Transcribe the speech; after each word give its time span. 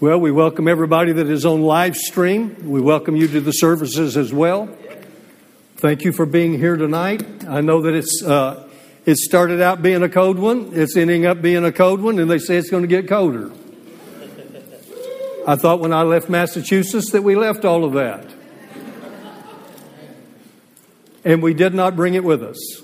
Well, 0.00 0.20
we 0.20 0.30
welcome 0.30 0.68
everybody 0.68 1.10
that 1.10 1.26
is 1.26 1.44
on 1.44 1.62
live 1.62 1.96
stream. 1.96 2.70
We 2.70 2.80
welcome 2.80 3.16
you 3.16 3.26
to 3.26 3.40
the 3.40 3.50
services 3.50 4.16
as 4.16 4.32
well. 4.32 4.68
Thank 5.78 6.04
you 6.04 6.12
for 6.12 6.24
being 6.24 6.56
here 6.56 6.76
tonight. 6.76 7.44
I 7.48 7.62
know 7.62 7.82
that 7.82 7.94
it's 7.94 8.22
uh, 8.22 8.68
it 9.06 9.16
started 9.16 9.60
out 9.60 9.82
being 9.82 10.04
a 10.04 10.08
cold 10.08 10.38
one. 10.38 10.70
It's 10.72 10.96
ending 10.96 11.26
up 11.26 11.42
being 11.42 11.64
a 11.64 11.72
cold 11.72 12.00
one, 12.00 12.20
and 12.20 12.30
they 12.30 12.38
say 12.38 12.56
it's 12.56 12.70
going 12.70 12.84
to 12.84 12.88
get 12.88 13.08
colder. 13.08 13.50
I 15.44 15.56
thought 15.56 15.80
when 15.80 15.92
I 15.92 16.02
left 16.02 16.28
Massachusetts 16.28 17.10
that 17.10 17.22
we 17.22 17.34
left 17.34 17.64
all 17.64 17.84
of 17.84 17.94
that, 17.94 18.24
and 21.24 21.42
we 21.42 21.54
did 21.54 21.74
not 21.74 21.96
bring 21.96 22.14
it 22.14 22.22
with 22.22 22.44
us. 22.44 22.82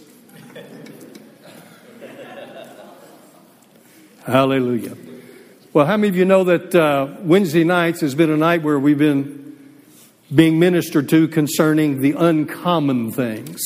Hallelujah. 4.26 5.03
Well, 5.74 5.86
how 5.86 5.96
many 5.96 6.06
of 6.06 6.14
you 6.14 6.24
know 6.24 6.44
that 6.44 6.72
uh, 6.72 7.08
Wednesday 7.22 7.64
nights 7.64 8.00
has 8.02 8.14
been 8.14 8.30
a 8.30 8.36
night 8.36 8.62
where 8.62 8.78
we've 8.78 8.96
been 8.96 9.74
being 10.32 10.60
ministered 10.60 11.08
to 11.08 11.26
concerning 11.26 12.00
the 12.00 12.12
uncommon 12.12 13.10
things? 13.10 13.60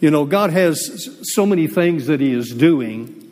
You 0.00 0.10
know, 0.10 0.24
God 0.24 0.48
has 0.52 1.18
so 1.34 1.44
many 1.44 1.66
things 1.66 2.06
that 2.06 2.18
He 2.18 2.32
is 2.32 2.48
doing 2.48 3.30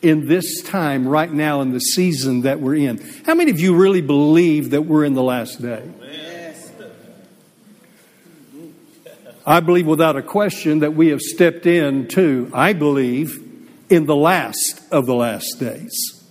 in 0.00 0.28
this 0.28 0.62
time 0.62 1.06
right 1.06 1.30
now 1.30 1.60
in 1.60 1.72
the 1.72 1.78
season 1.78 2.40
that 2.40 2.60
we're 2.60 2.76
in. 2.76 3.04
How 3.26 3.34
many 3.34 3.50
of 3.50 3.60
you 3.60 3.76
really 3.76 4.00
believe 4.00 4.70
that 4.70 4.86
we're 4.86 5.04
in 5.04 5.12
the 5.12 5.22
last 5.22 5.60
day? 5.60 5.86
I 9.44 9.60
believe 9.60 9.86
without 9.86 10.16
a 10.16 10.22
question 10.22 10.78
that 10.78 10.94
we 10.94 11.08
have 11.08 11.20
stepped 11.20 11.66
into, 11.66 12.50
I 12.54 12.72
believe, 12.72 13.46
in 13.90 14.06
the 14.06 14.16
last 14.16 14.80
of 14.90 15.04
the 15.04 15.14
last 15.14 15.60
days 15.60 16.21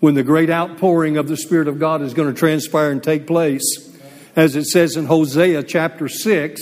when 0.00 0.14
the 0.14 0.22
great 0.22 0.48
outpouring 0.48 1.16
of 1.16 1.28
the 1.28 1.36
Spirit 1.36 1.66
of 1.66 1.78
God 1.78 2.02
is 2.02 2.14
going 2.14 2.32
to 2.32 2.38
transpire 2.38 2.90
and 2.90 3.02
take 3.02 3.26
place, 3.26 3.62
as 4.36 4.54
it 4.54 4.64
says 4.66 4.96
in 4.96 5.06
Hosea 5.06 5.64
chapter 5.64 6.08
6 6.08 6.60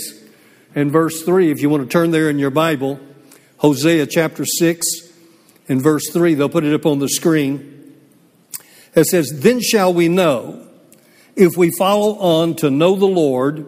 and 0.75 0.91
verse 0.91 1.23
3. 1.23 1.51
If 1.51 1.61
you 1.61 1.69
want 1.69 1.83
to 1.83 1.89
turn 1.89 2.13
there 2.13 2.31
in 2.31 2.39
your 2.39 2.51
Bible, 2.51 2.99
Hosea 3.59 4.07
chapter 4.07 4.47
6 4.47 4.87
and 5.69 5.83
verse 5.83 6.11
3, 6.13 6.35
they'll 6.35 6.49
put 6.49 6.65
it 6.65 6.75
up 6.75 6.87
on 6.87 6.99
the 6.99 7.09
screen. 7.09 7.95
It 8.95 9.05
says, 9.05 9.31
Then 9.35 9.61
shall 9.61 9.93
we 9.93 10.09
know, 10.09 10.67
if 11.35 11.59
we 11.59 11.71
follow 11.71 12.17
on 12.19 12.55
to 12.57 12.71
know 12.71 12.97
the 12.97 13.05
Lord, 13.05 13.67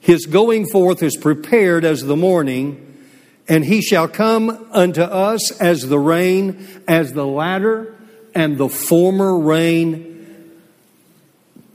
his 0.00 0.26
going 0.26 0.66
forth 0.66 1.00
is 1.04 1.16
prepared 1.16 1.84
as 1.84 2.02
the 2.02 2.16
morning, 2.16 2.84
and 3.46 3.64
he 3.64 3.80
shall 3.80 4.08
come 4.08 4.68
unto 4.72 5.02
us 5.02 5.52
as 5.60 5.88
the 5.88 5.98
rain, 6.00 6.66
as 6.88 7.12
the 7.12 7.26
latter 7.26 7.97
and 8.38 8.56
the 8.56 8.68
former 8.68 9.36
rain 9.36 10.54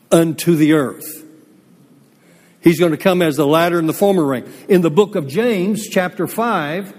unto 0.09 0.55
the 0.55 0.71
earth. 0.71 1.25
He's 2.61 2.79
going 2.79 2.91
to 2.91 2.97
come 2.97 3.21
as 3.21 3.35
the 3.35 3.45
latter 3.45 3.77
and 3.77 3.89
the 3.89 3.93
former 3.93 4.23
rain. 4.23 4.49
In 4.69 4.79
the 4.79 4.89
book 4.89 5.15
of 5.15 5.27
James, 5.27 5.89
chapter 5.89 6.25
5, 6.25 6.95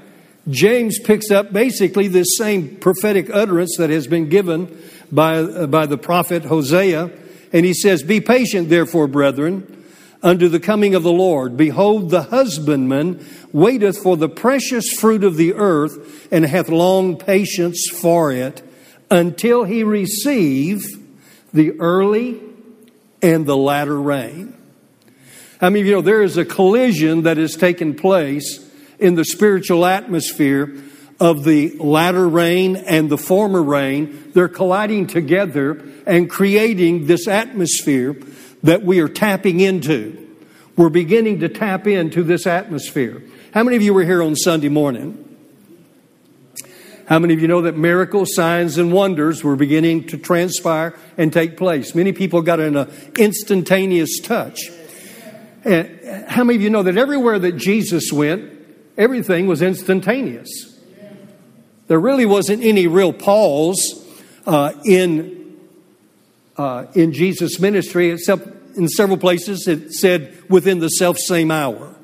James 0.51 0.99
picks 0.99 1.31
up 1.31 1.51
basically 1.51 2.09
this 2.09 2.37
same 2.37 2.77
prophetic 2.77 3.31
utterance 3.31 3.77
that 3.79 3.89
has 3.89 4.07
been 4.07 4.29
given 4.29 4.79
by, 5.11 5.39
uh, 5.39 5.67
by 5.67 5.87
the 5.87 5.97
prophet 5.97 6.45
Hosea. 6.45 7.11
And 7.51 7.65
he 7.65 7.73
says, 7.73 8.03
Be 8.03 8.21
patient, 8.21 8.69
therefore, 8.69 9.07
brethren, 9.07 9.83
unto 10.23 10.51
the 10.51 10.61
coming 10.61 10.95
of 10.95 11.05
the 11.05 11.11
Lord. 11.11 11.57
Behold, 11.57 12.11
the 12.11 12.25
husbandman 12.25 13.25
waiteth 13.51 13.97
for 13.97 14.19
the 14.19 14.29
precious 14.29 14.93
fruit 14.93 15.25
of 15.25 15.39
the 15.39 15.55
earth, 15.55 16.29
and 16.31 16.45
hath 16.45 16.69
long 16.69 17.17
patience 17.17 17.89
for 17.91 18.31
it 18.31 18.63
until 19.11 19.65
he 19.65 19.83
receive 19.83 20.85
the 21.53 21.79
early 21.81 22.41
and 23.23 23.47
the 23.47 23.57
latter 23.57 24.01
rain. 24.01 24.55
I 25.61 25.71
mean, 25.71 25.87
you 25.87 25.93
know, 25.93 26.01
there 26.03 26.23
is 26.23 26.37
a 26.37 26.45
collision 26.45 27.23
that 27.23 27.37
has 27.37 27.57
taken 27.57 27.95
place 27.95 28.61
in 28.99 29.15
the 29.15 29.25
spiritual 29.25 29.87
atmosphere 29.87 30.77
of 31.21 31.45
the 31.45 31.77
latter 31.79 32.29
rain 32.29 32.77
and 32.77 33.09
the 33.09 33.17
former 33.17 33.63
rain. 33.63 34.33
They're 34.35 34.49
colliding 34.49 35.07
together 35.07 35.83
and 36.07 36.29
creating 36.29 37.07
this 37.07 37.29
atmosphere 37.29 38.17
that 38.63 38.83
we 38.83 39.01
are 39.01 39.09
tapping 39.09 39.61
into. 39.61 40.21
We're 40.77 40.91
beginning 40.91 41.41
to 41.41 41.49
tap 41.49 41.87
into 41.87 42.23
this 42.23 42.47
atmosphere. 42.47 43.23
How 43.53 43.63
many 43.63 43.77
of 43.77 43.83
you 43.83 43.95
were 43.95 44.05
here 44.05 44.23
on 44.23 44.35
Sunday 44.35 44.69
morning? 44.69 45.34
How 47.07 47.19
many 47.19 47.35
of 47.35 47.41
you 47.41 47.49
know 47.49 47.63
that 47.63 47.77
miracles, 47.77 48.35
signs, 48.35 48.79
and 48.79 48.93
wonders 48.93 49.45
were 49.45 49.57
beginning 49.57 50.07
to 50.09 50.17
transpire 50.17 50.97
and 51.19 51.33
take 51.33 51.57
place? 51.57 51.95
Many 51.95 52.13
people 52.13 52.41
got 52.41 52.61
in 52.61 52.77
an 52.77 52.91
instantaneous 53.19 54.21
touch. 54.21 54.61
And 55.65 56.29
how 56.29 56.45
many 56.45 56.57
of 56.57 56.63
you 56.63 56.71
know 56.71 56.83
that 56.83 56.97
everywhere 56.97 57.39
that 57.39 57.57
Jesus 57.57 58.11
went, 58.11 58.51
everything 58.97 59.47
was 59.47 59.61
instantaneous? 59.61 60.49
There 61.89 62.01
really 62.01 62.25
wasn't 62.25 62.63
any 62.63 62.87
real 62.87 63.13
pause 63.13 64.03
uh, 64.47 64.73
in, 64.87 65.59
uh, 66.57 66.87
in 66.95 67.13
Jesus' 67.13 67.61
ministry, 67.61 68.11
except 68.11 68.49
in 68.77 68.89
several 68.89 69.19
places 69.19 69.69
it 69.69 69.93
said 69.93 70.43
within 70.49 70.79
the 70.79 70.89
self 70.89 71.19
same 71.19 71.51
hour. 71.51 71.95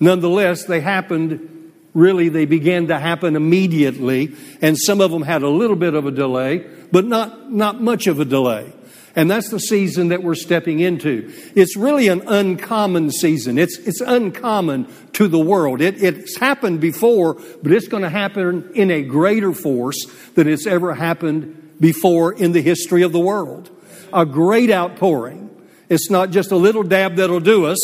Nonetheless, 0.00 0.64
they 0.64 0.80
happened 0.80 1.51
really 1.94 2.28
they 2.28 2.46
began 2.46 2.88
to 2.88 2.98
happen 2.98 3.36
immediately, 3.36 4.34
and 4.60 4.78
some 4.78 5.00
of 5.00 5.10
them 5.10 5.22
had 5.22 5.42
a 5.42 5.48
little 5.48 5.76
bit 5.76 5.94
of 5.94 6.06
a 6.06 6.10
delay, 6.10 6.66
but 6.90 7.04
not, 7.04 7.52
not 7.52 7.80
much 7.80 8.06
of 8.06 8.20
a 8.20 8.24
delay. 8.24 8.72
And 9.14 9.30
that's 9.30 9.50
the 9.50 9.60
season 9.60 10.08
that 10.08 10.22
we're 10.22 10.34
stepping 10.34 10.80
into. 10.80 11.30
It's 11.54 11.76
really 11.76 12.08
an 12.08 12.22
uncommon 12.26 13.10
season. 13.10 13.58
It's, 13.58 13.76
it's 13.78 14.00
uncommon 14.00 14.88
to 15.12 15.28
the 15.28 15.38
world. 15.38 15.82
It, 15.82 16.02
it's 16.02 16.38
happened 16.38 16.80
before, 16.80 17.34
but 17.34 17.72
it's 17.72 17.88
going 17.88 18.04
to 18.04 18.08
happen 18.08 18.70
in 18.74 18.90
a 18.90 19.02
greater 19.02 19.52
force 19.52 20.06
than 20.34 20.48
it's 20.48 20.66
ever 20.66 20.94
happened 20.94 21.74
before 21.78 22.32
in 22.32 22.52
the 22.52 22.62
history 22.62 23.02
of 23.02 23.12
the 23.12 23.20
world. 23.20 23.68
A 24.14 24.24
great 24.24 24.70
outpouring. 24.70 25.50
It's 25.90 26.10
not 26.10 26.30
just 26.30 26.50
a 26.50 26.56
little 26.56 26.82
dab 26.82 27.16
that'll 27.16 27.40
do 27.40 27.66
us, 27.66 27.78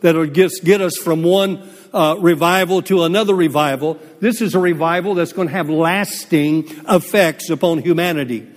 that'll 0.00 0.26
just 0.26 0.64
get 0.64 0.80
us 0.80 0.96
from 0.96 1.22
one 1.22 1.68
uh, 1.92 2.16
revival 2.18 2.82
to 2.82 3.04
another 3.04 3.34
revival. 3.34 3.98
This 4.20 4.40
is 4.40 4.54
a 4.54 4.58
revival 4.58 5.14
that's 5.14 5.32
going 5.32 5.48
to 5.48 5.54
have 5.54 5.68
lasting 5.68 6.64
effects 6.88 7.50
upon 7.50 7.78
humanity. 7.78 8.48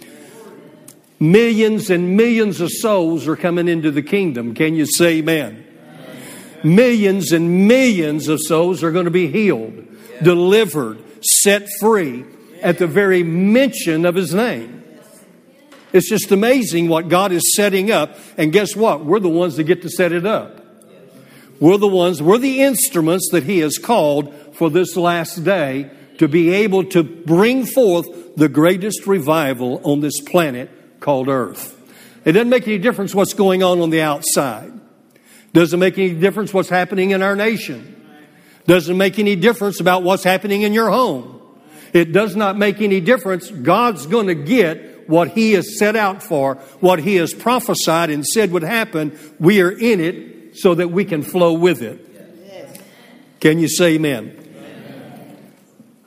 Millions 1.19 1.90
and 1.90 2.18
millions 2.18 2.59
of 2.62 2.69
souls 2.72 3.28
are 3.28 3.35
coming 3.35 3.68
into 3.68 3.91
the 3.91 4.01
kingdom. 4.01 4.53
Can 4.53 4.75
you 4.75 4.85
say 4.85 5.18
amen? 5.18 5.66
Millions 6.63 7.31
and 7.31 7.68
millions 7.68 8.28
of 8.28 8.40
souls 8.41 8.84
are 8.84 8.91
going 8.91 9.06
to 9.06 9.12
be 9.12 9.28
healed, 9.28 9.85
delivered, 10.23 11.02
set 11.23 11.67
free 11.79 12.25
at 12.62 12.79
the 12.79 12.88
very 12.88 13.23
mention 13.23 14.06
of 14.06 14.16
his 14.16 14.34
name. 14.34 14.84
It's 15.94 16.09
just 16.09 16.31
amazing 16.31 16.90
what 16.90 17.07
God 17.07 17.31
is 17.31 17.56
setting 17.56 17.91
up. 17.91 18.17
And 18.38 18.52
guess 18.52 18.75
what? 18.75 19.06
We're 19.06 19.19
the 19.19 19.29
ones 19.29 19.56
that 19.56 19.63
get 19.63 19.81
to 19.84 19.90
set 19.90 20.12
it 20.12 20.25
up. 20.25 20.64
We're 21.59 21.77
the 21.77 21.88
ones, 21.88 22.21
we're 22.21 22.38
the 22.38 22.61
instruments 22.61 23.29
that 23.31 23.43
He 23.43 23.59
has 23.59 23.77
called 23.77 24.33
for 24.53 24.69
this 24.69 24.95
last 24.95 25.43
day 25.43 25.89
to 26.17 26.27
be 26.27 26.51
able 26.51 26.85
to 26.85 27.03
bring 27.03 27.66
forth 27.66 28.35
the 28.35 28.49
greatest 28.49 29.07
revival 29.07 29.81
on 29.83 30.01
this 30.01 30.19
planet 30.21 30.99
called 30.99 31.29
Earth. 31.29 31.71
It 32.25 32.33
doesn't 32.33 32.49
make 32.49 32.67
any 32.67 32.77
difference 32.77 33.13
what's 33.13 33.33
going 33.33 33.63
on 33.63 33.79
on 33.79 33.89
the 33.89 34.01
outside. 34.01 34.73
Doesn't 35.53 35.79
make 35.79 35.97
any 35.97 36.13
difference 36.13 36.53
what's 36.53 36.69
happening 36.69 37.11
in 37.11 37.21
our 37.21 37.35
nation. 37.35 37.91
Doesn't 38.66 38.97
make 38.97 39.19
any 39.19 39.35
difference 39.35 39.79
about 39.79 40.03
what's 40.03 40.23
happening 40.23 40.63
in 40.63 40.73
your 40.73 40.89
home. 40.89 41.41
It 41.93 42.11
does 42.11 42.35
not 42.35 42.57
make 42.57 42.81
any 42.81 42.99
difference. 42.99 43.49
God's 43.49 44.07
going 44.07 44.27
to 44.27 44.35
get 44.35 45.07
what 45.07 45.29
He 45.29 45.53
has 45.53 45.77
set 45.77 45.95
out 45.95 46.22
for, 46.22 46.55
what 46.81 46.99
He 46.99 47.16
has 47.16 47.34
prophesied 47.34 48.09
and 48.09 48.25
said 48.25 48.52
would 48.52 48.63
happen. 48.63 49.17
We 49.40 49.61
are 49.61 49.72
in 49.72 50.02
it 50.02 50.34
so 50.55 50.75
that 50.75 50.90
we 50.90 51.05
can 51.05 51.22
flow 51.22 51.53
with 51.53 51.81
it. 51.81 52.02
Can 53.40 53.59
you 53.59 53.67
say 53.67 53.96
amen? 53.96 54.41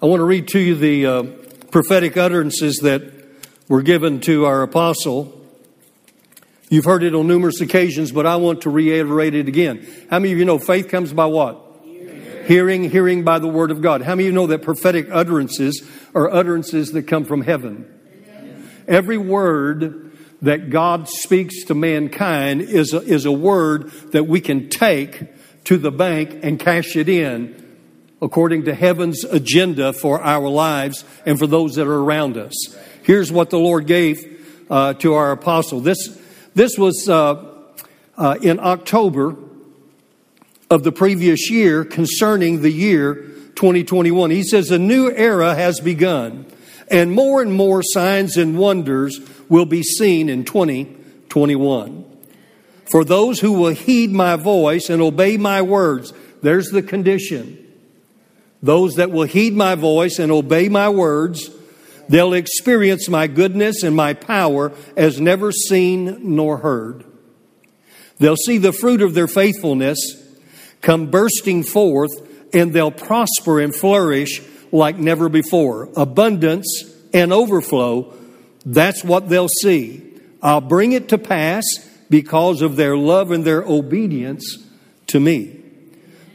I 0.02 0.06
want 0.06 0.20
to 0.20 0.24
read 0.24 0.48
to 0.48 0.58
you 0.58 0.74
the 0.74 1.06
uh, 1.06 1.22
prophetic 1.70 2.16
utterances 2.16 2.76
that 2.82 3.02
were 3.68 3.82
given 3.82 4.20
to 4.20 4.46
our 4.46 4.62
apostle. 4.62 5.34
You've 6.70 6.84
heard 6.84 7.02
it 7.02 7.14
on 7.14 7.26
numerous 7.26 7.60
occasions, 7.60 8.12
but 8.12 8.26
I 8.26 8.36
want 8.36 8.62
to 8.62 8.70
reiterate 8.70 9.34
it 9.34 9.48
again. 9.48 9.86
How 10.10 10.18
many 10.18 10.32
of 10.32 10.38
you 10.38 10.44
know 10.44 10.58
faith 10.58 10.88
comes 10.88 11.12
by 11.12 11.26
what? 11.26 11.60
Hearing, 11.84 12.46
hearing, 12.46 12.90
hearing 12.90 13.24
by 13.24 13.38
the 13.38 13.48
word 13.48 13.70
of 13.70 13.82
God. 13.82 14.02
How 14.02 14.14
many 14.14 14.24
of 14.24 14.26
you 14.26 14.32
know 14.32 14.46
that 14.48 14.62
prophetic 14.62 15.08
utterances 15.10 15.88
are 16.14 16.30
utterances 16.30 16.92
that 16.92 17.04
come 17.04 17.24
from 17.24 17.42
heaven? 17.42 17.86
Every 18.86 19.18
word 19.18 20.07
that 20.42 20.70
God 20.70 21.08
speaks 21.08 21.64
to 21.64 21.74
mankind 21.74 22.62
is 22.62 22.92
a, 22.92 22.98
is 22.98 23.24
a 23.24 23.32
word 23.32 23.90
that 24.12 24.24
we 24.24 24.40
can 24.40 24.68
take 24.68 25.24
to 25.64 25.78
the 25.78 25.90
bank 25.90 26.40
and 26.42 26.58
cash 26.58 26.96
it 26.96 27.08
in 27.08 27.64
according 28.20 28.64
to 28.64 28.74
heaven's 28.74 29.24
agenda 29.24 29.92
for 29.92 30.20
our 30.22 30.48
lives 30.48 31.04
and 31.24 31.38
for 31.38 31.46
those 31.46 31.74
that 31.74 31.86
are 31.86 32.02
around 32.02 32.36
us. 32.36 32.54
Here's 33.02 33.30
what 33.30 33.50
the 33.50 33.58
Lord 33.58 33.86
gave 33.86 34.66
uh, 34.70 34.94
to 34.94 35.14
our 35.14 35.32
apostle. 35.32 35.80
This, 35.80 36.18
this 36.54 36.76
was 36.76 37.08
uh, 37.08 37.44
uh, 38.16 38.36
in 38.42 38.58
October 38.60 39.36
of 40.70 40.82
the 40.82 40.92
previous 40.92 41.50
year 41.50 41.84
concerning 41.84 42.62
the 42.62 42.70
year 42.70 43.14
2021. 43.54 44.30
He 44.30 44.42
says, 44.42 44.70
A 44.70 44.78
new 44.78 45.10
era 45.10 45.54
has 45.54 45.80
begun, 45.80 46.46
and 46.90 47.12
more 47.12 47.40
and 47.40 47.52
more 47.52 47.82
signs 47.82 48.36
and 48.36 48.58
wonders 48.58 49.18
will 49.48 49.66
be 49.66 49.82
seen 49.82 50.28
in 50.28 50.44
2021. 50.44 52.04
For 52.90 53.04
those 53.04 53.40
who 53.40 53.52
will 53.52 53.74
heed 53.74 54.10
my 54.10 54.36
voice 54.36 54.88
and 54.88 55.02
obey 55.02 55.36
my 55.36 55.62
words, 55.62 56.12
there's 56.42 56.68
the 56.68 56.82
condition. 56.82 57.64
Those 58.62 58.94
that 58.94 59.10
will 59.10 59.24
heed 59.24 59.54
my 59.54 59.74
voice 59.74 60.18
and 60.18 60.32
obey 60.32 60.68
my 60.68 60.88
words, 60.88 61.50
they'll 62.08 62.32
experience 62.32 63.08
my 63.08 63.26
goodness 63.26 63.82
and 63.82 63.94
my 63.94 64.14
power 64.14 64.72
as 64.96 65.20
never 65.20 65.52
seen 65.52 66.34
nor 66.34 66.58
heard. 66.58 67.04
They'll 68.18 68.36
see 68.36 68.58
the 68.58 68.72
fruit 68.72 69.02
of 69.02 69.14
their 69.14 69.28
faithfulness 69.28 69.98
come 70.80 71.10
bursting 71.10 71.62
forth, 71.62 72.10
and 72.54 72.72
they'll 72.72 72.90
prosper 72.90 73.60
and 73.60 73.74
flourish 73.74 74.42
like 74.72 74.96
never 74.96 75.28
before. 75.28 75.88
Abundance 75.96 76.84
and 77.12 77.32
overflow, 77.32 78.14
that's 78.64 79.04
what 79.04 79.28
they'll 79.28 79.48
see. 79.48 80.04
I'll 80.42 80.60
bring 80.60 80.92
it 80.92 81.08
to 81.10 81.18
pass 81.18 81.64
because 82.10 82.62
of 82.62 82.76
their 82.76 82.96
love 82.96 83.30
and 83.30 83.44
their 83.44 83.62
obedience 83.62 84.58
to 85.08 85.20
me. 85.20 85.60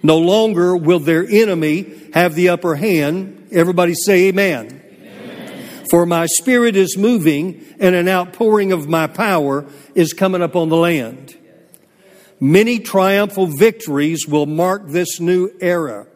No 0.02 0.18
longer 0.18 0.76
will 0.76 1.00
their 1.00 1.26
enemy 1.26 2.10
have 2.14 2.36
the 2.36 2.50
upper 2.50 2.76
hand. 2.76 3.48
Everybody 3.52 3.94
say 3.94 4.28
amen. 4.28 4.82
amen. 5.02 5.86
For 5.90 6.06
my 6.06 6.26
spirit 6.26 6.76
is 6.76 6.98
moving 6.98 7.64
and 7.80 7.96
an 7.96 8.10
outpouring 8.10 8.74
of 8.74 8.90
my 8.90 9.08
power 9.08 9.66
is 9.96 10.14
coming 10.14 10.42
up 10.42 10.56
on 10.56 10.70
the 10.70 10.76
land. 10.76 11.38
Many 12.40 12.80
triumphal 12.80 13.48
victories 13.48 14.28
will 14.28 14.46
mark 14.46 14.90
this 14.90 15.22
new 15.22 15.50
era. 15.62 16.08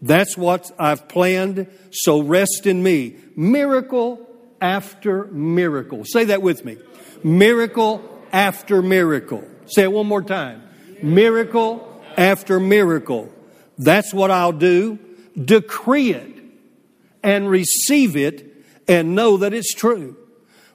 That's 0.00 0.36
what 0.36 0.70
I've 0.78 1.06
planned, 1.08 1.68
so 1.92 2.22
rest 2.22 2.66
in 2.66 2.82
me. 2.82 3.16
Miracle 3.36 4.26
after 4.62 5.24
miracle. 5.26 6.04
Say 6.04 6.24
that 6.24 6.40
with 6.40 6.64
me. 6.64 6.78
Miracle 7.22 8.02
after 8.32 8.80
miracle. 8.80 9.44
Say 9.66 9.82
it 9.82 9.92
one 9.92 10.06
more 10.06 10.22
time. 10.22 10.62
Miracle 11.02 12.02
after 12.16 12.60
miracle. 12.60 13.30
That's 13.76 14.14
what 14.14 14.30
I'll 14.30 14.52
do. 14.52 14.98
Decree 15.36 16.12
it 16.12 16.36
and 17.22 17.48
receive 17.48 18.16
it 18.16 18.64
and 18.88 19.14
know 19.14 19.38
that 19.38 19.52
it's 19.52 19.74
true. 19.74 20.16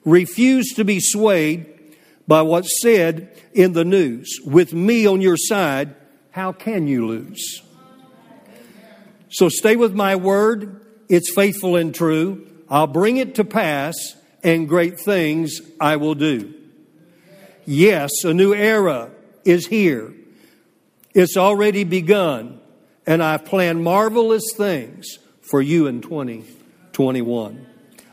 Refuse 0.03 0.73
to 0.75 0.85
be 0.85 0.99
swayed 0.99 1.95
by 2.27 2.41
what's 2.41 2.81
said 2.81 3.31
in 3.53 3.73
the 3.73 3.85
news. 3.85 4.39
With 4.45 4.73
me 4.73 5.07
on 5.07 5.21
your 5.21 5.37
side, 5.37 5.95
how 6.31 6.51
can 6.51 6.87
you 6.87 7.07
lose? 7.07 7.61
So 9.29 9.49
stay 9.49 9.75
with 9.75 9.93
my 9.93 10.15
word. 10.15 10.81
It's 11.09 11.33
faithful 11.33 11.75
and 11.75 11.93
true. 11.93 12.46
I'll 12.69 12.87
bring 12.87 13.17
it 13.17 13.35
to 13.35 13.45
pass, 13.45 13.95
and 14.43 14.67
great 14.67 14.99
things 14.99 15.61
I 15.79 15.95
will 15.95 16.15
do. 16.15 16.53
Yes, 17.65 18.11
a 18.23 18.33
new 18.33 18.53
era 18.53 19.11
is 19.45 19.67
here. 19.67 20.13
It's 21.13 21.37
already 21.37 21.83
begun, 21.83 22.59
and 23.05 23.23
I've 23.23 23.45
planned 23.45 23.83
marvelous 23.83 24.43
things 24.55 25.19
for 25.41 25.61
you 25.61 25.87
in 25.87 26.01
2021. 26.01 27.65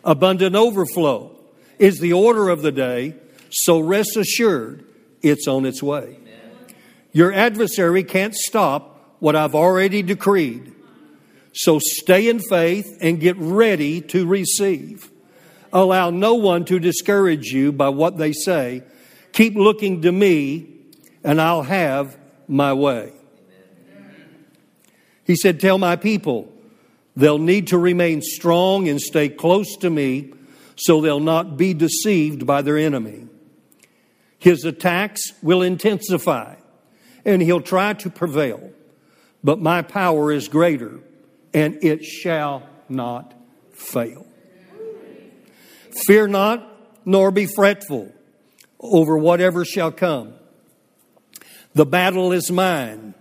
Abundant 0.04 0.56
overflow 0.56 1.36
is 1.78 1.98
the 1.98 2.12
order 2.12 2.48
of 2.48 2.62
the 2.62 2.72
day, 2.72 3.14
so 3.50 3.80
rest 3.80 4.16
assured 4.16 4.84
it's 5.22 5.48
on 5.48 5.66
its 5.66 5.82
way. 5.82 6.18
Your 7.12 7.32
adversary 7.32 8.04
can't 8.04 8.34
stop 8.34 9.16
what 9.20 9.36
I've 9.36 9.54
already 9.54 10.02
decreed. 10.02 10.73
So 11.54 11.78
stay 11.78 12.28
in 12.28 12.40
faith 12.40 12.98
and 13.00 13.20
get 13.20 13.36
ready 13.38 14.00
to 14.02 14.26
receive. 14.26 15.10
Allow 15.72 16.10
no 16.10 16.34
one 16.34 16.64
to 16.66 16.80
discourage 16.80 17.52
you 17.52 17.70
by 17.70 17.90
what 17.90 18.18
they 18.18 18.32
say. 18.32 18.82
Keep 19.32 19.54
looking 19.54 20.02
to 20.02 20.10
me, 20.10 20.66
and 21.22 21.40
I'll 21.40 21.62
have 21.62 22.18
my 22.48 22.72
way. 22.72 23.12
He 25.24 25.36
said, 25.36 25.60
Tell 25.60 25.78
my 25.78 25.96
people 25.96 26.52
they'll 27.16 27.38
need 27.38 27.68
to 27.68 27.78
remain 27.78 28.20
strong 28.20 28.88
and 28.88 29.00
stay 29.00 29.28
close 29.28 29.76
to 29.76 29.90
me 29.90 30.32
so 30.76 31.00
they'll 31.00 31.20
not 31.20 31.56
be 31.56 31.72
deceived 31.72 32.46
by 32.46 32.62
their 32.62 32.76
enemy. 32.76 33.28
His 34.38 34.64
attacks 34.64 35.22
will 35.40 35.62
intensify 35.62 36.56
and 37.24 37.40
he'll 37.40 37.60
try 37.60 37.94
to 37.94 38.10
prevail, 38.10 38.72
but 39.42 39.60
my 39.60 39.82
power 39.82 40.32
is 40.32 40.48
greater 40.48 41.00
and 41.54 41.82
it 41.82 42.04
shall 42.04 42.68
not 42.88 43.32
fail. 43.72 44.26
Fear 46.06 46.28
not, 46.28 46.68
nor 47.06 47.30
be 47.30 47.46
fretful 47.46 48.12
over 48.80 49.16
whatever 49.16 49.64
shall 49.64 49.92
come 49.92 50.34
the 51.74 51.84
battle 51.84 52.32
is 52.32 52.50
mine, 52.50 53.14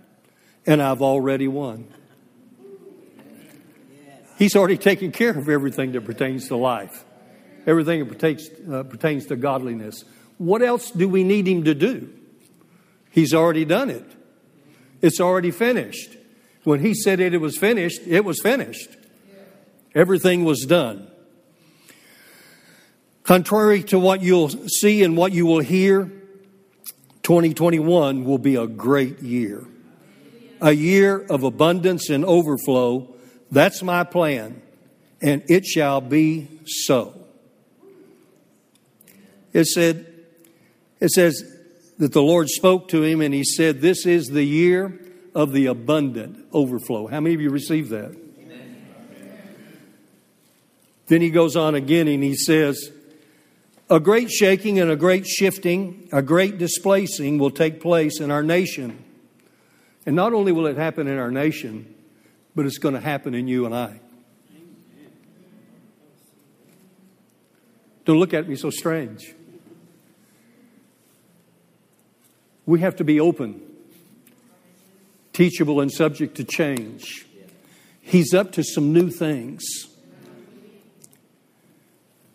and 0.64 0.80
I've 0.80 1.02
already 1.02 1.48
won. 1.48 1.92
He's 4.38 4.56
already 4.56 4.78
taken 4.78 5.12
care 5.12 5.36
of 5.36 5.48
everything 5.48 5.92
that 5.92 6.04
pertains 6.04 6.48
to 6.48 6.56
life, 6.56 7.04
everything 7.66 8.00
that 8.00 8.06
pertains, 8.06 8.48
uh, 8.72 8.84
pertains 8.84 9.26
to 9.26 9.36
godliness. 9.36 10.04
What 10.38 10.62
else 10.62 10.90
do 10.90 11.08
we 11.08 11.24
need 11.24 11.46
Him 11.46 11.64
to 11.64 11.74
do? 11.74 12.10
He's 13.10 13.34
already 13.34 13.64
done 13.64 13.90
it, 13.90 14.06
it's 15.02 15.20
already 15.20 15.50
finished. 15.50 16.16
When 16.64 16.80
He 16.80 16.94
said 16.94 17.20
it, 17.20 17.34
it 17.34 17.38
was 17.38 17.56
finished, 17.56 18.00
it 18.06 18.24
was 18.24 18.40
finished. 18.40 18.88
Everything 19.94 20.44
was 20.44 20.64
done. 20.66 21.08
Contrary 23.22 23.82
to 23.84 23.98
what 23.98 24.22
you'll 24.22 24.48
see 24.48 25.02
and 25.02 25.16
what 25.16 25.32
you 25.32 25.46
will 25.46 25.60
hear, 25.60 26.10
2021 27.22 28.24
will 28.24 28.38
be 28.38 28.56
a 28.56 28.66
great 28.66 29.20
year. 29.20 29.64
A 30.60 30.72
year 30.72 31.24
of 31.30 31.42
abundance 31.42 32.10
and 32.10 32.24
overflow. 32.24 33.14
That's 33.50 33.82
my 33.82 34.04
plan, 34.04 34.60
and 35.22 35.42
it 35.48 35.64
shall 35.64 36.00
be 36.00 36.48
so. 36.66 37.14
It 39.52 39.66
said, 39.66 40.06
it 41.00 41.10
says 41.10 41.42
that 41.98 42.12
the 42.12 42.22
Lord 42.22 42.48
spoke 42.48 42.88
to 42.88 43.02
him 43.02 43.20
and 43.20 43.32
he 43.32 43.44
said, 43.44 43.80
This 43.80 44.04
is 44.04 44.26
the 44.26 44.44
year 44.44 45.00
of 45.34 45.52
the 45.52 45.66
abundant 45.66 46.46
overflow. 46.52 47.06
How 47.06 47.20
many 47.20 47.34
of 47.34 47.40
you 47.40 47.50
received 47.50 47.90
that? 47.90 48.14
Amen. 48.38 48.84
Then 51.06 51.20
he 51.20 51.30
goes 51.30 51.56
on 51.56 51.74
again 51.74 52.08
and 52.08 52.22
he 52.22 52.36
says, 52.36 52.90
a 53.90 54.00
great 54.00 54.30
shaking 54.30 54.78
and 54.78 54.90
a 54.90 54.96
great 54.96 55.26
shifting, 55.26 56.08
a 56.12 56.22
great 56.22 56.56
displacing 56.56 57.38
will 57.38 57.50
take 57.50 57.80
place 57.80 58.20
in 58.20 58.30
our 58.30 58.42
nation. 58.42 59.04
And 60.06 60.16
not 60.16 60.32
only 60.32 60.52
will 60.52 60.66
it 60.66 60.76
happen 60.76 61.06
in 61.06 61.18
our 61.18 61.30
nation, 61.30 61.94
but 62.54 62.66
it's 62.66 62.78
going 62.78 62.94
to 62.94 63.00
happen 63.00 63.34
in 63.34 63.48
you 63.48 63.66
and 63.66 63.74
I. 63.74 64.00
Don't 68.04 68.18
look 68.18 68.34
at 68.34 68.48
me 68.48 68.54
so 68.56 68.70
strange. 68.70 69.34
We 72.66 72.80
have 72.80 72.96
to 72.96 73.04
be 73.04 73.20
open, 73.20 73.60
teachable, 75.34 75.80
and 75.80 75.92
subject 75.92 76.36
to 76.36 76.44
change. 76.44 77.26
He's 78.00 78.32
up 78.32 78.52
to 78.52 78.64
some 78.64 78.92
new 78.92 79.10
things. 79.10 79.62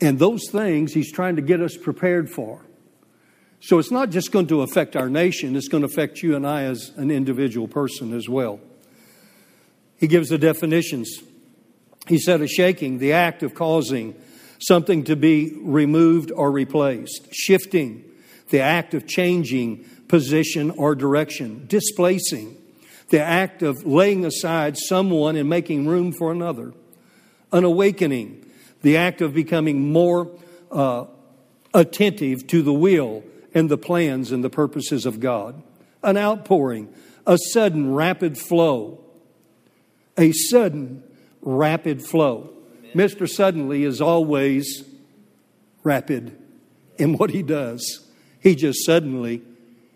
And 0.01 0.20
those 0.20 0.50
things 0.51 0.94
he's 0.94 1.12
trying 1.12 1.36
to 1.38 1.41
get 1.41 1.62
us 1.62 1.75
prepared 1.75 2.29
for. 2.29 2.62
So 3.62 3.79
it's 3.79 3.91
not 3.91 4.10
just 4.10 4.32
going 4.32 4.48
to 4.48 4.62
affect 4.62 4.96
our 4.96 5.10
nation, 5.10 5.56
it's 5.56 5.68
going 5.68 5.82
to 5.82 5.89
affect 5.89 6.22
you 6.22 6.36
and 6.36 6.48
I 6.48 6.63
as 6.63 6.91
an 6.96 7.12
individual 7.12 7.68
person 7.68 8.13
as 8.13 8.29
well. 8.29 8.60
He 9.98 10.08
gives 10.08 10.29
the 10.29 10.38
definitions. 10.38 11.20
He 12.08 12.18
said 12.18 12.41
a 12.41 12.48
shaking, 12.48 13.00
the 13.00 13.13
act 13.13 13.44
of 13.44 13.53
causing 13.53 14.15
something 14.60 15.03
to 15.06 15.15
be 15.15 15.53
removed 15.62 16.32
or 16.32 16.51
replaced, 16.51 17.27
shifting, 17.34 18.06
the 18.50 18.62
act 18.62 18.94
of 18.94 19.06
changing 19.06 19.86
position 20.08 20.72
or 20.72 20.96
direction, 20.96 21.65
displacing, 21.68 22.59
the 23.10 23.22
act 23.22 23.62
of 23.62 23.86
laying 23.86 24.25
aside 24.25 24.78
someone 24.78 25.36
and 25.36 25.50
making 25.50 25.88
room 25.88 26.12
for 26.12 26.32
another, 26.32 26.74
an 27.51 27.63
awakening, 27.63 28.46
the 28.82 28.98
act 28.98 29.22
of 29.22 29.34
becoming 29.34 29.92
more 29.92 30.32
uh, 30.72 31.06
attentive 31.74 32.48
to 32.48 32.62
the 32.62 32.74
will 32.74 33.24
and 33.54 33.70
the 33.70 33.78
plans 33.78 34.32
and 34.32 34.44
the 34.44 34.50
purposes 34.50 35.06
of 35.06 35.20
God. 35.20 35.62
An 36.04 36.18
outpouring, 36.18 36.94
a 37.25 37.38
sudden 37.38 37.94
rapid 37.94 38.38
flow. 38.38 39.04
A 40.18 40.32
sudden 40.32 41.04
rapid 41.42 42.01
flow. 42.01 42.51
Amen. 42.80 42.92
Mr. 42.96 43.28
Suddenly 43.28 43.84
is 43.84 44.01
always 44.01 44.84
rapid 45.84 46.38
in 46.98 47.18
what 47.18 47.32
he 47.32 47.42
does. 47.42 48.08
He 48.39 48.56
just 48.56 48.86
suddenly 48.86 49.42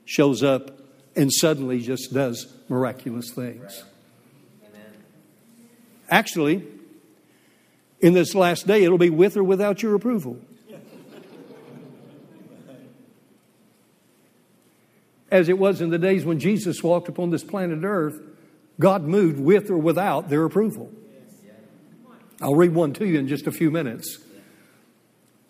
shows 0.05 0.43
up 0.43 0.79
and 1.15 1.31
suddenly 1.31 1.79
just 1.79 2.13
does 2.13 2.47
miraculous 2.73 3.31
things. 3.31 3.83
Actually, 6.09 6.63
in 8.01 8.13
this 8.13 8.33
last 8.35 8.67
day, 8.67 8.83
it'll 8.83 8.97
be 8.97 9.11
with 9.11 9.37
or 9.37 9.43
without 9.43 9.83
your 9.83 9.95
approval. 9.95 10.39
As 15.31 15.49
it 15.49 15.57
was 15.57 15.81
in 15.81 15.89
the 15.89 15.97
days 15.97 16.25
when 16.25 16.39
Jesus 16.39 16.83
walked 16.83 17.07
upon 17.07 17.29
this 17.29 17.43
planet 17.43 17.83
Earth, 17.83 18.19
God 18.79 19.03
moved 19.03 19.39
with 19.39 19.69
or 19.69 19.77
without 19.77 20.29
their 20.29 20.43
approval. 20.43 20.91
I'll 22.41 22.55
read 22.55 22.73
one 22.73 22.93
to 22.93 23.07
you 23.07 23.17
in 23.19 23.27
just 23.27 23.47
a 23.47 23.51
few 23.51 23.71
minutes 23.71 24.19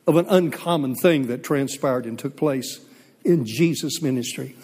of 0.05 0.17
an 0.17 0.25
uncommon 0.29 0.95
thing 0.95 1.27
that 1.27 1.43
transpired 1.43 2.05
and 2.05 2.19
took 2.19 2.35
place 2.35 2.79
in 3.23 3.45
Jesus' 3.45 4.01
ministry. 4.01 4.55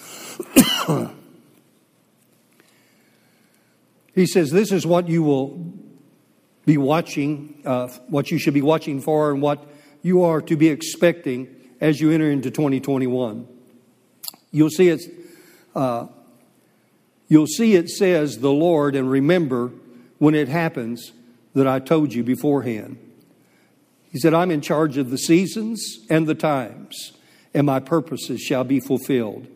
he 4.20 4.28
says, 4.28 4.52
This 4.52 4.72
is 4.72 4.86
what 4.86 5.08
you 5.08 5.24
will 5.24 5.74
be 6.66 6.78
watching, 6.78 7.62
uh, 7.66 7.88
what 8.08 8.32
you 8.32 8.38
should 8.38 8.54
be 8.54 8.62
watching 8.62 9.02
for, 9.02 9.32
and 9.32 9.42
what 9.42 9.66
you 10.02 10.24
are 10.24 10.42
to 10.42 10.56
be 10.56 10.70
expecting 10.70 11.56
as 11.82 12.00
you 12.00 12.12
enter 12.12 12.30
into 12.30 12.52
2021. 12.52 13.48
You'll 14.52 14.70
see 14.70 14.90
it. 14.90 15.02
Uh, 15.76 16.08
you'll 17.28 17.48
see 17.48 17.76
it 17.76 17.90
says 17.90 18.40
the 18.40 18.52
Lord, 18.52 18.96
and 18.96 19.10
remember 19.10 19.72
when 20.18 20.36
it 20.36 20.48
happens 20.48 21.12
that 21.54 21.68
I 21.68 21.80
told 21.80 22.14
you 22.14 22.24
beforehand. 22.24 22.98
He 24.12 24.20
said, 24.20 24.34
I'm 24.34 24.52
in 24.52 24.62
charge 24.62 24.98
of 24.98 25.12
the 25.12 25.18
seasons 25.18 26.00
and 26.10 26.28
the 26.28 26.36
times, 26.36 27.14
and 27.54 27.66
my 27.68 27.80
purposes 27.80 28.42
shall 28.42 28.64
be 28.64 28.80
fulfilled. 28.80 29.48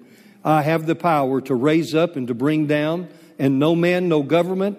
I 0.43 0.61
have 0.61 0.85
the 0.85 0.95
power 0.95 1.41
to 1.41 1.55
raise 1.55 1.95
up 1.95 2.15
and 2.15 2.27
to 2.27 2.33
bring 2.33 2.67
down, 2.67 3.09
and 3.39 3.59
no 3.59 3.75
man, 3.75 4.07
no 4.09 4.23
government, 4.23 4.77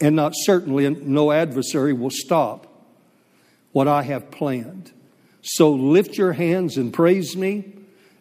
and 0.00 0.16
not 0.16 0.32
certainly 0.34 0.88
no 0.88 1.32
adversary 1.32 1.92
will 1.92 2.10
stop 2.10 2.66
what 3.72 3.88
I 3.88 4.02
have 4.02 4.30
planned. 4.30 4.92
So 5.42 5.72
lift 5.72 6.16
your 6.16 6.32
hands 6.32 6.76
and 6.76 6.92
praise 6.92 7.36
me, 7.36 7.72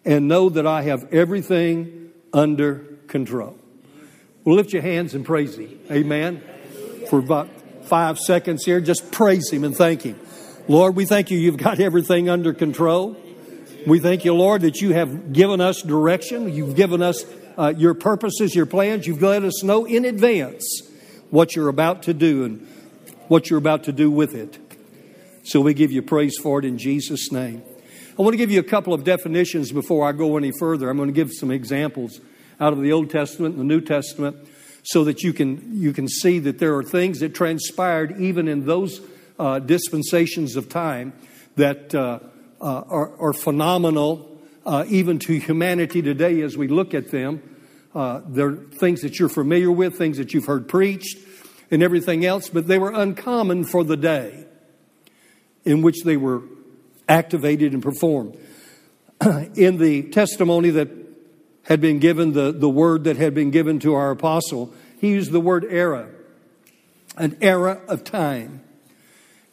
and 0.05 0.27
know 0.27 0.49
that 0.49 0.67
I 0.67 0.83
have 0.83 1.13
everything 1.13 2.11
under 2.33 2.79
control. 3.07 3.57
Well, 4.43 4.55
lift 4.55 4.73
your 4.73 4.81
hands 4.81 5.13
and 5.13 5.25
praise 5.25 5.55
Him. 5.55 5.79
Amen. 5.89 6.43
For 7.09 7.19
about 7.19 7.49
five 7.85 8.19
seconds 8.19 8.65
here, 8.65 8.81
just 8.81 9.11
praise 9.11 9.49
Him 9.49 9.63
and 9.63 9.75
thank 9.75 10.01
Him. 10.01 10.19
Lord, 10.67 10.95
we 10.95 11.05
thank 11.05 11.31
you, 11.31 11.37
you've 11.37 11.57
got 11.57 11.79
everything 11.79 12.29
under 12.29 12.53
control. 12.53 13.15
We 13.85 13.99
thank 13.99 14.25
you, 14.25 14.33
Lord, 14.33 14.61
that 14.61 14.81
you 14.81 14.93
have 14.93 15.33
given 15.33 15.61
us 15.61 15.81
direction. 15.81 16.53
You've 16.53 16.75
given 16.75 17.01
us 17.01 17.25
uh, 17.57 17.73
your 17.75 17.93
purposes, 17.93 18.55
your 18.55 18.65
plans. 18.65 19.07
You've 19.07 19.21
let 19.21 19.43
us 19.43 19.63
know 19.63 19.85
in 19.85 20.05
advance 20.05 20.63
what 21.29 21.55
you're 21.55 21.69
about 21.69 22.03
to 22.03 22.13
do 22.13 22.43
and 22.45 22.67
what 23.27 23.49
you're 23.49 23.59
about 23.59 23.83
to 23.85 23.91
do 23.91 24.11
with 24.11 24.35
it. 24.35 24.59
So 25.43 25.59
we 25.59 25.73
give 25.73 25.91
you 25.91 26.01
praise 26.01 26.37
for 26.41 26.59
it 26.59 26.65
in 26.65 26.77
Jesus' 26.77 27.31
name. 27.31 27.63
I 28.17 28.21
want 28.21 28.33
to 28.33 28.37
give 28.37 28.51
you 28.51 28.59
a 28.59 28.63
couple 28.63 28.93
of 28.93 29.03
definitions 29.03 29.71
before 29.71 30.07
I 30.07 30.11
go 30.11 30.37
any 30.37 30.51
further. 30.51 30.89
I'm 30.89 30.97
going 30.97 31.09
to 31.09 31.13
give 31.13 31.31
some 31.31 31.51
examples 31.51 32.19
out 32.59 32.71
of 32.71 32.81
the 32.81 32.91
Old 32.91 33.09
Testament 33.09 33.55
and 33.55 33.61
the 33.61 33.73
New 33.73 33.81
Testament 33.81 34.37
so 34.83 35.03
that 35.05 35.23
you 35.23 35.33
can, 35.33 35.79
you 35.81 35.93
can 35.93 36.07
see 36.07 36.39
that 36.39 36.59
there 36.59 36.75
are 36.75 36.83
things 36.83 37.19
that 37.19 37.33
transpired 37.33 38.19
even 38.19 38.47
in 38.47 38.65
those 38.65 39.01
uh, 39.39 39.59
dispensations 39.59 40.55
of 40.55 40.69
time 40.69 41.13
that 41.55 41.95
uh, 41.95 42.19
uh, 42.61 42.81
are, 42.87 43.19
are, 43.19 43.33
phenomenal, 43.33 44.32
uh, 44.65 44.85
even 44.87 45.19
to 45.19 45.39
humanity 45.39 46.01
today 46.01 46.41
as 46.41 46.57
we 46.57 46.67
look 46.67 46.93
at 46.93 47.11
them. 47.11 47.41
Uh, 47.93 48.21
they're 48.27 48.55
things 48.55 49.01
that 49.01 49.19
you're 49.19 49.29
familiar 49.29 49.71
with, 49.71 49.97
things 49.97 50.17
that 50.17 50.33
you've 50.33 50.45
heard 50.45 50.67
preached, 50.67 51.17
and 51.69 51.83
everything 51.83 52.25
else, 52.25 52.49
but 52.49 52.67
they 52.67 52.79
were 52.79 52.91
uncommon 52.91 53.63
for 53.63 53.83
the 53.83 53.97
day 53.97 54.45
in 55.65 55.81
which 55.81 56.03
they 56.03 56.17
were 56.17 56.41
activated 57.07 57.73
and 57.73 57.83
performed. 57.83 58.37
in 59.55 59.77
the 59.77 60.03
testimony 60.09 60.69
that 60.71 60.89
had 61.63 61.79
been 61.79 61.99
given, 61.99 62.33
the, 62.33 62.51
the 62.51 62.69
word 62.69 63.05
that 63.05 63.17
had 63.17 63.33
been 63.33 63.51
given 63.51 63.79
to 63.79 63.93
our 63.93 64.11
apostle, 64.11 64.73
he 64.99 65.09
used 65.09 65.31
the 65.31 65.39
word 65.39 65.65
era, 65.69 66.09
an 67.17 67.37
era 67.41 67.81
of 67.87 68.03
time. 68.03 68.63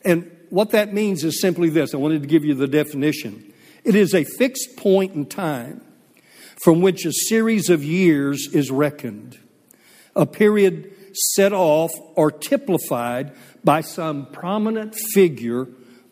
And 0.05 0.31
what 0.49 0.71
that 0.71 0.93
means 0.93 1.25
is 1.25 1.41
simply 1.41 1.69
this 1.69 1.95
I 1.95 1.99
wanted 1.99 2.23
to 2.23 2.29
give 2.29 2.45
you 2.45 2.55
the 2.55 2.67
definition. 2.67 3.50
It 3.91 3.97
is 3.97 4.15
a 4.15 4.23
fixed 4.23 4.77
point 4.77 5.15
in 5.15 5.27
time 5.27 5.81
from 6.63 6.81
which 6.81 7.05
a 7.05 7.13
series 7.13 7.69
of 7.69 7.83
years 7.83 8.49
is 8.53 8.71
reckoned, 8.71 9.37
a 10.15 10.27
period 10.27 10.93
set 11.13 11.53
off 11.53 11.91
or 12.15 12.31
typified 12.31 13.33
by 13.65 13.81
some 13.81 14.27
prominent 14.27 14.95
figure 15.13 15.67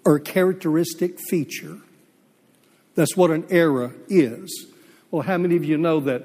or 0.04 0.18
characteristic 0.18 1.20
feature. 1.30 1.78
That's 2.96 3.16
what 3.16 3.30
an 3.30 3.46
era 3.48 3.92
is. 4.08 4.66
Well, 5.12 5.22
how 5.22 5.38
many 5.38 5.54
of 5.54 5.64
you 5.64 5.78
know 5.78 6.00
that 6.00 6.24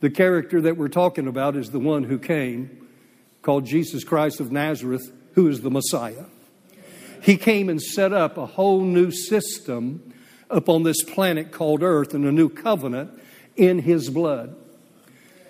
the 0.00 0.08
character 0.08 0.62
that 0.62 0.78
we're 0.78 0.88
talking 0.88 1.26
about 1.26 1.54
is 1.54 1.68
the 1.68 1.80
one 1.80 2.04
who 2.04 2.18
came, 2.18 2.88
called 3.42 3.66
Jesus 3.66 4.04
Christ 4.04 4.40
of 4.40 4.50
Nazareth, 4.50 5.12
who 5.34 5.48
is 5.48 5.60
the 5.60 5.70
Messiah? 5.70 6.24
He 7.20 7.36
came 7.36 7.68
and 7.68 7.82
set 7.82 8.14
up 8.14 8.38
a 8.38 8.46
whole 8.46 8.80
new 8.80 9.10
system 9.10 10.11
upon 10.52 10.82
this 10.84 11.02
planet 11.02 11.50
called 11.50 11.82
Earth 11.82 12.14
and 12.14 12.24
a 12.24 12.32
new 12.32 12.48
covenant 12.48 13.10
in 13.56 13.80
His 13.80 14.10
blood. 14.10 14.54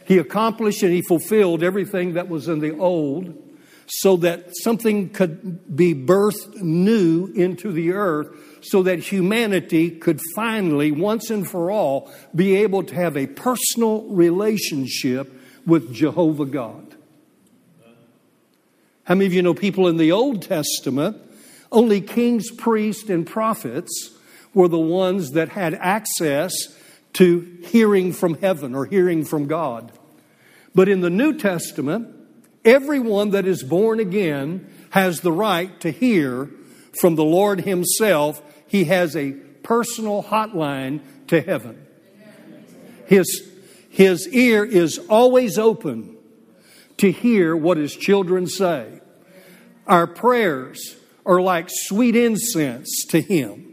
He 0.07 0.19
accomplished 0.19 0.83
and 0.83 0.93
He 0.93 1.03
fulfilled 1.03 1.63
everything 1.63 2.15
that 2.15 2.29
was 2.29 2.49
in 2.49 2.61
the 2.61 2.77
old 2.79 3.37
so 3.87 4.17
that 4.17 4.57
something 4.63 5.11
could 5.11 5.77
be 5.77 5.95
birthed 5.95 6.57
new 6.63 7.27
into 7.35 7.73
the 7.73 7.93
earth 7.93 8.29
so 8.63 8.83
that 8.85 9.01
humanity 9.01 9.91
could 9.91 10.21
finally, 10.35 10.91
once 10.91 11.31
and 11.31 11.47
for 11.49 11.71
all, 11.71 12.11
be 12.35 12.57
able 12.57 12.83
to 12.85 12.95
have 12.95 13.17
a 13.17 13.27
personal 13.27 14.03
relationship 14.05 15.31
with 15.67 15.93
Jehovah 15.93 16.47
God. 16.47 16.97
How 19.05 19.15
many 19.15 19.27
of 19.27 19.35
you 19.35 19.43
know 19.43 19.53
people 19.53 19.89
in 19.89 19.97
the 19.97 20.13
Old 20.13 20.43
Testament 20.43 21.17
only 21.73 22.01
kings, 22.01 22.51
priests, 22.51 23.11
and 23.11 23.27
prophets 23.27 24.13
were 24.55 24.69
the 24.69 24.79
ones 24.79 25.33
that 25.33 25.51
had 25.51 25.75
access 25.75 26.53
to 27.15 27.41
hearing 27.65 28.13
from 28.13 28.35
heaven 28.41 28.75
or 28.75 28.87
hearing 28.87 29.25
from 29.25 29.47
God. 29.47 29.93
But 30.75 30.89
in 30.89 31.01
the 31.01 31.11
New 31.11 31.39
Testament, 31.39 32.09
everyone 32.65 33.31
that 33.31 33.47
is 33.47 33.63
born 33.63 34.01
again 34.01 34.71
has 34.91 35.21
the 35.21 35.33
right 35.33 35.79
to 35.81 35.91
hear 35.91 36.51
from 36.99 37.15
the 37.15 37.25
Lord 37.25 37.63
Himself. 37.63 38.43
He 38.67 38.85
has 38.85 39.17
a 39.17 39.33
personal 39.63 40.23
hotline 40.23 41.01
to 41.29 41.41
heaven. 41.41 41.87
His, 43.07 43.51
his 43.91 44.29
ear 44.29 44.65
is 44.65 44.99
always 45.11 45.59
open 45.59 46.17
to 46.99 47.11
hear 47.11 47.55
what 47.55 47.77
His 47.77 47.95
children 47.95 48.47
say. 48.47 49.01
Our 49.87 50.07
prayers 50.07 50.97
are 51.27 51.41
like 51.41 51.69
sweet 51.69 52.17
incense 52.17 53.05
to 53.09 53.21
him. 53.21 53.72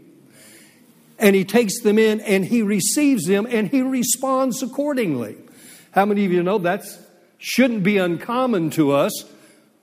And 1.20 1.36
he 1.36 1.44
takes 1.44 1.80
them 1.82 1.98
in 1.98 2.20
and 2.20 2.44
he 2.44 2.62
receives 2.62 3.26
them 3.26 3.46
and 3.48 3.68
he 3.68 3.82
responds 3.82 4.62
accordingly. 4.62 5.36
How 5.92 6.06
many 6.06 6.24
of 6.24 6.32
you 6.32 6.42
know 6.42 6.58
that 6.58 6.84
shouldn't 7.38 7.82
be 7.82 7.98
uncommon 7.98 8.70
to 8.70 8.92
us, 8.92 9.24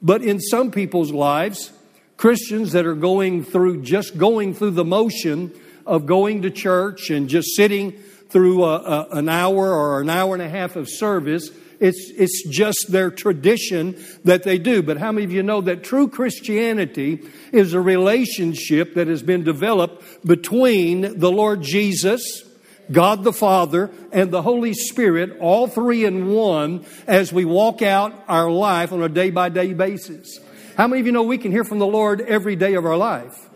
but 0.02 0.22
in 0.22 0.40
some 0.40 0.72
people's 0.72 1.12
lives, 1.12 1.72
Christians 2.18 2.72
that 2.72 2.86
are 2.86 2.96
going 2.96 3.44
through 3.44 3.84
just 3.84 4.18
going 4.18 4.54
through 4.54 4.72
the 4.72 4.86
motion 4.86 5.54
of 5.86 6.06
going 6.06 6.42
to 6.42 6.50
church 6.50 7.10
and 7.10 7.30
just 7.30 7.56
sitting 7.56 7.92
through 8.30 8.64
a, 8.64 8.76
a, 8.78 9.08
an 9.12 9.30
hour 9.30 9.72
or 9.72 10.02
an 10.02 10.10
hour 10.10 10.34
and 10.34 10.42
a 10.42 10.50
half 10.50 10.76
of 10.76 10.90
service 10.90 11.50
it's, 11.80 12.12
it's 12.16 12.48
just 12.48 12.88
their 12.90 13.12
tradition 13.12 14.04
that 14.24 14.44
they 14.44 14.58
do. 14.58 14.82
But 14.82 14.98
how 14.98 15.12
many 15.12 15.26
of 15.26 15.32
you 15.32 15.44
know 15.44 15.62
that 15.62 15.84
true 15.84 16.08
Christianity 16.08 17.22
is 17.52 17.74
a 17.74 17.82
relationship 17.82 18.96
that 18.96 19.08
has 19.08 19.22
been 19.22 19.44
developed 19.44 20.26
between 20.26 21.20
the 21.20 21.32
Lord 21.32 21.62
Jesus, 21.62 22.44
God 22.92 23.24
the 23.24 23.34
Father, 23.34 23.92
and 24.12 24.32
the 24.32 24.42
Holy 24.42 24.74
Spirit, 24.74 25.38
all 25.40 25.68
three 25.68 26.06
in 26.06 26.32
one, 26.32 26.86
as 27.06 27.32
we 27.32 27.46
walk 27.46 27.82
out 27.82 28.14
our 28.28 28.50
life 28.50 28.92
on 28.92 29.04
a 29.04 29.10
day 29.10 29.30
by 29.30 29.50
day 29.50 29.74
basis? 29.74 30.40
How 30.76 30.88
many 30.88 31.00
of 31.00 31.06
you 31.06 31.12
know 31.12 31.24
we 31.24 31.38
can 31.38 31.52
hear 31.52 31.64
from 31.64 31.80
the 31.80 31.88
Lord 31.88 32.22
every 32.22 32.56
day 32.56 32.76
of 32.76 32.86
our 32.86 32.98
life? 32.98 33.50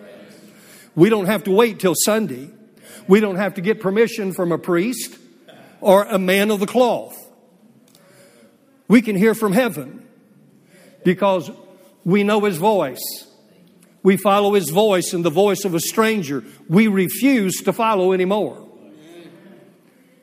We 0.95 1.09
don't 1.09 1.27
have 1.27 1.45
to 1.45 1.51
wait 1.51 1.79
till 1.79 1.95
Sunday. 1.95 2.49
We 3.07 3.19
don't 3.19 3.37
have 3.37 3.55
to 3.55 3.61
get 3.61 3.79
permission 3.79 4.33
from 4.33 4.51
a 4.51 4.57
priest 4.57 5.17
or 5.79 6.03
a 6.03 6.19
man 6.19 6.51
of 6.51 6.59
the 6.59 6.67
cloth 6.67 7.20
we 8.91 9.01
can 9.01 9.15
hear 9.15 9.33
from 9.33 9.53
heaven 9.53 10.05
because 11.05 11.49
we 12.03 12.23
know 12.23 12.41
his 12.41 12.57
voice. 12.57 12.99
We 14.03 14.17
follow 14.17 14.53
his 14.53 14.69
voice 14.69 15.13
and 15.13 15.23
the 15.23 15.29
voice 15.29 15.63
of 15.63 15.73
a 15.73 15.79
stranger. 15.79 16.43
We 16.67 16.87
refuse 16.87 17.55
to 17.61 17.71
follow 17.71 18.11
anymore. 18.11 18.67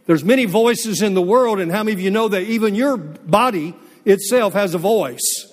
There's 0.05 0.23
many 0.23 0.45
voices 0.45 1.01
in 1.01 1.15
the 1.15 1.23
world, 1.23 1.61
and 1.61 1.73
how 1.73 1.83
many 1.83 1.95
of 1.95 2.01
you 2.01 2.11
know 2.11 2.29
that 2.29 2.43
even 2.43 2.75
your 2.75 2.99
body 2.99 3.75
itself 4.05 4.53
has 4.53 4.75
a 4.75 4.79
voice 4.79 5.47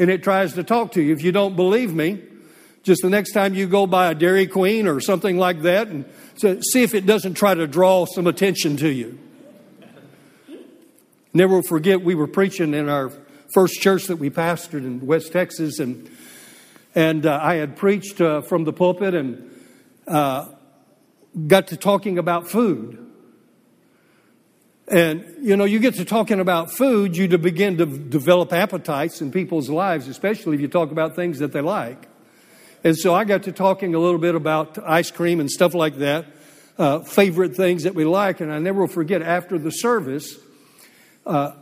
and 0.00 0.10
it 0.10 0.22
tries 0.22 0.54
to 0.54 0.64
talk 0.64 0.92
to 0.92 1.02
you? 1.02 1.12
If 1.12 1.22
you 1.22 1.30
don't 1.30 1.56
believe 1.56 1.92
me, 1.92 2.22
just 2.84 3.02
the 3.02 3.10
next 3.10 3.32
time 3.32 3.54
you 3.54 3.66
go 3.66 3.86
by 3.86 4.10
a 4.10 4.14
Dairy 4.14 4.46
Queen 4.46 4.88
or 4.88 4.98
something 4.98 5.36
like 5.36 5.60
that 5.60 5.88
and 5.88 6.06
see 6.38 6.82
if 6.82 6.94
it 6.94 7.04
doesn't 7.04 7.34
try 7.34 7.52
to 7.52 7.66
draw 7.66 8.06
some 8.06 8.26
attention 8.26 8.78
to 8.78 8.88
you. 8.88 9.18
Never 11.34 11.62
forget, 11.62 12.02
we 12.02 12.14
were 12.14 12.26
preaching 12.26 12.74
in 12.74 12.90
our 12.90 13.10
first 13.54 13.80
church 13.80 14.06
that 14.08 14.16
we 14.16 14.28
pastored 14.28 14.84
in 14.84 15.06
West 15.06 15.32
Texas, 15.32 15.78
and 15.78 16.10
and 16.94 17.24
uh, 17.24 17.38
I 17.42 17.54
had 17.54 17.76
preached 17.76 18.20
uh, 18.20 18.42
from 18.42 18.64
the 18.64 18.72
pulpit 18.72 19.14
and 19.14 19.50
uh, 20.06 20.48
got 21.46 21.68
to 21.68 21.76
talking 21.78 22.18
about 22.18 22.48
food. 22.48 22.98
And 24.88 25.24
you 25.40 25.56
know, 25.56 25.64
you 25.64 25.78
get 25.78 25.94
to 25.94 26.04
talking 26.04 26.38
about 26.38 26.70
food, 26.70 27.16
you 27.16 27.28
begin 27.38 27.78
to 27.78 27.86
develop 27.86 28.52
appetites 28.52 29.22
in 29.22 29.32
people's 29.32 29.70
lives, 29.70 30.08
especially 30.08 30.56
if 30.56 30.60
you 30.60 30.68
talk 30.68 30.90
about 30.90 31.16
things 31.16 31.38
that 31.38 31.52
they 31.52 31.62
like. 31.62 32.08
And 32.84 32.94
so 32.98 33.14
I 33.14 33.24
got 33.24 33.44
to 33.44 33.52
talking 33.52 33.94
a 33.94 33.98
little 33.98 34.18
bit 34.18 34.34
about 34.34 34.76
ice 34.86 35.10
cream 35.10 35.40
and 35.40 35.50
stuff 35.50 35.72
like 35.72 35.96
that, 35.98 36.26
uh, 36.76 36.98
favorite 36.98 37.56
things 37.56 37.84
that 37.84 37.94
we 37.94 38.04
like. 38.04 38.40
And 38.40 38.52
I 38.52 38.58
never 38.58 38.80
will 38.80 38.88
forget 38.88 39.22
after 39.22 39.56
the 39.56 39.70
service, 39.70 40.36
uh, 41.26 41.52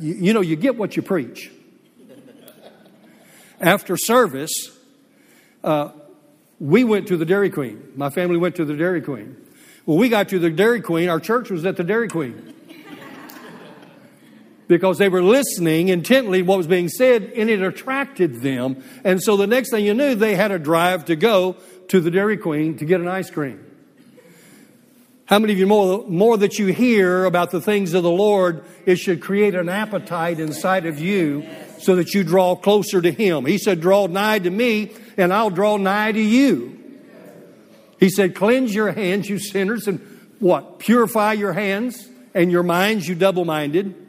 you, 0.00 0.14
you 0.14 0.32
know, 0.32 0.40
you 0.40 0.56
get 0.56 0.76
what 0.76 0.96
you 0.96 1.02
preach. 1.02 1.50
After 3.60 3.96
service, 3.96 4.52
uh, 5.64 5.90
we 6.60 6.84
went 6.84 7.08
to 7.08 7.16
the 7.16 7.24
Dairy 7.24 7.50
Queen. 7.50 7.92
My 7.96 8.10
family 8.10 8.36
went 8.36 8.56
to 8.56 8.64
the 8.64 8.76
Dairy 8.76 9.00
Queen. 9.00 9.36
When 9.84 9.98
we 9.98 10.08
got 10.08 10.28
to 10.30 10.38
the 10.38 10.50
Dairy 10.50 10.80
Queen, 10.80 11.08
our 11.08 11.20
church 11.20 11.50
was 11.50 11.64
at 11.64 11.76
the 11.76 11.84
Dairy 11.84 12.08
Queen. 12.08 12.54
because 14.68 14.98
they 14.98 15.08
were 15.08 15.22
listening 15.22 15.88
intently 15.88 16.42
what 16.42 16.58
was 16.58 16.66
being 16.66 16.88
said 16.88 17.32
and 17.36 17.48
it 17.48 17.62
attracted 17.62 18.42
them. 18.42 18.82
And 19.04 19.22
so 19.22 19.36
the 19.36 19.46
next 19.46 19.70
thing 19.70 19.84
you 19.84 19.94
knew, 19.94 20.14
they 20.14 20.34
had 20.34 20.50
a 20.50 20.58
drive 20.58 21.06
to 21.06 21.16
go 21.16 21.56
to 21.88 22.00
the 22.00 22.10
Dairy 22.10 22.36
Queen 22.36 22.76
to 22.78 22.84
get 22.84 23.00
an 23.00 23.08
ice 23.08 23.30
cream. 23.30 23.65
How 25.26 25.40
many 25.40 25.52
of 25.52 25.58
you 25.58 25.66
more, 25.66 26.04
more 26.06 26.38
that 26.38 26.56
you 26.58 26.68
hear 26.68 27.24
about 27.24 27.50
the 27.50 27.60
things 27.60 27.94
of 27.94 28.04
the 28.04 28.10
Lord, 28.10 28.64
it 28.86 28.96
should 28.96 29.20
create 29.20 29.56
an 29.56 29.68
appetite 29.68 30.38
inside 30.38 30.86
of 30.86 31.00
you 31.00 31.44
so 31.78 31.96
that 31.96 32.14
you 32.14 32.22
draw 32.22 32.54
closer 32.54 33.02
to 33.02 33.10
Him. 33.10 33.44
He 33.44 33.58
said, 33.58 33.80
Draw 33.80 34.06
nigh 34.06 34.38
to 34.38 34.50
me, 34.50 34.92
and 35.16 35.32
I'll 35.32 35.50
draw 35.50 35.78
nigh 35.78 36.12
to 36.12 36.20
you. 36.20 36.78
He 37.98 38.08
said, 38.08 38.36
Cleanse 38.36 38.72
your 38.72 38.92
hands, 38.92 39.28
you 39.28 39.40
sinners, 39.40 39.88
and 39.88 40.00
what? 40.38 40.78
Purify 40.78 41.32
your 41.32 41.54
hands 41.54 42.08
and 42.32 42.52
your 42.52 42.62
minds, 42.62 43.08
you 43.08 43.16
double 43.16 43.44
minded. 43.44 44.05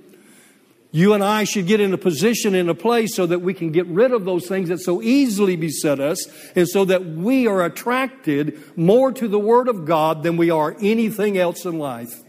You 0.98 1.14
and 1.14 1.24
I 1.24 1.44
should 1.44 1.68
get 1.68 1.80
in 1.80 1.94
a 1.94 1.98
position, 1.98 2.56
in 2.56 2.70
a 2.70 2.74
place, 2.74 3.16
so 3.16 3.28
that 3.28 3.44
we 3.44 3.54
can 3.54 3.72
get 3.72 3.86
rid 3.86 4.12
of 4.12 4.26
those 4.26 4.48
things 4.48 4.70
that 4.70 4.80
so 4.80 5.00
easily 5.00 5.56
beset 5.56 6.00
us, 6.00 6.26
and 6.56 6.68
so 6.68 6.86
that 6.86 7.06
we 7.06 7.46
are 7.46 7.64
attracted 7.64 8.60
more 8.76 9.12
to 9.12 9.28
the 9.28 9.38
Word 9.38 9.68
of 9.68 9.86
God 9.86 10.24
than 10.24 10.38
we 10.38 10.50
are 10.50 10.76
anything 10.82 11.38
else 11.38 11.66
in 11.66 11.78
life. 11.78 12.24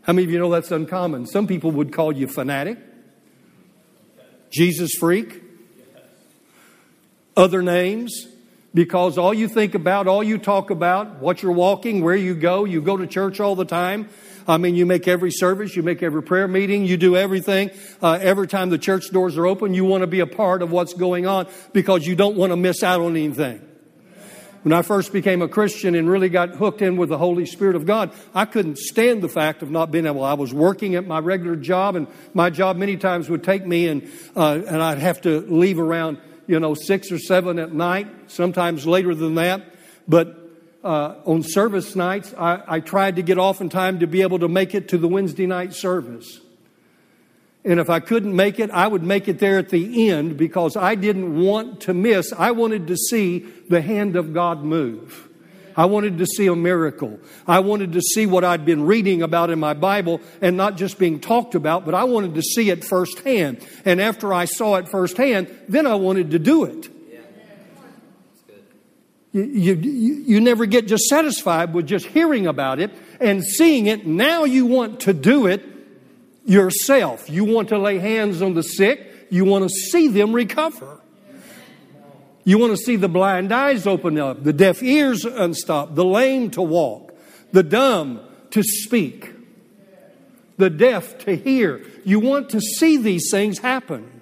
How 0.00 0.14
many 0.14 0.24
of 0.24 0.30
you 0.30 0.38
know 0.38 0.50
that's 0.50 0.70
uncommon? 0.70 1.26
Some 1.26 1.46
people 1.46 1.72
would 1.72 1.92
call 1.92 2.10
you 2.10 2.26
fanatic, 2.26 2.78
Jesus 4.48 4.92
freak, 4.98 5.42
other 7.36 7.60
names, 7.60 8.28
because 8.72 9.18
all 9.18 9.34
you 9.34 9.46
think 9.46 9.74
about, 9.74 10.06
all 10.06 10.24
you 10.24 10.38
talk 10.38 10.70
about, 10.70 11.16
what 11.16 11.42
you're 11.42 11.52
walking, 11.52 12.02
where 12.02 12.16
you 12.16 12.34
go, 12.34 12.64
you 12.64 12.80
go 12.80 12.96
to 12.96 13.06
church 13.06 13.40
all 13.40 13.54
the 13.54 13.66
time, 13.66 14.08
I 14.48 14.56
mean, 14.56 14.74
you 14.74 14.86
make 14.86 15.06
every 15.06 15.30
service, 15.30 15.76
you 15.76 15.82
make 15.82 16.02
every 16.02 16.22
prayer 16.22 16.48
meeting, 16.48 16.86
you 16.86 16.96
do 16.96 17.16
everything. 17.16 17.70
Uh, 18.00 18.18
every 18.20 18.48
time 18.48 18.70
the 18.70 18.78
church 18.78 19.10
doors 19.10 19.36
are 19.36 19.46
open, 19.46 19.74
you 19.74 19.84
want 19.84 20.00
to 20.00 20.06
be 20.06 20.20
a 20.20 20.26
part 20.26 20.62
of 20.62 20.72
what's 20.72 20.94
going 20.94 21.26
on 21.26 21.46
because 21.74 22.06
you 22.06 22.16
don't 22.16 22.34
want 22.34 22.50
to 22.50 22.56
miss 22.56 22.82
out 22.82 23.02
on 23.02 23.14
anything. 23.14 23.62
When 24.62 24.72
I 24.72 24.82
first 24.82 25.12
became 25.12 25.42
a 25.42 25.48
Christian 25.48 25.94
and 25.94 26.10
really 26.10 26.30
got 26.30 26.50
hooked 26.50 26.82
in 26.82 26.96
with 26.96 27.10
the 27.10 27.18
Holy 27.18 27.46
Spirit 27.46 27.76
of 27.76 27.86
God, 27.86 28.12
I 28.34 28.44
couldn't 28.44 28.78
stand 28.78 29.22
the 29.22 29.28
fact 29.28 29.62
of 29.62 29.70
not 29.70 29.90
being 29.90 30.06
able. 30.06 30.24
I 30.24 30.34
was 30.34 30.52
working 30.52 30.94
at 30.94 31.06
my 31.06 31.20
regular 31.20 31.54
job, 31.54 31.94
and 31.94 32.08
my 32.34 32.50
job 32.50 32.76
many 32.76 32.96
times 32.96 33.30
would 33.30 33.44
take 33.44 33.64
me, 33.64 33.86
and 33.86 34.10
uh, 34.34 34.60
and 34.66 34.82
I'd 34.82 34.98
have 34.98 35.20
to 35.22 35.40
leave 35.42 35.78
around 35.78 36.18
you 36.46 36.58
know 36.58 36.74
six 36.74 37.12
or 37.12 37.18
seven 37.18 37.58
at 37.58 37.72
night, 37.72 38.08
sometimes 38.26 38.86
later 38.86 39.14
than 39.14 39.36
that. 39.36 39.62
But 40.08 40.47
uh, 40.84 41.16
on 41.24 41.42
service 41.42 41.96
nights, 41.96 42.34
I, 42.38 42.62
I 42.66 42.80
tried 42.80 43.16
to 43.16 43.22
get 43.22 43.38
off 43.38 43.60
in 43.60 43.68
time 43.68 44.00
to 44.00 44.06
be 44.06 44.22
able 44.22 44.38
to 44.40 44.48
make 44.48 44.74
it 44.74 44.88
to 44.88 44.98
the 44.98 45.08
Wednesday 45.08 45.46
night 45.46 45.74
service. 45.74 46.40
And 47.64 47.80
if 47.80 47.90
I 47.90 48.00
couldn't 48.00 48.34
make 48.34 48.60
it, 48.60 48.70
I 48.70 48.86
would 48.86 49.02
make 49.02 49.28
it 49.28 49.40
there 49.40 49.58
at 49.58 49.68
the 49.68 50.08
end 50.08 50.36
because 50.36 50.76
I 50.76 50.94
didn't 50.94 51.38
want 51.38 51.82
to 51.82 51.94
miss. 51.94 52.32
I 52.32 52.52
wanted 52.52 52.86
to 52.86 52.96
see 52.96 53.40
the 53.68 53.82
hand 53.82 54.16
of 54.16 54.32
God 54.32 54.62
move. 54.62 55.28
I 55.76 55.84
wanted 55.84 56.18
to 56.18 56.26
see 56.26 56.46
a 56.46 56.56
miracle. 56.56 57.20
I 57.46 57.60
wanted 57.60 57.92
to 57.92 58.00
see 58.00 58.26
what 58.26 58.42
I'd 58.42 58.64
been 58.64 58.84
reading 58.84 59.22
about 59.22 59.50
in 59.50 59.60
my 59.60 59.74
Bible 59.74 60.20
and 60.40 60.56
not 60.56 60.76
just 60.76 60.98
being 60.98 61.20
talked 61.20 61.54
about, 61.54 61.84
but 61.84 61.94
I 61.94 62.04
wanted 62.04 62.34
to 62.34 62.42
see 62.42 62.70
it 62.70 62.84
firsthand. 62.84 63.64
And 63.84 64.00
after 64.00 64.32
I 64.32 64.46
saw 64.46 64.76
it 64.76 64.88
firsthand, 64.88 65.56
then 65.68 65.86
I 65.86 65.94
wanted 65.94 66.32
to 66.32 66.38
do 66.38 66.64
it. 66.64 66.88
You, 69.44 69.74
you, 69.74 70.14
you 70.26 70.40
never 70.40 70.66
get 70.66 70.86
just 70.86 71.04
satisfied 71.04 71.74
with 71.74 71.86
just 71.86 72.06
hearing 72.06 72.46
about 72.46 72.80
it 72.80 72.90
and 73.20 73.44
seeing 73.44 73.86
it. 73.86 74.06
Now 74.06 74.44
you 74.44 74.66
want 74.66 75.00
to 75.00 75.12
do 75.12 75.46
it 75.46 75.64
yourself. 76.44 77.28
You 77.28 77.44
want 77.44 77.68
to 77.68 77.78
lay 77.78 77.98
hands 77.98 78.42
on 78.42 78.54
the 78.54 78.62
sick. 78.62 79.28
You 79.30 79.44
want 79.44 79.64
to 79.64 79.68
see 79.68 80.08
them 80.08 80.32
recover. 80.32 81.00
You 82.44 82.58
want 82.58 82.72
to 82.72 82.82
see 82.82 82.96
the 82.96 83.10
blind 83.10 83.52
eyes 83.52 83.86
open 83.86 84.18
up, 84.18 84.42
the 84.42 84.54
deaf 84.54 84.82
ears 84.82 85.26
unstop, 85.26 85.94
the 85.94 86.04
lame 86.04 86.50
to 86.52 86.62
walk, 86.62 87.14
the 87.52 87.62
dumb 87.62 88.20
to 88.52 88.62
speak, 88.62 89.30
the 90.56 90.70
deaf 90.70 91.18
to 91.26 91.36
hear. 91.36 91.84
You 92.06 92.20
want 92.20 92.48
to 92.50 92.60
see 92.62 92.96
these 92.96 93.30
things 93.30 93.58
happen. 93.58 94.17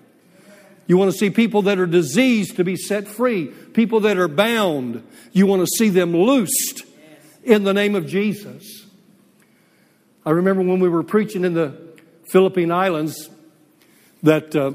You 0.86 0.96
want 0.96 1.10
to 1.10 1.18
see 1.18 1.30
people 1.30 1.62
that 1.62 1.78
are 1.78 1.86
diseased 1.86 2.56
to 2.56 2.64
be 2.64 2.76
set 2.76 3.08
free, 3.08 3.46
people 3.46 4.00
that 4.00 4.18
are 4.18 4.28
bound. 4.28 5.04
You 5.32 5.46
want 5.46 5.62
to 5.62 5.66
see 5.66 5.88
them 5.88 6.16
loosed 6.16 6.84
in 7.42 7.64
the 7.64 7.74
name 7.74 7.94
of 7.94 8.06
Jesus. 8.06 8.86
I 10.24 10.30
remember 10.30 10.62
when 10.62 10.78
we 10.78 10.88
were 10.88 11.02
preaching 11.02 11.44
in 11.44 11.54
the 11.54 11.76
Philippine 12.30 12.70
Islands 12.70 13.28
that 14.22 14.54
uh, 14.54 14.72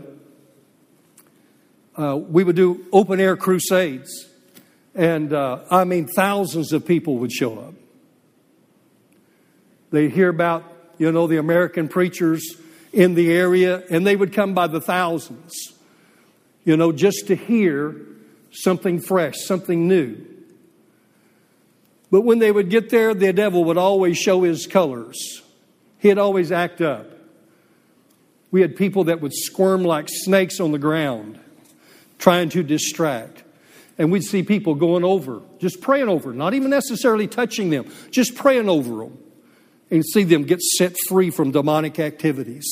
uh, 2.02 2.18
we 2.18 2.44
would 2.44 2.56
do 2.56 2.86
open 2.92 3.20
air 3.20 3.38
crusades. 3.38 4.28
And 4.94 5.32
uh, 5.32 5.60
I 5.70 5.86
mean, 5.86 6.08
thousands 6.08 6.74
of 6.74 6.86
people 6.86 7.18
would 7.18 7.32
show 7.32 7.58
up. 7.58 7.74
They'd 9.92 10.12
hear 10.12 10.30
about, 10.30 10.64
you 10.98 11.12
know, 11.12 11.28
the 11.28 11.38
American 11.38 11.88
preachers 11.88 12.58
in 12.92 13.14
the 13.14 13.32
area, 13.32 13.84
and 13.90 14.06
they 14.06 14.18
would 14.18 14.34
come 14.34 14.54
by 14.54 14.68
the 14.68 14.82
thousands 14.82 15.54
you 16.64 16.78
know, 16.78 16.92
just 16.92 17.28
to 17.28 17.36
hear 17.36 17.96
something 18.52 19.00
fresh, 19.00 19.36
something 19.40 19.88
new. 19.88 20.28
But 22.12 22.22
when 22.22 22.40
they 22.40 22.52
would 22.52 22.70
get 22.70 22.90
there, 22.90 23.14
the 23.14 23.32
devil 23.32 23.64
would 23.66 23.78
always 23.78 24.18
show 24.18 24.44
his 24.44 24.68
colors. 24.68 25.42
He'd 26.00 26.18
always 26.18 26.52
act 26.52 26.82
up. 26.82 27.08
We 28.52 28.62
had 28.62 28.76
people 28.76 29.06
that 29.06 29.22
would 29.22 29.34
squirm 29.34 29.84
like 29.84 30.08
snakes 30.10 30.60
on 30.60 30.74
the 30.74 30.80
ground, 30.80 31.40
trying 32.20 32.50
to 32.50 32.64
distract. 32.64 33.44
And 33.98 34.12
we'd 34.12 34.24
see 34.24 34.44
people 34.44 34.76
going 34.76 35.06
over, 35.06 35.42
just 35.60 35.80
praying 35.80 36.10
over, 36.10 36.34
not 36.34 36.54
even 36.54 36.70
necessarily 36.70 37.28
touching 37.28 37.70
them, 37.70 37.90
just 38.10 38.36
praying 38.36 38.68
over 38.68 38.98
them, 38.98 39.18
and 39.90 40.04
see 40.06 40.24
them 40.24 40.44
get 40.44 40.60
set 40.60 40.96
free 41.08 41.30
from 41.30 41.52
demonic 41.52 41.98
activities. 42.00 42.66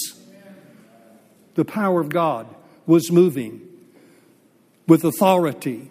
The 1.56 1.64
power 1.64 2.02
of 2.02 2.10
God 2.10 2.48
was 2.86 3.12
moving 3.12 3.69
with 4.90 5.06
authority 5.06 5.90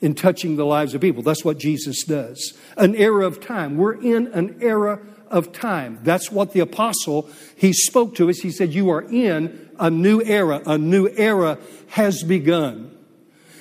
in 0.00 0.14
touching 0.14 0.56
the 0.56 0.66
lives 0.66 0.94
of 0.94 1.00
people. 1.00 1.22
That's 1.22 1.44
what 1.44 1.58
Jesus 1.58 2.04
does. 2.04 2.56
An 2.76 2.94
era 2.94 3.26
of 3.26 3.40
time. 3.40 3.76
We're 3.76 4.00
in 4.00 4.28
an 4.28 4.58
era 4.60 5.00
of 5.28 5.52
time. 5.52 5.98
That's 6.02 6.30
what 6.30 6.52
the 6.52 6.60
apostle, 6.60 7.28
he 7.56 7.72
spoke 7.72 8.14
to 8.16 8.30
us. 8.30 8.38
He 8.38 8.50
said, 8.50 8.72
You 8.72 8.90
are 8.90 9.02
in 9.02 9.70
a 9.78 9.90
new 9.90 10.22
era. 10.22 10.62
A 10.66 10.78
new 10.78 11.08
era 11.08 11.58
has 11.88 12.22
begun. 12.22 12.94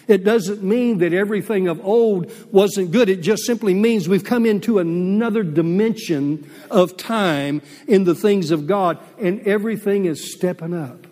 It 0.07 0.23
doesn't 0.23 0.63
mean 0.63 0.99
that 0.99 1.11
everything 1.11 1.67
of 1.67 1.85
old 1.85 2.31
wasn't 2.51 2.91
good. 2.91 3.09
It 3.09 3.21
just 3.21 3.45
simply 3.45 3.73
means 3.73 4.07
we've 4.07 4.23
come 4.23 4.45
into 4.45 4.79
another 4.79 5.43
dimension 5.43 6.49
of 6.71 6.95
time 6.95 7.61
in 7.87 8.05
the 8.05 8.15
things 8.15 8.51
of 8.51 8.67
God, 8.67 8.99
and 9.19 9.41
everything 9.41 10.05
is 10.05 10.33
stepping 10.33 10.73
up. 10.73 11.06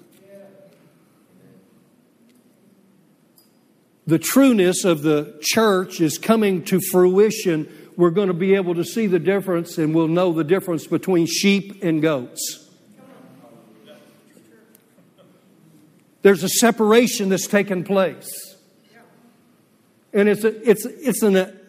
The 4.07 4.19
trueness 4.19 4.85
of 4.85 5.01
the 5.01 5.37
church 5.41 5.99
is 5.99 6.17
coming 6.17 6.63
to 6.65 6.79
fruition, 6.79 7.67
we're 7.97 8.11
going 8.11 8.27
to 8.27 8.33
be 8.33 8.55
able 8.55 8.75
to 8.75 8.83
see 8.83 9.07
the 9.07 9.19
difference 9.19 9.77
and 9.77 9.95
we'll 9.95 10.07
know 10.07 10.31
the 10.33 10.43
difference 10.43 10.85
between 10.85 11.25
sheep 11.25 11.83
and 11.83 12.01
goats. 12.01 12.69
There's 16.21 16.43
a 16.43 16.49
separation 16.49 17.29
that's 17.29 17.47
taken 17.47 17.83
place. 17.83 18.55
And 20.11 20.29
it's, 20.29 20.43
a, 20.43 20.69
it's, 20.69 20.85
it's, 20.85 21.21
an, 21.21 21.59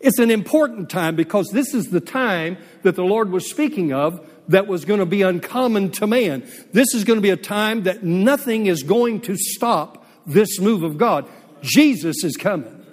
it's 0.00 0.18
an 0.18 0.30
important 0.30 0.90
time 0.90 1.14
because 1.14 1.50
this 1.50 1.74
is 1.74 1.90
the 1.90 2.00
time 2.00 2.56
that 2.82 2.96
the 2.96 3.04
Lord 3.04 3.30
was 3.30 3.48
speaking 3.48 3.92
of 3.92 4.26
that 4.48 4.66
was 4.66 4.84
going 4.84 5.00
to 5.00 5.06
be 5.06 5.22
uncommon 5.22 5.92
to 5.92 6.06
man. 6.06 6.42
This 6.72 6.94
is 6.94 7.04
going 7.04 7.18
to 7.18 7.22
be 7.22 7.30
a 7.30 7.36
time 7.36 7.84
that 7.84 8.02
nothing 8.02 8.66
is 8.66 8.82
going 8.82 9.20
to 9.22 9.36
stop 9.36 10.04
this 10.26 10.58
move 10.58 10.82
of 10.82 10.98
God. 10.98 11.28
Jesus 11.62 12.24
is 12.24 12.36
coming. 12.36 12.84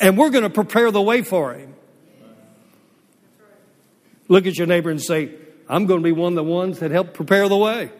And 0.00 0.18
we're 0.18 0.30
going 0.30 0.42
to 0.42 0.50
prepare 0.50 0.90
the 0.90 1.02
way 1.02 1.22
for 1.22 1.54
him. 1.54 1.74
Look 4.28 4.46
at 4.46 4.56
your 4.56 4.66
neighbor 4.66 4.90
and 4.90 5.00
say, 5.00 5.34
I'm 5.68 5.86
going 5.86 6.00
to 6.00 6.04
be 6.04 6.12
one 6.12 6.32
of 6.32 6.36
the 6.36 6.44
ones 6.44 6.80
that 6.80 6.90
help 6.90 7.14
prepare 7.14 7.48
the 7.48 7.56
way. 7.56 7.90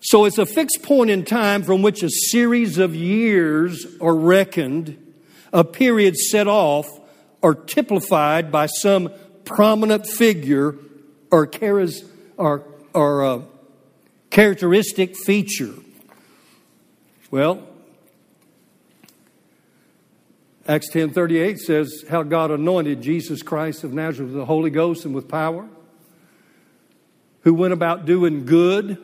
So 0.00 0.24
it's 0.24 0.38
a 0.38 0.46
fixed 0.46 0.84
point 0.84 1.10
in 1.10 1.24
time 1.24 1.64
from 1.64 1.82
which 1.82 2.04
a 2.04 2.08
series 2.08 2.78
of 2.78 2.94
years 2.94 3.86
are 4.00 4.14
reckoned, 4.14 5.14
a 5.52 5.64
period 5.64 6.16
set 6.16 6.46
off 6.46 6.86
or 7.42 7.56
typified 7.56 8.52
by 8.52 8.66
some 8.66 9.10
prominent 9.44 10.06
figure 10.06 10.76
or, 11.32 11.46
charis, 11.48 12.04
or, 12.36 12.64
or 12.96 13.22
a 13.22 13.42
characteristic 14.30 15.14
feature. 15.16 15.74
Well, 17.30 17.62
Acts 20.66 20.90
10:38 20.90 21.58
says 21.58 22.04
how 22.08 22.24
God 22.24 22.50
anointed 22.50 23.00
Jesus 23.02 23.42
Christ 23.42 23.84
of 23.84 23.92
Nazareth 23.92 24.30
with 24.30 24.38
the 24.38 24.46
Holy 24.46 24.70
Ghost 24.70 25.04
and 25.04 25.14
with 25.14 25.28
power, 25.28 25.68
who 27.42 27.54
went 27.54 27.72
about 27.72 28.04
doing 28.04 28.44
good 28.44 28.98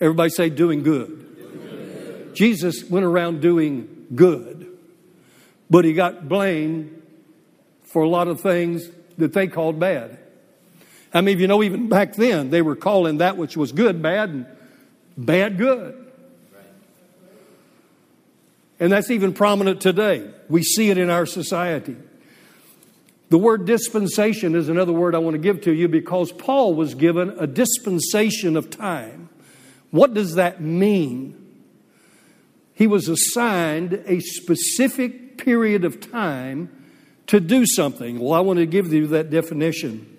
Everybody 0.00 0.30
say, 0.30 0.50
doing 0.50 0.82
good. 0.82 1.36
doing 1.36 1.58
good. 1.58 2.34
Jesus 2.34 2.84
went 2.90 3.06
around 3.06 3.40
doing 3.40 4.06
good, 4.14 4.66
but 5.70 5.84
he 5.84 5.92
got 5.92 6.28
blamed 6.28 7.00
for 7.84 8.02
a 8.02 8.08
lot 8.08 8.28
of 8.28 8.40
things 8.40 8.90
that 9.18 9.32
they 9.32 9.46
called 9.46 9.78
bad. 9.78 10.18
How 11.14 11.20
mean, 11.20 11.36
of 11.36 11.40
you 11.40 11.46
know 11.46 11.62
even 11.62 11.88
back 11.88 12.14
then 12.14 12.50
they 12.50 12.60
were 12.60 12.74
calling 12.74 13.18
that 13.18 13.36
which 13.36 13.56
was 13.56 13.70
good 13.70 14.02
bad 14.02 14.30
and 14.30 14.46
bad 15.16 15.56
good? 15.56 16.00
And 18.80 18.92
that's 18.92 19.10
even 19.10 19.32
prominent 19.32 19.80
today. 19.80 20.28
We 20.48 20.64
see 20.64 20.90
it 20.90 20.98
in 20.98 21.10
our 21.10 21.24
society. 21.24 21.96
The 23.30 23.38
word 23.38 23.64
dispensation 23.64 24.56
is 24.56 24.68
another 24.68 24.92
word 24.92 25.14
I 25.14 25.18
want 25.18 25.34
to 25.34 25.38
give 25.38 25.60
to 25.62 25.72
you 25.72 25.86
because 25.86 26.32
Paul 26.32 26.74
was 26.74 26.96
given 26.96 27.30
a 27.38 27.46
dispensation 27.46 28.56
of 28.56 28.68
time. 28.68 29.28
What 29.92 30.14
does 30.14 30.34
that 30.34 30.60
mean? 30.60 31.40
He 32.74 32.88
was 32.88 33.08
assigned 33.08 34.02
a 34.06 34.18
specific 34.18 35.38
period 35.38 35.84
of 35.84 36.10
time 36.10 36.70
to 37.28 37.38
do 37.38 37.64
something. 37.64 38.18
Well, 38.18 38.32
I 38.32 38.40
want 38.40 38.58
to 38.58 38.66
give 38.66 38.92
you 38.92 39.06
that 39.08 39.30
definition. 39.30 40.13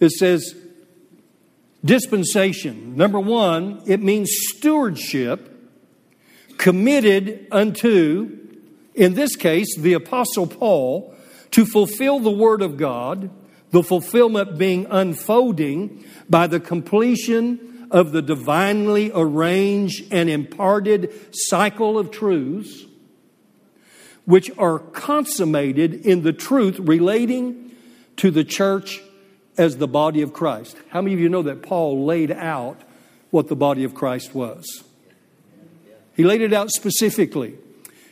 It 0.00 0.10
says 0.10 0.54
dispensation. 1.84 2.96
Number 2.96 3.20
one, 3.20 3.82
it 3.86 4.02
means 4.02 4.30
stewardship 4.32 5.52
committed 6.58 7.46
unto, 7.50 8.38
in 8.94 9.14
this 9.14 9.36
case, 9.36 9.76
the 9.78 9.92
Apostle 9.92 10.46
Paul, 10.46 11.14
to 11.52 11.64
fulfill 11.64 12.18
the 12.20 12.30
Word 12.30 12.62
of 12.62 12.76
God, 12.76 13.30
the 13.70 13.82
fulfillment 13.82 14.58
being 14.58 14.86
unfolding 14.90 16.04
by 16.28 16.46
the 16.46 16.60
completion 16.60 17.88
of 17.90 18.12
the 18.12 18.22
divinely 18.22 19.12
arranged 19.14 20.12
and 20.12 20.28
imparted 20.28 21.12
cycle 21.32 21.98
of 21.98 22.10
truths, 22.10 22.84
which 24.24 24.50
are 24.58 24.78
consummated 24.78 26.06
in 26.06 26.22
the 26.22 26.32
truth 26.32 26.78
relating 26.80 27.70
to 28.16 28.30
the 28.30 28.44
church 28.44 29.00
as 29.58 29.76
the 29.76 29.88
body 29.88 30.22
of 30.22 30.32
Christ. 30.32 30.76
How 30.88 31.00
many 31.00 31.14
of 31.14 31.20
you 31.20 31.28
know 31.28 31.42
that 31.42 31.62
Paul 31.62 32.04
laid 32.04 32.30
out 32.30 32.80
what 33.30 33.48
the 33.48 33.56
body 33.56 33.84
of 33.84 33.94
Christ 33.94 34.34
was? 34.34 34.84
He 36.14 36.24
laid 36.24 36.40
it 36.40 36.52
out 36.52 36.70
specifically. 36.70 37.56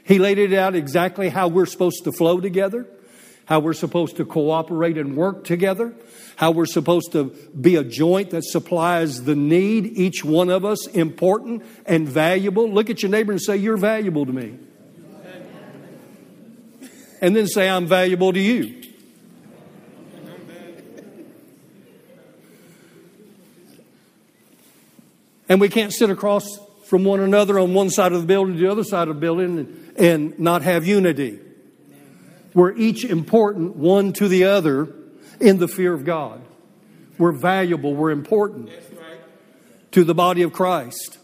He 0.04 0.18
laid 0.18 0.38
it 0.38 0.52
out 0.52 0.74
exactly 0.74 1.30
how 1.30 1.48
we're 1.48 1.66
supposed 1.66 2.04
to 2.04 2.12
flow 2.12 2.40
together, 2.40 2.86
how 3.46 3.60
we're 3.60 3.72
supposed 3.72 4.16
to 4.16 4.24
cooperate 4.26 4.98
and 4.98 5.16
work 5.16 5.44
together, 5.44 5.94
how 6.36 6.50
we're 6.50 6.66
supposed 6.66 7.12
to 7.12 7.24
be 7.58 7.76
a 7.76 7.84
joint 7.84 8.30
that 8.30 8.44
supplies 8.44 9.24
the 9.24 9.34
need, 9.34 9.86
each 9.86 10.24
one 10.24 10.50
of 10.50 10.64
us 10.64 10.86
important 10.88 11.64
and 11.86 12.06
valuable. 12.06 12.70
Look 12.70 12.90
at 12.90 13.02
your 13.02 13.10
neighbor 13.10 13.32
and 13.32 13.40
say, 13.40 13.56
You're 13.56 13.78
valuable 13.78 14.26
to 14.26 14.32
me. 14.32 14.58
And 17.22 17.34
then 17.34 17.46
say, 17.46 17.70
I'm 17.70 17.86
valuable 17.86 18.34
to 18.34 18.40
you. 18.40 18.82
And 25.48 25.60
we 25.60 25.68
can't 25.68 25.92
sit 25.92 26.10
across 26.10 26.46
from 26.84 27.04
one 27.04 27.20
another 27.20 27.58
on 27.58 27.74
one 27.74 27.90
side 27.90 28.12
of 28.12 28.20
the 28.20 28.26
building 28.26 28.54
to 28.54 28.60
the 28.60 28.70
other 28.70 28.84
side 28.84 29.08
of 29.08 29.16
the 29.16 29.20
building 29.20 29.58
and, 29.58 29.98
and 29.98 30.38
not 30.38 30.62
have 30.62 30.86
unity. 30.86 31.38
We're 32.54 32.76
each 32.76 33.04
important 33.04 33.76
one 33.76 34.12
to 34.14 34.28
the 34.28 34.44
other 34.44 34.88
in 35.40 35.58
the 35.58 35.68
fear 35.68 35.92
of 35.92 36.04
God. 36.04 36.40
We're 37.18 37.32
valuable, 37.32 37.94
we're 37.94 38.10
important 38.10 38.70
to 39.92 40.04
the 40.04 40.14
body 40.14 40.42
of 40.42 40.52
Christ. 40.52 41.18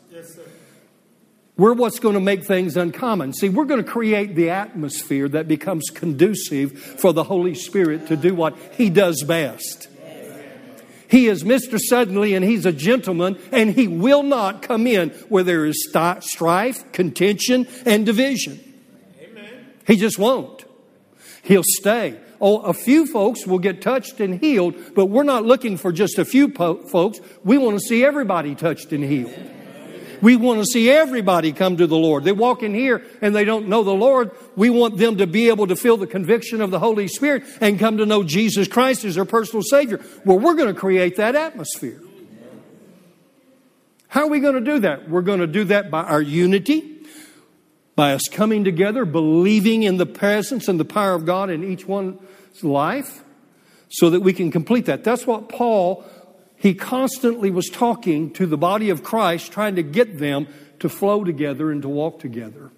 we're 1.60 1.74
what's 1.74 1.98
going 1.98 2.14
to 2.14 2.20
make 2.20 2.46
things 2.46 2.78
uncommon. 2.78 3.34
See, 3.34 3.50
we're 3.50 3.66
going 3.66 3.84
to 3.84 3.90
create 3.90 4.34
the 4.34 4.48
atmosphere 4.48 5.28
that 5.28 5.46
becomes 5.46 5.90
conducive 5.90 6.72
for 6.72 7.12
the 7.12 7.24
Holy 7.24 7.54
Spirit 7.54 8.06
to 8.06 8.16
do 8.16 8.34
what 8.34 8.56
He 8.78 8.88
does 8.88 9.22
best. 9.22 9.89
He 11.10 11.26
is 11.26 11.42
Mr. 11.42 11.78
Suddenly 11.78 12.34
and 12.34 12.44
He's 12.44 12.64
a 12.64 12.72
gentleman, 12.72 13.38
and 13.50 13.70
He 13.74 13.88
will 13.88 14.22
not 14.22 14.62
come 14.62 14.86
in 14.86 15.10
where 15.28 15.42
there 15.42 15.66
is 15.66 15.92
strife, 16.20 16.92
contention, 16.92 17.66
and 17.84 18.06
division. 18.06 18.60
Amen. 19.20 19.66
He 19.86 19.96
just 19.96 20.18
won't. 20.18 20.64
He'll 21.42 21.64
stay. 21.64 22.18
Oh, 22.40 22.60
a 22.60 22.72
few 22.72 23.06
folks 23.06 23.46
will 23.46 23.58
get 23.58 23.82
touched 23.82 24.20
and 24.20 24.40
healed, 24.40 24.74
but 24.94 25.06
we're 25.06 25.24
not 25.24 25.44
looking 25.44 25.76
for 25.76 25.92
just 25.92 26.18
a 26.18 26.24
few 26.24 26.48
po- 26.48 26.82
folks. 26.86 27.20
We 27.44 27.58
want 27.58 27.78
to 27.78 27.86
see 27.86 28.04
everybody 28.04 28.54
touched 28.54 28.92
and 28.92 29.04
healed. 29.04 29.34
We 30.22 30.36
want 30.36 30.60
to 30.60 30.66
see 30.66 30.90
everybody 30.90 31.52
come 31.52 31.76
to 31.76 31.86
the 31.86 31.96
Lord. 31.96 32.24
They 32.24 32.32
walk 32.32 32.62
in 32.62 32.74
here 32.74 33.02
and 33.20 33.34
they 33.34 33.44
don't 33.44 33.68
know 33.68 33.82
the 33.82 33.94
Lord. 33.94 34.30
We 34.56 34.70
want 34.70 34.98
them 34.98 35.18
to 35.18 35.26
be 35.26 35.48
able 35.48 35.66
to 35.68 35.76
feel 35.76 35.96
the 35.96 36.06
conviction 36.06 36.60
of 36.60 36.70
the 36.70 36.78
Holy 36.78 37.08
Spirit 37.08 37.44
and 37.60 37.78
come 37.78 37.98
to 37.98 38.06
know 38.06 38.22
Jesus 38.22 38.68
Christ 38.68 39.04
as 39.04 39.14
their 39.14 39.24
personal 39.24 39.62
Savior. 39.62 40.00
Well, 40.24 40.38
we're 40.38 40.54
going 40.54 40.72
to 40.72 40.78
create 40.78 41.16
that 41.16 41.34
atmosphere. 41.34 42.00
How 44.08 44.22
are 44.22 44.28
we 44.28 44.40
going 44.40 44.54
to 44.54 44.60
do 44.60 44.80
that? 44.80 45.08
We're 45.08 45.22
going 45.22 45.40
to 45.40 45.46
do 45.46 45.64
that 45.64 45.90
by 45.90 46.02
our 46.02 46.20
unity, 46.20 46.98
by 47.94 48.12
us 48.12 48.22
coming 48.30 48.64
together, 48.64 49.04
believing 49.04 49.84
in 49.84 49.98
the 49.98 50.06
presence 50.06 50.66
and 50.66 50.80
the 50.80 50.84
power 50.84 51.14
of 51.14 51.24
God 51.24 51.48
in 51.48 51.62
each 51.62 51.86
one's 51.86 52.18
life 52.62 53.22
so 53.88 54.10
that 54.10 54.20
we 54.20 54.32
can 54.32 54.50
complete 54.50 54.86
that. 54.86 55.04
That's 55.04 55.26
what 55.26 55.48
Paul, 55.48 56.04
he 56.60 56.74
constantly 56.74 57.50
was 57.50 57.68
talking 57.68 58.30
to 58.34 58.44
the 58.44 58.58
body 58.58 58.90
of 58.90 59.02
Christ, 59.02 59.50
trying 59.50 59.76
to 59.76 59.82
get 59.82 60.18
them 60.18 60.46
to 60.80 60.90
flow 60.90 61.24
together 61.24 61.70
and 61.70 61.80
to 61.80 61.88
walk 61.88 62.20
together 62.20 62.70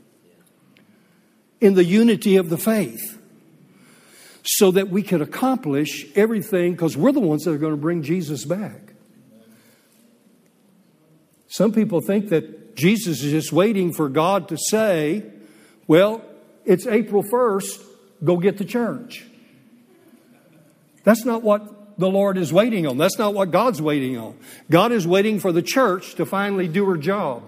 in 1.61 1.75
the 1.75 1.85
unity 1.85 2.37
of 2.37 2.49
the 2.49 2.57
faith 2.57 3.21
so 4.45 4.71
that 4.71 4.88
we 4.88 5.03
could 5.03 5.21
accomplish 5.21 6.07
everything 6.14 6.73
because 6.73 6.97
we're 6.97 7.11
the 7.11 7.21
ones 7.21 7.42
that 7.42 7.51
are 7.51 7.59
going 7.59 7.73
to 7.73 7.81
bring 7.81 8.05
Jesus 8.05 8.45
back. 8.45 8.95
Some 11.49 11.73
people 11.73 12.01
think 12.01 12.29
that 12.29 12.77
Jesus 12.77 13.23
is 13.25 13.33
just 13.33 13.53
waiting 13.53 13.92
for 13.92 14.09
God 14.09 14.49
to 14.49 14.57
say, 14.57 15.25
well, 15.88 16.25
it's 16.64 16.87
April 16.87 17.25
1st, 17.25 17.85
go 18.23 18.37
get 18.37 18.59
the 18.59 18.64
church. 18.64 19.25
That's 21.03 21.25
not 21.25 21.42
what 21.42 21.82
the 21.98 22.09
Lord 22.09 22.38
is 22.38 22.52
waiting 22.52 22.87
on. 22.87 22.98
That's 22.98 23.18
not 23.18 23.35
what 23.35 23.50
God's 23.50 23.81
waiting 23.83 24.16
on. 24.18 24.37
God 24.70 24.92
is 24.92 25.07
waiting 25.07 25.38
for 25.40 25.52
the 25.52 25.62
church 25.62 26.14
to 26.16 26.26
finally 26.26 26.68
do 26.68 26.85
her 26.87 26.96
job. 26.96 27.42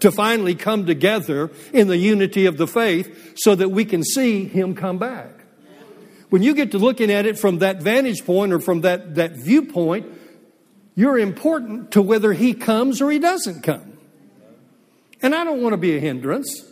To 0.00 0.10
finally 0.10 0.54
come 0.56 0.84
together 0.84 1.50
in 1.72 1.86
the 1.86 1.96
unity 1.96 2.46
of 2.46 2.56
the 2.56 2.66
faith 2.66 3.34
so 3.36 3.54
that 3.54 3.68
we 3.68 3.84
can 3.84 4.02
see 4.02 4.46
Him 4.46 4.74
come 4.74 4.98
back. 4.98 5.30
When 6.30 6.42
you 6.42 6.54
get 6.54 6.72
to 6.72 6.78
looking 6.78 7.10
at 7.10 7.26
it 7.26 7.38
from 7.38 7.58
that 7.58 7.82
vantage 7.82 8.24
point 8.24 8.52
or 8.52 8.58
from 8.58 8.80
that, 8.80 9.14
that 9.14 9.32
viewpoint, 9.32 10.06
You're 10.94 11.18
important 11.18 11.92
to 11.92 12.02
whether 12.02 12.32
he 12.32 12.54
comes 12.54 13.00
or 13.00 13.10
he 13.10 13.18
doesn't 13.18 13.62
come. 13.62 13.98
And 15.22 15.34
I 15.34 15.44
don't 15.44 15.62
want 15.62 15.72
to 15.72 15.78
be 15.78 15.96
a 15.96 16.00
hindrance. 16.00 16.64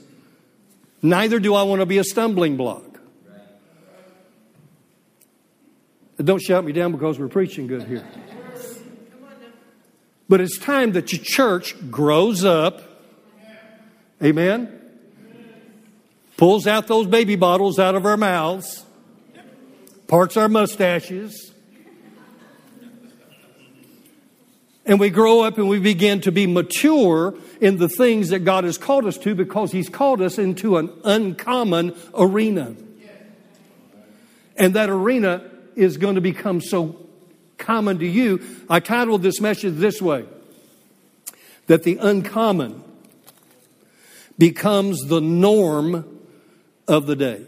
Neither 1.03 1.39
do 1.39 1.55
I 1.55 1.63
want 1.63 1.81
to 1.81 1.87
be 1.87 1.99
a 1.99 2.05
stumbling 2.05 2.57
block. 2.57 2.90
Don't 6.25 6.43
shout 6.43 6.65
me 6.65 6.73
down 6.73 6.93
because 6.93 7.19
we're 7.19 7.29
preaching 7.29 7.67
good 7.67 7.85
here. 7.85 8.07
But 10.29 10.41
it's 10.41 10.59
time 10.59 10.93
that 10.93 11.13
your 11.13 11.23
church 11.23 11.75
grows 11.91 12.45
up. 12.45 12.83
Amen. 14.23 14.77
Pulls 16.37 16.67
out 16.67 16.87
those 16.87 17.07
baby 17.07 17.37
bottles 17.37 17.79
out 17.79 17.95
of 17.95 18.07
our 18.07 18.17
mouths, 18.17 18.85
parts 20.09 20.37
our 20.37 20.49
mustaches, 20.49 21.53
and 24.87 25.01
we 25.01 25.11
grow 25.11 25.41
up 25.41 25.59
and 25.59 25.69
we 25.69 25.79
begin 25.79 26.21
to 26.23 26.33
be 26.33 26.47
mature 26.47 27.35
in 27.61 27.79
the 27.79 27.89
things 27.89 28.31
that 28.31 28.41
God 28.41 28.65
has 28.65 28.79
called 28.79 29.07
us 29.07 29.19
to 29.19 29.35
because 29.35 29.73
He's 29.73 29.89
called 29.89 30.21
us 30.23 30.39
into 30.39 30.77
an 30.77 30.91
uncommon 31.05 31.95
arena. 32.15 32.75
And 34.57 34.75
that 34.75 34.91
arena 34.91 35.50
is 35.81 35.97
going 35.97 36.15
to 36.15 36.21
become 36.21 36.61
so 36.61 36.97
common 37.57 37.99
to 37.99 38.07
you. 38.07 38.41
I 38.69 38.81
titled 38.81 39.23
this 39.23 39.41
message 39.41 39.75
this 39.77 40.03
way 40.03 40.27
that 41.67 41.85
the 41.85 41.97
uncommon 41.97 42.85
becomes 44.39 45.01
the 45.07 45.21
norm 45.21 46.21
of 46.87 47.07
the 47.07 47.17
day. 47.17 47.43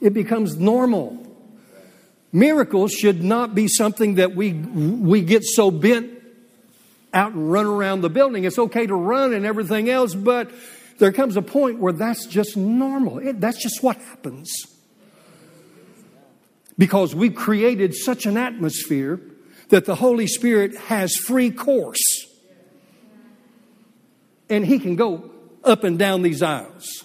It 0.00 0.14
becomes 0.14 0.56
normal. 0.56 1.26
Miracles 2.32 2.92
should 2.92 3.22
not 3.22 3.54
be 3.54 3.68
something 3.68 4.14
that 4.16 4.34
we, 4.34 4.52
we 4.52 5.22
get 5.22 5.42
so 5.44 5.70
bent 5.70 6.10
out 7.12 7.32
and 7.32 7.50
run 7.50 7.66
around 7.66 8.02
the 8.02 8.10
building. 8.10 8.44
It's 8.44 8.58
okay 8.58 8.86
to 8.86 8.94
run 8.94 9.32
and 9.32 9.44
everything 9.44 9.90
else, 9.90 10.14
but 10.14 10.50
there 10.98 11.12
comes 11.12 11.36
a 11.36 11.42
point 11.42 11.78
where 11.78 11.92
that's 11.92 12.26
just 12.26 12.56
normal. 12.56 13.18
It, 13.18 13.40
that's 13.40 13.60
just 13.60 13.82
what 13.82 13.96
happens. 13.96 14.50
Because 16.80 17.14
we've 17.14 17.34
created 17.34 17.94
such 17.94 18.24
an 18.24 18.38
atmosphere 18.38 19.20
that 19.68 19.84
the 19.84 19.96
Holy 19.96 20.26
Spirit 20.26 20.74
has 20.74 21.14
free 21.14 21.50
course. 21.50 22.00
And 24.48 24.64
He 24.64 24.78
can 24.78 24.96
go 24.96 25.30
up 25.62 25.84
and 25.84 25.98
down 25.98 26.22
these 26.22 26.42
aisles. 26.42 27.04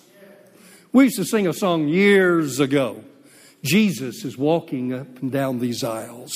We 0.93 1.03
used 1.03 1.17
to 1.17 1.25
sing 1.25 1.45
a 1.45 1.51
song 1.51 1.89
years 1.89 2.61
ago 2.61 3.03
Jesus 3.65 4.23
is 4.23 4.37
walking 4.37 4.93
up 4.93 5.21
and 5.21 5.29
down 5.29 5.59
these 5.59 5.83
aisles. 5.83 6.33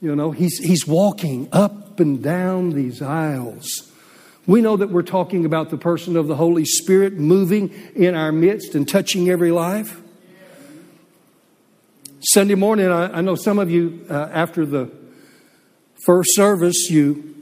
You 0.00 0.14
know, 0.14 0.30
he's, 0.30 0.58
he's 0.58 0.86
walking 0.86 1.48
up 1.50 1.98
and 1.98 2.22
down 2.22 2.70
these 2.70 3.02
aisles. 3.02 3.90
We 4.46 4.60
know 4.60 4.76
that 4.76 4.90
we're 4.90 5.02
talking 5.02 5.44
about 5.44 5.70
the 5.70 5.78
person 5.78 6.16
of 6.16 6.28
the 6.28 6.36
Holy 6.36 6.66
Spirit 6.66 7.14
moving 7.14 7.70
in 7.96 8.14
our 8.14 8.30
midst 8.30 8.76
and 8.76 8.88
touching 8.88 9.28
every 9.28 9.50
life. 9.50 10.00
Sunday 12.32 12.54
morning, 12.54 12.88
I, 12.88 13.18
I 13.18 13.20
know 13.20 13.34
some 13.34 13.58
of 13.58 13.70
you, 13.70 14.06
uh, 14.08 14.30
after 14.32 14.64
the 14.64 14.90
first 16.06 16.34
service, 16.34 16.88
you, 16.88 17.34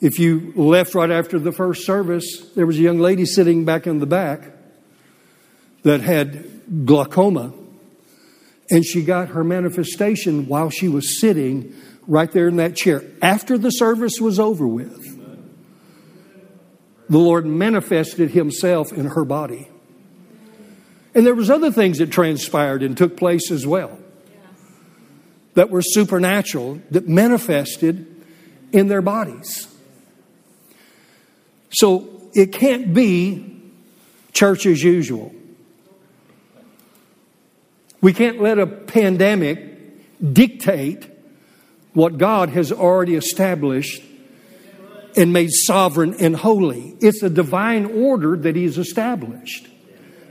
if 0.00 0.20
you 0.20 0.52
left 0.54 0.94
right 0.94 1.10
after 1.10 1.40
the 1.40 1.50
first 1.50 1.84
service, 1.84 2.48
there 2.54 2.64
was 2.64 2.78
a 2.78 2.82
young 2.82 3.00
lady 3.00 3.26
sitting 3.26 3.64
back 3.64 3.88
in 3.88 3.98
the 3.98 4.06
back 4.06 4.52
that 5.82 6.00
had 6.00 6.86
glaucoma. 6.86 7.52
And 8.70 8.84
she 8.84 9.02
got 9.02 9.30
her 9.30 9.42
manifestation 9.42 10.46
while 10.46 10.70
she 10.70 10.86
was 10.86 11.20
sitting 11.20 11.74
right 12.06 12.30
there 12.30 12.46
in 12.46 12.56
that 12.56 12.76
chair 12.76 13.02
after 13.20 13.58
the 13.58 13.70
service 13.70 14.20
was 14.20 14.38
over 14.38 14.66
with. 14.66 15.16
The 17.08 17.18
Lord 17.18 17.46
manifested 17.46 18.30
Himself 18.30 18.92
in 18.92 19.06
her 19.06 19.24
body. 19.24 19.68
And 21.18 21.26
there 21.26 21.34
was 21.34 21.50
other 21.50 21.72
things 21.72 21.98
that 21.98 22.12
transpired 22.12 22.80
and 22.80 22.96
took 22.96 23.16
place 23.16 23.50
as 23.50 23.66
well 23.66 23.98
that 25.54 25.68
were 25.68 25.82
supernatural 25.82 26.80
that 26.92 27.08
manifested 27.08 28.06
in 28.70 28.86
their 28.86 29.02
bodies. 29.02 29.66
So 31.70 32.30
it 32.34 32.52
can't 32.52 32.94
be 32.94 33.60
church 34.32 34.64
as 34.64 34.80
usual. 34.80 35.34
We 38.00 38.12
can't 38.12 38.40
let 38.40 38.60
a 38.60 38.68
pandemic 38.68 40.32
dictate 40.32 41.10
what 41.94 42.18
God 42.18 42.50
has 42.50 42.70
already 42.70 43.16
established 43.16 44.04
and 45.16 45.32
made 45.32 45.50
sovereign 45.50 46.14
and 46.20 46.36
holy. 46.36 46.96
It's 47.00 47.24
a 47.24 47.28
divine 47.28 47.86
order 47.86 48.36
that 48.36 48.54
He's 48.54 48.78
established. 48.78 49.66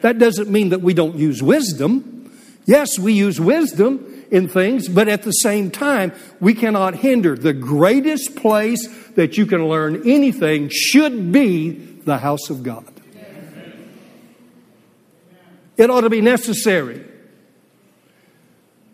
That 0.01 0.19
doesn't 0.19 0.49
mean 0.49 0.69
that 0.69 0.81
we 0.81 0.93
don't 0.93 1.15
use 1.15 1.41
wisdom. 1.41 2.31
Yes, 2.65 2.99
we 2.99 3.13
use 3.13 3.39
wisdom 3.39 4.25
in 4.29 4.47
things, 4.47 4.87
but 4.87 5.07
at 5.07 5.23
the 5.23 5.31
same 5.31 5.71
time, 5.71 6.11
we 6.39 6.53
cannot 6.53 6.95
hinder. 6.95 7.35
The 7.35 7.53
greatest 7.53 8.35
place 8.35 8.87
that 9.15 9.37
you 9.37 9.45
can 9.45 9.67
learn 9.67 10.07
anything 10.07 10.69
should 10.69 11.31
be 11.31 11.69
the 11.71 12.17
house 12.17 12.49
of 12.49 12.63
God. 12.63 12.93
It 15.77 15.89
ought 15.89 16.01
to 16.01 16.09
be 16.09 16.21
necessary. 16.21 17.05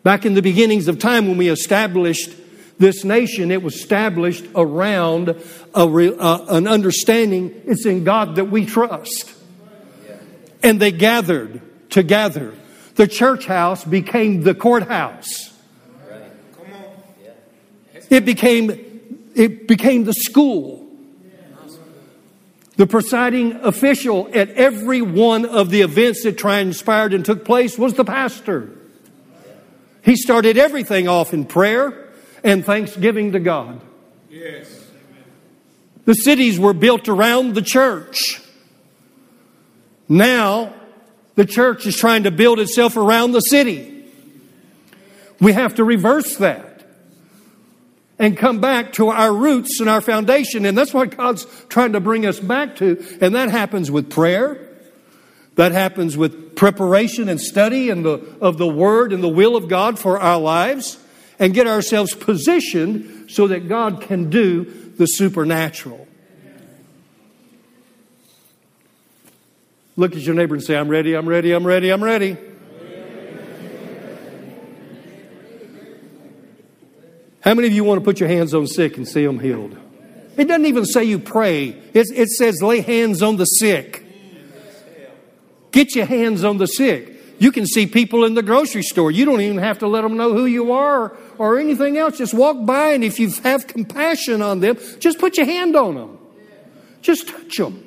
Back 0.03 0.25
in 0.25 0.33
the 0.33 0.41
beginnings 0.41 0.89
of 0.89 0.99
time 0.99 1.27
when 1.27 1.37
we 1.37 1.47
established 1.47 2.29
this 2.77 3.05
nation, 3.05 3.51
it 3.51 3.63
was 3.63 3.75
established 3.75 4.45
around 4.53 5.29
a, 5.29 5.39
uh, 5.75 6.45
an 6.49 6.67
understanding 6.67 7.61
it's 7.65 7.85
in 7.85 8.03
God 8.03 8.35
that 8.35 8.45
we 8.45 8.65
trust. 8.65 9.33
And 10.63 10.79
they 10.79 10.91
gathered 10.91 11.61
together. 11.91 12.53
The 12.95 13.07
church 13.07 13.45
house 13.45 13.83
became 13.83 14.41
the 14.41 14.55
courthouse. 14.55 15.51
It 18.09 18.25
became, 18.25 18.69
it 19.35 19.67
became 19.67 20.03
the 20.03 20.13
school. 20.13 20.87
The 22.75 22.87
presiding 22.87 23.53
official 23.63 24.29
at 24.33 24.49
every 24.51 25.01
one 25.01 25.45
of 25.45 25.69
the 25.69 25.81
events 25.81 26.23
that 26.23 26.37
transpired 26.37 27.13
and 27.13 27.23
took 27.23 27.45
place 27.45 27.77
was 27.77 27.93
the 27.93 28.05
pastor. 28.05 28.69
He 30.03 30.15
started 30.15 30.57
everything 30.57 31.07
off 31.07 31.33
in 31.33 31.45
prayer 31.45 32.09
and 32.43 32.65
thanksgiving 32.65 33.31
to 33.31 33.39
God. 33.39 33.79
Yes. 34.29 34.85
The 36.05 36.13
cities 36.13 36.59
were 36.59 36.73
built 36.73 37.07
around 37.07 37.55
the 37.55 37.61
church. 37.61 38.41
Now, 40.07 40.73
the 41.35 41.45
church 41.45 41.85
is 41.85 41.95
trying 41.95 42.23
to 42.23 42.31
build 42.31 42.59
itself 42.59 42.97
around 42.97 43.31
the 43.31 43.39
city. 43.39 44.05
We 45.39 45.53
have 45.53 45.75
to 45.75 45.83
reverse 45.83 46.37
that 46.37 46.73
and 48.19 48.37
come 48.37 48.61
back 48.61 48.93
to 48.93 49.09
our 49.09 49.33
roots 49.33 49.79
and 49.79 49.89
our 49.89 50.01
foundation. 50.01 50.65
And 50.65 50.77
that's 50.77 50.93
what 50.93 51.17
God's 51.17 51.45
trying 51.67 51.93
to 51.93 51.99
bring 51.99 52.25
us 52.25 52.39
back 52.39 52.75
to. 52.77 53.03
And 53.19 53.35
that 53.35 53.49
happens 53.49 53.89
with 53.89 54.09
prayer. 54.09 54.69
That 55.55 55.71
happens 55.71 56.15
with 56.17 56.55
preparation 56.55 57.29
and 57.29 57.39
study 57.39 57.89
and 57.89 58.05
the, 58.05 58.13
of 58.41 58.57
the 58.57 58.67
Word 58.67 59.13
and 59.13 59.23
the 59.23 59.29
will 59.29 59.55
of 59.55 59.67
God 59.67 59.99
for 59.99 60.19
our 60.19 60.39
lives 60.39 60.97
and 61.39 61.53
get 61.53 61.67
ourselves 61.67 62.15
positioned 62.15 63.29
so 63.29 63.47
that 63.47 63.67
God 63.67 64.01
can 64.01 64.29
do 64.29 64.63
the 64.97 65.05
supernatural. 65.05 66.07
Look 69.95 70.15
at 70.15 70.21
your 70.21 70.35
neighbor 70.35 70.55
and 70.55 70.63
say, 70.63 70.75
I'm 70.75 70.89
ready, 70.89 71.13
I'm 71.13 71.27
ready, 71.27 71.51
I'm 71.51 71.65
ready, 71.65 71.91
I'm 71.91 72.03
ready. 72.03 72.37
How 77.41 77.53
many 77.53 77.67
of 77.67 77.73
you 77.73 77.83
want 77.83 77.99
to 77.99 78.05
put 78.05 78.19
your 78.19 78.29
hands 78.29 78.53
on 78.53 78.67
sick 78.67 78.97
and 78.97 79.07
see 79.07 79.25
them 79.25 79.39
healed? 79.39 79.77
It 80.37 80.45
doesn't 80.45 80.65
even 80.65 80.85
say 80.85 81.03
you 81.03 81.19
pray, 81.19 81.67
it, 81.93 82.07
it 82.15 82.29
says 82.29 82.61
lay 82.61 82.81
hands 82.81 83.21
on 83.21 83.35
the 83.35 83.45
sick. 83.45 84.03
Get 85.71 85.95
your 85.95 86.05
hands 86.05 86.43
on 86.43 86.57
the 86.57 86.67
sick. 86.67 87.09
You 87.39 87.51
can 87.51 87.65
see 87.65 87.87
people 87.87 88.25
in 88.25 88.35
the 88.35 88.43
grocery 88.43 88.83
store. 88.83 89.11
You 89.11 89.25
don't 89.25 89.41
even 89.41 89.57
have 89.57 89.79
to 89.79 89.87
let 89.87 90.01
them 90.01 90.15
know 90.15 90.33
who 90.33 90.45
you 90.45 90.71
are 90.71 91.09
or, 91.09 91.17
or 91.37 91.59
anything 91.59 91.97
else. 91.97 92.17
Just 92.17 92.33
walk 92.33 92.65
by, 92.65 92.91
and 92.91 93.03
if 93.03 93.19
you 93.19 93.29
have 93.43 93.67
compassion 93.67 94.41
on 94.41 94.59
them, 94.59 94.77
just 94.99 95.19
put 95.19 95.35
your 95.35 95.45
hand 95.45 95.75
on 95.75 95.95
them. 95.95 96.19
Just 97.01 97.27
touch 97.27 97.57
them. 97.57 97.82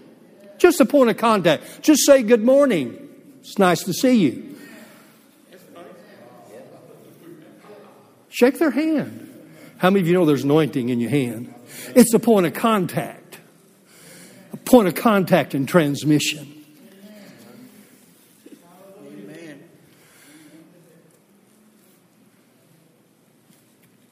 Just 0.58 0.80
a 0.80 0.84
point 0.84 1.10
of 1.10 1.16
contact. 1.16 1.82
Just 1.82 2.06
say 2.06 2.22
good 2.22 2.42
morning. 2.42 3.08
It's 3.40 3.58
nice 3.58 3.82
to 3.84 3.92
see 3.92 4.14
you. 4.14 4.56
Shake 8.28 8.58
their 8.58 8.70
hand. 8.70 9.22
How 9.78 9.90
many 9.90 10.00
of 10.00 10.08
you 10.08 10.14
know 10.14 10.24
there's 10.24 10.44
anointing 10.44 10.88
in 10.88 11.00
your 11.00 11.10
hand? 11.10 11.54
It's 11.94 12.12
a 12.14 12.18
point 12.18 12.46
of 12.46 12.54
contact, 12.54 13.38
a 14.52 14.56
point 14.56 14.88
of 14.88 14.94
contact 14.94 15.54
and 15.54 15.68
transmission. 15.68 16.52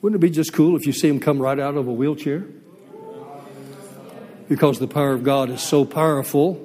Wouldn't 0.01 0.23
it 0.23 0.27
be 0.27 0.31
just 0.31 0.53
cool 0.53 0.77
if 0.77 0.87
you 0.87 0.93
see 0.93 1.09
him 1.09 1.19
come 1.19 1.39
right 1.39 1.59
out 1.59 1.77
of 1.77 1.89
a 1.89 1.93
wheelchair? 1.93 2.45
Because 4.49 4.79
the 4.79 4.89
power 4.89 5.13
of 5.13 5.25
God 5.25 5.51
is 5.51 5.63
so 5.63 5.85
powerful 5.85 6.61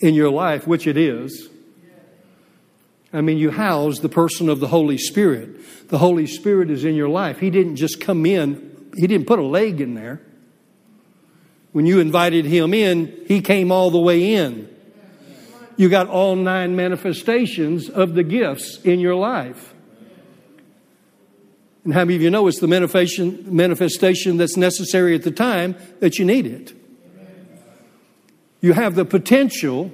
in 0.00 0.14
your 0.14 0.30
life, 0.30 0.66
which 0.66 0.86
it 0.86 0.96
is. 0.96 1.48
I 3.12 3.20
mean, 3.20 3.38
you 3.38 3.50
house 3.50 4.00
the 4.00 4.08
person 4.08 4.48
of 4.48 4.58
the 4.58 4.66
Holy 4.66 4.98
Spirit. 4.98 5.88
The 5.88 5.98
Holy 5.98 6.26
Spirit 6.26 6.70
is 6.70 6.84
in 6.84 6.94
your 6.94 7.08
life. 7.08 7.38
He 7.38 7.50
didn't 7.50 7.76
just 7.76 8.00
come 8.00 8.26
in, 8.26 8.90
He 8.96 9.06
didn't 9.06 9.26
put 9.26 9.38
a 9.38 9.44
leg 9.44 9.80
in 9.80 9.94
there. 9.94 10.20
When 11.72 11.86
you 11.86 12.00
invited 12.00 12.44
Him 12.44 12.74
in, 12.74 13.24
He 13.26 13.40
came 13.40 13.70
all 13.70 13.90
the 13.90 14.00
way 14.00 14.34
in. 14.34 14.68
You 15.76 15.88
got 15.88 16.08
all 16.08 16.36
nine 16.36 16.76
manifestations 16.76 17.88
of 17.88 18.14
the 18.14 18.22
gifts 18.22 18.78
in 18.82 19.00
your 19.00 19.16
life. 19.16 19.73
And 21.84 21.92
how 21.92 22.00
many 22.00 22.16
of 22.16 22.22
you 22.22 22.30
know 22.30 22.46
it's 22.46 22.60
the 22.60 22.66
manifestation, 22.66 23.44
manifestation 23.54 24.38
that's 24.38 24.56
necessary 24.56 25.14
at 25.14 25.22
the 25.22 25.30
time 25.30 25.76
that 26.00 26.18
you 26.18 26.24
need 26.24 26.46
it? 26.46 26.72
You 28.60 28.72
have 28.72 28.94
the 28.94 29.04
potential 29.04 29.92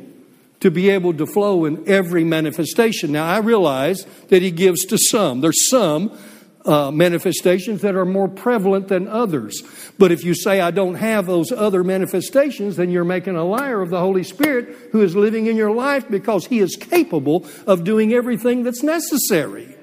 to 0.61 0.71
be 0.71 0.91
able 0.91 1.15
to 1.15 1.27
flow 1.27 1.65
in 1.65 1.89
every 1.89 2.23
manifestation. 2.23 3.11
Now, 3.11 3.27
I 3.27 3.39
realize 3.39 4.07
that 4.29 4.43
He 4.43 4.53
gives 4.53 4.85
to 4.87 4.99
some. 4.99 5.41
There's 5.41 5.69
some 5.69 6.17
uh, 6.65 6.91
manifestations 6.91 7.81
that 7.81 7.97
are 7.97 8.05
more 8.05 8.29
prevalent 8.29 8.89
than 8.89 9.09
others. 9.09 9.61
But 9.99 10.13
if 10.13 10.23
you 10.23 10.35
say, 10.35 10.61
I 10.61 10.71
don't 10.71 10.97
have 10.97 11.27
those 11.27 11.51
other 11.51 11.83
manifestations, 11.83 12.77
then 12.77 12.91
you're 12.91 13.05
making 13.05 13.35
a 13.35 13.45
liar 13.45 13.81
of 13.81 13.91
the 13.91 13.99
Holy 13.99 14.23
Spirit 14.23 14.77
who 14.93 15.01
is 15.01 15.17
living 15.17 15.47
in 15.47 15.57
your 15.57 15.73
life 15.73 16.09
because 16.09 16.47
He 16.47 16.61
is 16.61 16.77
capable 16.77 17.47
of 17.67 17.83
doing 17.83 18.13
everything 18.13 18.63
that's 18.63 18.83
necessary. 18.83 19.75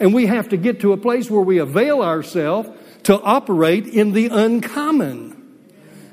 And 0.00 0.14
we 0.14 0.26
have 0.26 0.48
to 0.48 0.56
get 0.56 0.80
to 0.80 0.92
a 0.92 0.96
place 0.96 1.30
where 1.30 1.42
we 1.42 1.58
avail 1.58 2.02
ourselves 2.02 2.70
to 3.04 3.20
operate 3.20 3.86
in 3.86 4.12
the 4.12 4.28
uncommon 4.28 5.36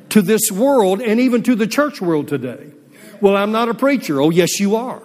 to 0.10 0.22
this 0.22 0.52
world 0.52 1.02
and 1.02 1.20
even 1.20 1.42
to 1.44 1.56
the 1.56 1.68
church 1.68 2.02
world 2.02 2.28
today. 2.28 2.72
Well, 3.22 3.36
I'm 3.36 3.52
not 3.52 3.70
a 3.70 3.74
preacher. 3.74 4.22
Oh, 4.22 4.30
yes, 4.30 4.60
you 4.60 4.76
are. 4.76 5.02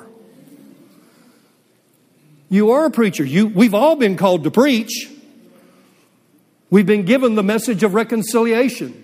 You 2.48 2.72
are 2.72 2.86
a 2.86 2.90
preacher. 2.90 3.24
You, 3.24 3.46
we've 3.46 3.72
all 3.72 3.96
been 3.96 4.16
called 4.16 4.44
to 4.44 4.50
preach. 4.50 5.08
We've 6.68 6.86
been 6.86 7.04
given 7.04 7.34
the 7.34 7.42
message 7.42 7.82
of 7.82 7.94
reconciliation. 7.94 8.98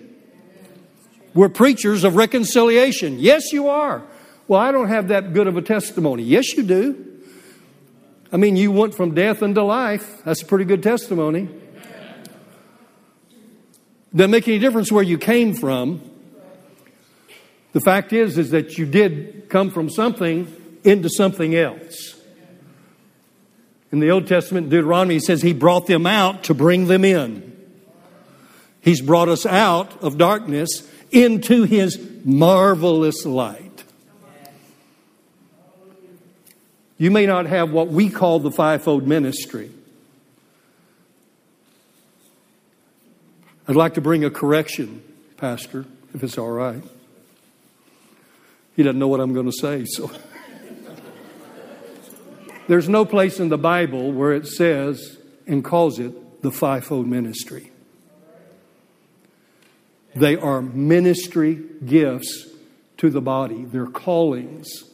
We're 1.33 1.49
preachers 1.49 2.03
of 2.03 2.15
reconciliation. 2.15 3.17
Yes, 3.19 3.51
you 3.53 3.69
are. 3.69 4.03
Well, 4.47 4.59
I 4.59 4.71
don't 4.71 4.89
have 4.89 5.07
that 5.07 5.33
good 5.33 5.47
of 5.47 5.57
a 5.57 5.61
testimony. 5.61 6.23
Yes, 6.23 6.55
you 6.57 6.63
do. 6.63 7.08
I 8.31 8.37
mean, 8.37 8.55
you 8.55 8.71
went 8.71 8.95
from 8.95 9.15
death 9.15 9.41
unto 9.41 9.61
life. 9.61 10.23
That's 10.23 10.41
a 10.41 10.45
pretty 10.45 10.65
good 10.65 10.83
testimony. 10.83 11.49
Doesn't 14.15 14.31
make 14.31 14.47
any 14.47 14.59
difference 14.59 14.91
where 14.91 15.03
you 15.03 15.17
came 15.17 15.53
from. 15.53 16.01
The 17.73 17.79
fact 17.81 18.13
is, 18.13 18.37
is 18.37 18.51
that 18.51 18.77
you 18.77 18.85
did 18.85 19.49
come 19.49 19.69
from 19.69 19.89
something 19.89 20.53
into 20.83 21.09
something 21.09 21.55
else. 21.55 22.15
In 23.91 23.99
the 23.99 24.11
Old 24.11 24.27
Testament, 24.27 24.69
Deuteronomy 24.69 25.19
says 25.19 25.41
he 25.41 25.53
brought 25.53 25.87
them 25.87 26.05
out 26.05 26.43
to 26.45 26.53
bring 26.53 26.87
them 26.87 27.03
in. 27.03 27.49
He's 28.81 29.01
brought 29.01 29.29
us 29.29 29.45
out 29.45 30.03
of 30.03 30.17
darkness 30.17 30.89
into 31.11 31.63
his 31.63 31.99
marvelous 32.23 33.25
light. 33.25 33.68
You 36.99 37.11
may 37.11 37.25
not 37.25 37.45
have 37.45 37.71
what 37.71 37.87
we 37.87 38.09
call 38.09 38.39
the 38.39 38.51
fivefold 38.51 39.07
ministry. 39.07 39.71
I'd 43.67 43.77
like 43.77 43.93
to 43.93 44.01
bring 44.01 44.25
a 44.25 44.29
correction, 44.29 45.01
Pastor, 45.37 45.85
if 46.13 46.21
it's 46.21 46.37
all 46.37 46.51
right. 46.51 46.83
He 48.75 48.83
doesn't 48.83 48.99
know 48.99 49.07
what 49.07 49.21
I'm 49.21 49.33
going 49.33 49.45
to 49.45 49.57
say, 49.57 49.85
so. 49.85 50.11
There's 52.67 52.89
no 52.89 53.05
place 53.05 53.39
in 53.39 53.47
the 53.47 53.57
Bible 53.57 54.11
where 54.11 54.33
it 54.33 54.45
says 54.45 55.17
and 55.47 55.63
calls 55.63 55.99
it 55.99 56.41
the 56.41 56.51
fivefold 56.51 57.07
ministry. 57.07 57.71
They 60.15 60.35
are 60.35 60.61
ministry 60.61 61.63
gifts 61.85 62.47
to 62.97 63.09
the 63.09 63.21
body, 63.21 63.63
they're 63.63 63.87
callings 63.87 64.88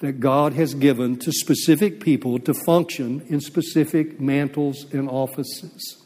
that 0.00 0.20
God 0.20 0.52
has 0.52 0.74
given 0.74 1.18
to 1.20 1.32
specific 1.32 2.00
people 2.00 2.38
to 2.40 2.52
function 2.52 3.24
in 3.28 3.40
specific 3.40 4.20
mantles 4.20 4.86
and 4.92 5.08
offices. 5.08 6.02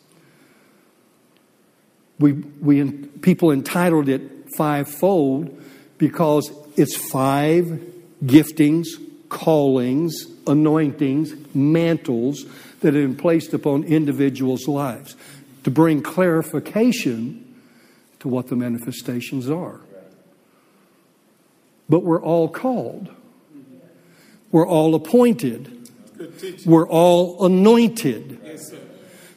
We, 2.18 2.33
we 2.33 2.85
people 3.22 3.50
entitled 3.50 4.09
it 4.09 4.22
fivefold 4.57 5.61
because 5.98 6.53
it's 6.76 6.96
five 7.11 7.64
giftings, 8.24 8.87
callings, 9.29 10.26
anointings, 10.46 11.33
mantles 11.55 12.44
that 12.81 12.94
have 12.94 13.03
been 13.03 13.16
placed 13.16 13.55
upon 13.55 13.85
individuals' 13.85 14.68
lives 14.68 15.16
to 15.64 15.70
bring 15.70 16.03
clarification 16.03 17.46
to 18.20 18.29
what 18.29 18.48
the 18.48 18.57
manifestations 18.57 19.48
are. 19.48 19.81
But 21.88 22.00
we're 22.05 22.22
all 22.22 22.48
called. 22.48 23.11
We're 24.53 24.67
all 24.67 24.95
appointed. 24.95 25.89
We're 26.67 26.89
all 26.89 27.45
anointed 27.45 28.39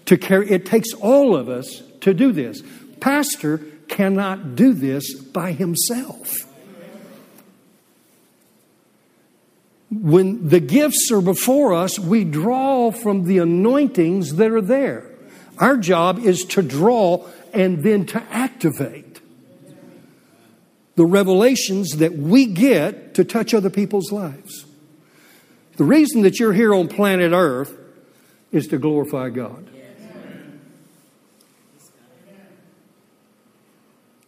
to 0.06 0.18
carry. 0.18 0.50
It 0.50 0.66
takes 0.66 0.94
all 0.94 1.36
of 1.36 1.50
us 1.50 1.84
to 2.02 2.14
do 2.14 2.32
this. 2.32 2.62
Pastor 3.00 3.60
cannot 3.88 4.56
do 4.56 4.74
this 4.74 5.14
by 5.14 5.52
himself. 5.52 6.48
When 9.92 10.50
the 10.50 10.60
gifts 10.60 11.12
are 11.12 11.22
before 11.22 11.74
us, 11.74 12.00
we 12.00 12.24
draw 12.24 12.92
from 12.92 13.26
the 13.26 13.38
anointings 13.38 14.36
that 14.36 14.52
are 14.52 14.62
there. 14.62 15.10
Our 15.60 15.78
job 15.78 16.20
is 16.20 16.46
to 16.46 16.64
draw 16.64 17.28
and 17.54 17.84
then 17.84 18.06
to 18.08 18.24
activate 18.32 19.22
the 20.96 21.06
revelations 21.06 21.98
that 21.98 22.14
we 22.14 22.48
get 22.48 23.14
to 23.16 23.24
touch 23.24 23.54
other 23.54 23.70
people's 23.70 24.12
lives. 24.12 24.66
The 25.76 25.84
reason 25.84 26.22
that 26.22 26.40
you're 26.40 26.54
here 26.54 26.74
on 26.74 26.88
planet 26.88 27.32
Earth 27.34 27.76
is 28.52 28.68
to 28.68 28.78
glorify 28.78 29.30
God. 29.30 29.70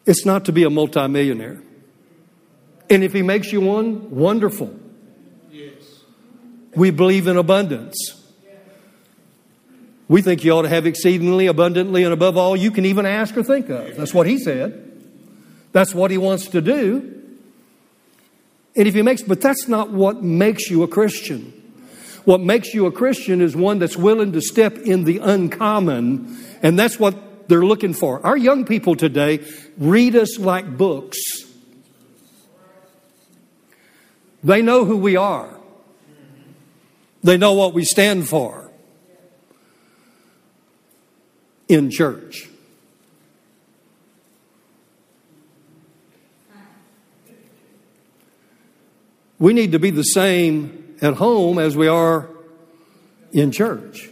It's 0.06 0.26
not 0.26 0.46
to 0.46 0.52
be 0.52 0.64
a 0.64 0.70
multimillionaire. 0.70 1.62
And 2.90 3.04
if 3.04 3.14
He 3.14 3.22
makes 3.22 3.52
you 3.52 3.62
one, 3.62 4.12
wonderful. 4.12 4.80
We 6.76 6.92
believe 6.92 7.28
in 7.28 7.38
abundance. 7.38 8.22
We 10.08 10.22
think 10.22 10.44
you 10.44 10.52
ought 10.52 10.64
to 10.64 10.70
have 10.70 10.86
exceedingly 10.86 11.48
abundantly 11.48 12.04
and 12.04 12.14
above 12.14 12.38
all 12.38 12.56
you 12.56 12.70
can 12.70 12.86
even 12.86 13.06
ask 13.06 13.36
or 13.36 13.44
think 13.44 13.70
of. 13.70 13.96
That's 13.96 14.14
what 14.14 14.28
He 14.28 14.38
said. 14.38 14.82
That's 15.72 15.96
what 15.96 16.12
He 16.12 16.18
wants 16.18 16.50
to 16.50 16.62
do. 16.62 17.25
And 18.76 18.88
if 18.88 18.94
he 18.94 19.02
makes, 19.02 19.22
but 19.22 19.42
that's 19.42 19.68
not 19.68 19.92
what 19.92 20.22
makes 20.24 20.70
you 20.70 20.84
a 20.84 20.88
Christian. 20.88 21.52
What 22.26 22.42
makes 22.42 22.74
you 22.74 22.88
a 22.88 22.92
Christian 22.92 23.40
is 23.40 23.56
one 23.56 23.80
that's 23.80 23.96
willing 23.96 24.32
to 24.34 24.42
step 24.42 24.78
in 24.78 25.04
the 25.04 25.20
uncommon, 25.20 26.38
and 26.62 26.78
that's 26.78 27.00
what 27.00 27.48
they're 27.48 27.66
looking 27.66 27.94
for. 27.94 28.26
Our 28.26 28.36
young 28.36 28.66
people 28.66 28.96
today 28.96 29.46
read 29.78 30.16
us 30.16 30.40
like 30.40 30.78
books. 30.78 31.20
They 34.44 34.62
know 34.62 34.86
who 34.86 34.98
we 34.98 35.16
are. 35.16 35.60
They 37.24 37.38
know 37.38 37.54
what 37.54 37.74
we 37.74 37.86
stand 37.86 38.28
for 38.28 38.72
in 41.68 41.90
church. 41.90 42.50
We 49.38 49.54
need 49.54 49.74
to 49.74 49.80
be 49.80 49.90
the 49.90 50.04
same 50.04 50.96
at 51.02 51.16
home 51.16 51.60
as 51.60 51.76
we 51.76 51.88
are 51.88 52.30
in 53.32 53.52
church. 53.52 54.10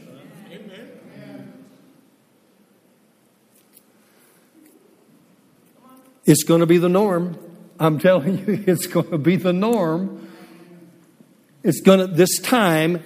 It's 6.26 6.44
going 6.44 6.62
to 6.62 6.66
be 6.66 6.78
the 6.78 6.90
norm. 6.90 7.38
I'm 7.80 8.00
telling 8.00 8.40
you, 8.40 8.64
it's 8.68 8.88
going 8.88 9.12
to 9.12 9.18
be 9.18 9.36
the 9.36 9.54
norm. 9.54 10.30
It's 11.64 11.82
going 11.82 12.00
to, 12.00 12.08
this 12.08 12.40
time 12.40 13.04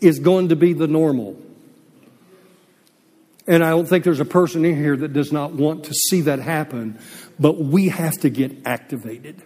is 0.00 0.18
going 0.18 0.48
to 0.48 0.56
be 0.56 0.72
the 0.72 0.86
normal. 0.86 1.40
And 3.46 3.62
I 3.62 3.70
don't 3.70 3.86
think 3.86 4.04
there's 4.04 4.20
a 4.20 4.24
person 4.24 4.64
in 4.64 4.76
here 4.76 4.96
that 4.96 5.12
does 5.12 5.32
not 5.32 5.52
want 5.52 5.84
to 5.84 5.94
see 5.94 6.22
that 6.22 6.40
happen, 6.40 6.98
but 7.38 7.58
we 7.58 7.88
have 7.88 8.14
to 8.18 8.30
get 8.30 8.66
activated. 8.66 9.42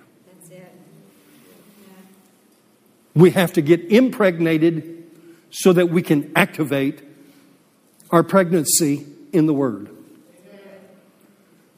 We 3.14 3.30
have 3.30 3.52
to 3.54 3.62
get 3.62 3.80
impregnated 3.90 5.04
so 5.50 5.72
that 5.72 5.90
we 5.90 6.02
can 6.02 6.32
activate 6.36 7.02
our 8.10 8.22
pregnancy 8.22 9.06
in 9.32 9.46
the 9.46 9.54
Word. 9.54 9.90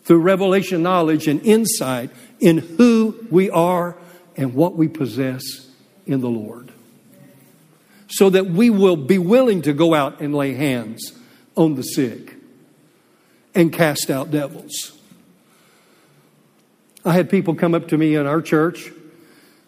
Through 0.05 0.21
revelation 0.21 0.83
knowledge 0.83 1.29
and 1.29 1.41
insight 1.43 2.11
in 2.41 2.59
who 2.59 3.27
we 3.31 3.51
are 3.51 3.97
and 4.37 4.55
what 4.55 4.77
we 4.77 4.89
possess 4.89 5.43
in 6.07 6.21
the 6.21 6.29
Lord. 6.29 6.73
So 8.09 8.29
that 8.31 8.47
we 8.47 8.69
will 8.69 8.97
be 8.97 9.19
willing 9.19 9.63
to 9.63 9.73
go 9.73 9.95
out 9.95 10.21
and 10.21 10.35
lay 10.35 10.55
hands 10.55 11.13
on 11.57 11.77
the 11.77 11.83
sick 11.83 12.35
and 13.55 13.73
cast 13.73 14.11
out 14.11 14.31
devils. 14.31 14.99
I 17.05 17.13
had 17.13 17.31
people 17.31 17.55
come 17.55 17.75
up 17.75 17.89
to 17.89 17.99
me 17.99 18.15
in 18.15 18.27
our 18.27 18.43
church 18.43 18.91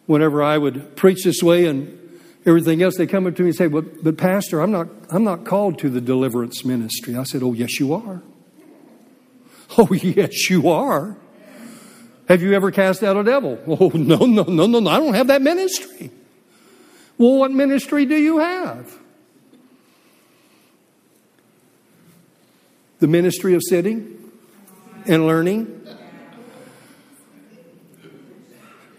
whenever 0.06 0.42
I 0.42 0.58
would 0.58 0.96
preach 0.96 1.24
this 1.24 1.42
way 1.42 1.66
and 1.66 1.98
everything 2.46 2.82
else. 2.82 2.96
They 2.96 3.06
come 3.06 3.26
up 3.26 3.36
to 3.36 3.42
me 3.42 3.48
and 3.48 3.56
say, 3.56 3.66
"But, 3.66 4.02
but 4.02 4.16
Pastor, 4.16 4.60
I'm 4.60 4.70
not, 4.70 4.88
I'm 5.10 5.24
not 5.24 5.44
called 5.44 5.78
to 5.80 5.90
the 5.90 6.00
deliverance 6.00 6.64
ministry." 6.64 7.16
I 7.16 7.24
said, 7.24 7.42
"Oh, 7.42 7.52
yes, 7.52 7.78
you 7.78 7.94
are. 7.94 8.22
Oh, 9.76 9.92
yes, 9.92 10.50
you 10.50 10.68
are. 10.68 11.16
Have 12.28 12.42
you 12.42 12.52
ever 12.52 12.70
cast 12.70 13.02
out 13.02 13.16
a 13.16 13.24
devil? 13.24 13.58
Oh, 13.66 13.90
no, 13.94 14.18
no, 14.18 14.44
no, 14.44 14.66
no, 14.66 14.78
no. 14.78 14.90
I 14.90 14.98
don't 14.98 15.14
have 15.14 15.26
that 15.28 15.42
ministry. 15.42 16.10
Well, 17.18 17.38
what 17.38 17.50
ministry 17.50 18.06
do 18.06 18.14
you 18.14 18.38
have? 18.38 18.98
The 23.00 23.08
ministry 23.08 23.54
of 23.54 23.62
sitting 23.68 24.32
and 25.06 25.26
learning 25.26 25.86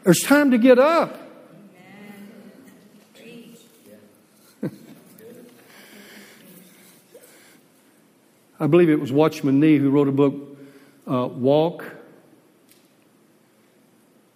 There's 0.05 0.21
time 0.21 0.51
to 0.51 0.57
get 0.59 0.77
up. 0.77 1.19
I 8.59 8.67
believe 8.67 8.91
it 8.91 8.99
was 8.99 9.11
Watchman 9.11 9.59
Nee 9.59 9.79
who 9.79 9.89
wrote 9.89 10.07
a 10.07 10.11
book, 10.11 10.35
uh, 11.07 11.25
Walk, 11.25 11.83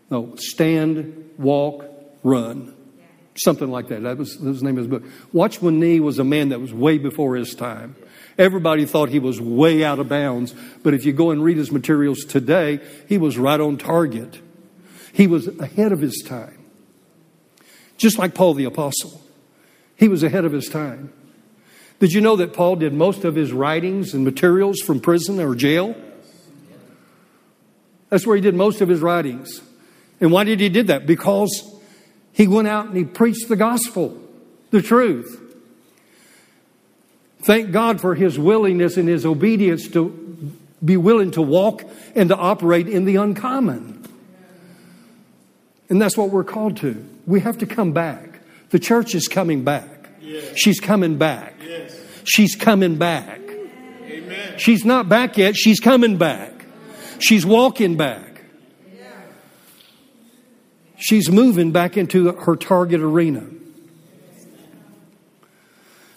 no, 0.09 0.33
Stand, 0.37 1.33
Walk, 1.37 1.85
Run. 2.23 2.73
Something 3.35 3.69
like 3.69 3.89
that. 3.89 4.01
That 4.01 4.17
was, 4.17 4.39
that 4.39 4.49
was 4.49 4.61
the 4.61 4.65
name 4.65 4.79
of 4.79 4.85
his 4.85 4.87
book. 4.87 5.03
Watchman 5.31 5.79
Nee 5.79 5.99
was 5.99 6.17
a 6.17 6.23
man 6.23 6.49
that 6.49 6.59
was 6.59 6.73
way 6.73 6.97
before 6.97 7.35
his 7.35 7.53
time. 7.53 7.95
Everybody 8.39 8.85
thought 8.85 9.09
he 9.09 9.19
was 9.19 9.39
way 9.39 9.83
out 9.83 9.99
of 9.99 10.09
bounds, 10.09 10.55
but 10.81 10.95
if 10.95 11.05
you 11.05 11.13
go 11.13 11.29
and 11.29 11.43
read 11.43 11.57
his 11.57 11.71
materials 11.71 12.21
today, 12.21 12.79
he 13.07 13.19
was 13.19 13.37
right 13.37 13.59
on 13.59 13.77
target. 13.77 14.41
He 15.13 15.27
was 15.27 15.47
ahead 15.59 15.91
of 15.91 16.01
his 16.01 16.23
time. 16.25 16.57
Just 17.97 18.17
like 18.17 18.33
Paul 18.33 18.53
the 18.53 18.65
Apostle, 18.65 19.21
he 19.95 20.07
was 20.07 20.23
ahead 20.23 20.45
of 20.45 20.51
his 20.53 20.69
time. 20.69 21.11
Did 21.99 22.13
you 22.13 22.21
know 22.21 22.37
that 22.37 22.53
Paul 22.53 22.77
did 22.77 22.93
most 22.93 23.25
of 23.25 23.35
his 23.35 23.51
writings 23.51 24.13
and 24.13 24.23
materials 24.23 24.79
from 24.79 25.01
prison 25.01 25.39
or 25.39 25.53
jail? 25.53 25.95
That's 28.09 28.25
where 28.25 28.35
he 28.35 28.41
did 28.41 28.55
most 28.55 28.81
of 28.81 28.87
his 28.87 29.01
writings. 29.01 29.61
And 30.21 30.31
why 30.31 30.45
did 30.45 30.59
he 30.59 30.69
do 30.69 30.83
that? 30.83 31.05
Because 31.05 31.75
he 32.31 32.47
went 32.47 32.67
out 32.67 32.87
and 32.87 32.95
he 32.95 33.03
preached 33.03 33.49
the 33.49 33.55
gospel, 33.55 34.17
the 34.71 34.81
truth. 34.81 35.41
Thank 37.41 37.71
God 37.71 38.01
for 38.01 38.15
his 38.15 38.39
willingness 38.39 38.97
and 38.97 39.07
his 39.07 39.25
obedience 39.25 39.87
to 39.89 40.55
be 40.83 40.97
willing 40.97 41.31
to 41.31 41.41
walk 41.41 41.83
and 42.15 42.29
to 42.29 42.35
operate 42.35 42.87
in 42.87 43.05
the 43.05 43.17
uncommon. 43.17 43.98
And 45.89 46.01
that's 46.01 46.15
what 46.15 46.29
we're 46.29 46.43
called 46.43 46.77
to. 46.77 47.05
We 47.25 47.39
have 47.41 47.57
to 47.59 47.65
come 47.65 47.91
back. 47.91 48.39
The 48.69 48.79
church 48.79 49.15
is 49.15 49.27
coming 49.27 49.63
back. 49.63 50.09
Yes. 50.21 50.55
She's 50.55 50.79
coming 50.79 51.17
back. 51.17 51.55
Yes. 51.65 51.97
She's 52.23 52.55
coming 52.55 52.97
back. 52.97 53.41
Amen. 54.03 54.57
She's 54.57 54.85
not 54.85 55.09
back 55.09 55.37
yet. 55.37 55.55
She's 55.55 55.79
coming 55.79 56.17
back. 56.17 56.53
She's 57.19 57.45
walking 57.45 57.97
back. 57.97 58.29
She's 60.99 61.31
moving 61.31 61.71
back 61.71 61.95
into 61.95 62.31
her 62.33 62.57
target 62.57 62.99
arena. 62.99 63.45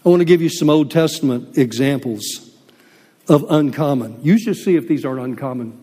I 0.05 0.09
want 0.09 0.21
to 0.21 0.25
give 0.25 0.43
you 0.43 0.49
some 0.49 0.69
Old 0.69 0.91
Testament 0.91 1.57
examples 1.57 2.51
of 3.29 3.47
uncommon. 3.49 4.19
You 4.23 4.39
should 4.39 4.57
see 4.57 4.75
if 4.75 4.89
these 4.89 5.05
aren't 5.05 5.21
uncommon. 5.21 5.79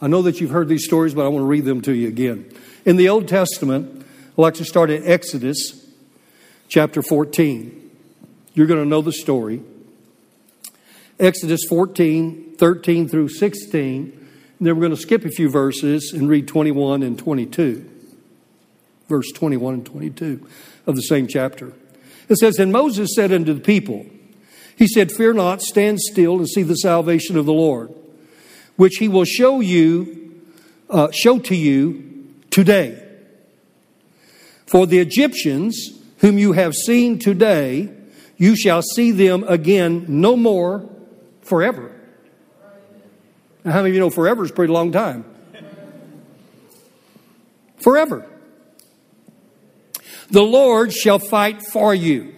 I 0.00 0.06
know 0.06 0.22
that 0.22 0.40
you've 0.40 0.50
heard 0.50 0.68
these 0.68 0.84
stories, 0.84 1.12
but 1.12 1.26
I 1.26 1.28
want 1.28 1.42
to 1.42 1.46
read 1.46 1.66
them 1.66 1.82
to 1.82 1.92
you 1.92 2.08
again. 2.08 2.50
In 2.88 2.96
the 2.96 3.10
Old 3.10 3.28
Testament, 3.28 4.02
I'd 4.30 4.38
like 4.38 4.54
to 4.54 4.64
start 4.64 4.88
at 4.88 5.04
Exodus 5.04 5.86
chapter 6.68 7.02
14. 7.02 7.90
You're 8.54 8.66
going 8.66 8.82
to 8.82 8.88
know 8.88 9.02
the 9.02 9.12
story. 9.12 9.60
Exodus 11.20 11.60
14, 11.68 12.54
13 12.56 13.06
through 13.06 13.28
16. 13.28 13.92
And 13.92 14.66
then 14.66 14.74
we're 14.74 14.80
going 14.80 14.96
to 14.96 15.02
skip 15.02 15.26
a 15.26 15.28
few 15.28 15.50
verses 15.50 16.14
and 16.14 16.30
read 16.30 16.48
21 16.48 17.02
and 17.02 17.18
22. 17.18 17.86
Verse 19.06 19.30
21 19.32 19.74
and 19.74 19.84
22 19.84 20.48
of 20.86 20.96
the 20.96 21.02
same 21.02 21.26
chapter. 21.26 21.74
It 22.30 22.38
says, 22.38 22.58
And 22.58 22.72
Moses 22.72 23.10
said 23.14 23.32
unto 23.32 23.52
the 23.52 23.60
people, 23.60 24.06
He 24.78 24.88
said, 24.88 25.12
Fear 25.12 25.34
not, 25.34 25.60
stand 25.60 26.00
still 26.00 26.38
and 26.38 26.48
see 26.48 26.62
the 26.62 26.76
salvation 26.76 27.36
of 27.36 27.44
the 27.44 27.52
Lord, 27.52 27.92
which 28.76 28.96
he 28.96 29.08
will 29.08 29.26
show 29.26 29.60
you, 29.60 30.42
uh, 30.88 31.10
show 31.10 31.38
to 31.40 31.54
you 31.54 32.07
today. 32.50 33.04
For 34.66 34.86
the 34.86 34.98
Egyptians, 34.98 35.98
whom 36.18 36.38
you 36.38 36.52
have 36.52 36.74
seen 36.74 37.18
today, 37.18 37.88
you 38.36 38.56
shall 38.56 38.82
see 38.82 39.10
them 39.10 39.44
again 39.48 40.04
no 40.08 40.36
more 40.36 40.88
forever. 41.42 41.94
Now, 43.64 43.72
how 43.72 43.78
many 43.78 43.90
of 43.90 43.94
you 43.94 44.00
know 44.00 44.10
forever 44.10 44.44
is 44.44 44.50
a 44.50 44.54
pretty 44.54 44.72
long 44.72 44.92
time? 44.92 45.24
Forever. 47.78 48.26
The 50.30 50.42
Lord 50.42 50.92
shall 50.92 51.18
fight 51.18 51.62
for 51.62 51.94
you, 51.94 52.34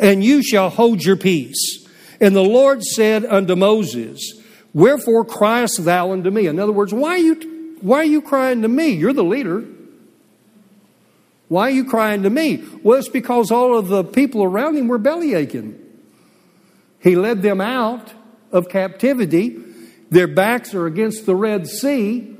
and 0.00 0.24
you 0.24 0.42
shall 0.42 0.68
hold 0.68 1.04
your 1.04 1.16
peace. 1.16 1.86
And 2.20 2.34
the 2.34 2.42
Lord 2.42 2.82
said 2.82 3.24
unto 3.24 3.54
Moses, 3.54 4.40
Wherefore 4.74 5.24
criest 5.24 5.84
thou 5.84 6.12
unto 6.12 6.30
me? 6.30 6.46
In 6.46 6.58
other 6.58 6.72
words, 6.72 6.92
why 6.92 7.10
are 7.10 7.18
you 7.18 7.34
why 7.82 7.98
are 7.98 8.04
you 8.04 8.22
crying 8.22 8.62
to 8.62 8.68
me? 8.68 8.88
You're 8.88 9.12
the 9.12 9.24
leader. 9.24 9.64
Why 11.48 11.68
are 11.68 11.72
you 11.72 11.84
crying 11.84 12.22
to 12.22 12.30
me? 12.30 12.64
Well, 12.82 12.98
it's 12.98 13.08
because 13.08 13.50
all 13.50 13.76
of 13.76 13.88
the 13.88 14.04
people 14.04 14.42
around 14.42 14.76
him 14.76 14.88
were 14.88 14.96
belly 14.96 15.34
aching. 15.34 15.78
He 16.98 17.14
led 17.14 17.42
them 17.42 17.60
out 17.60 18.12
of 18.52 18.68
captivity. 18.68 19.58
Their 20.10 20.28
backs 20.28 20.72
are 20.72 20.86
against 20.86 21.26
the 21.26 21.34
Red 21.34 21.66
Sea. 21.66 22.36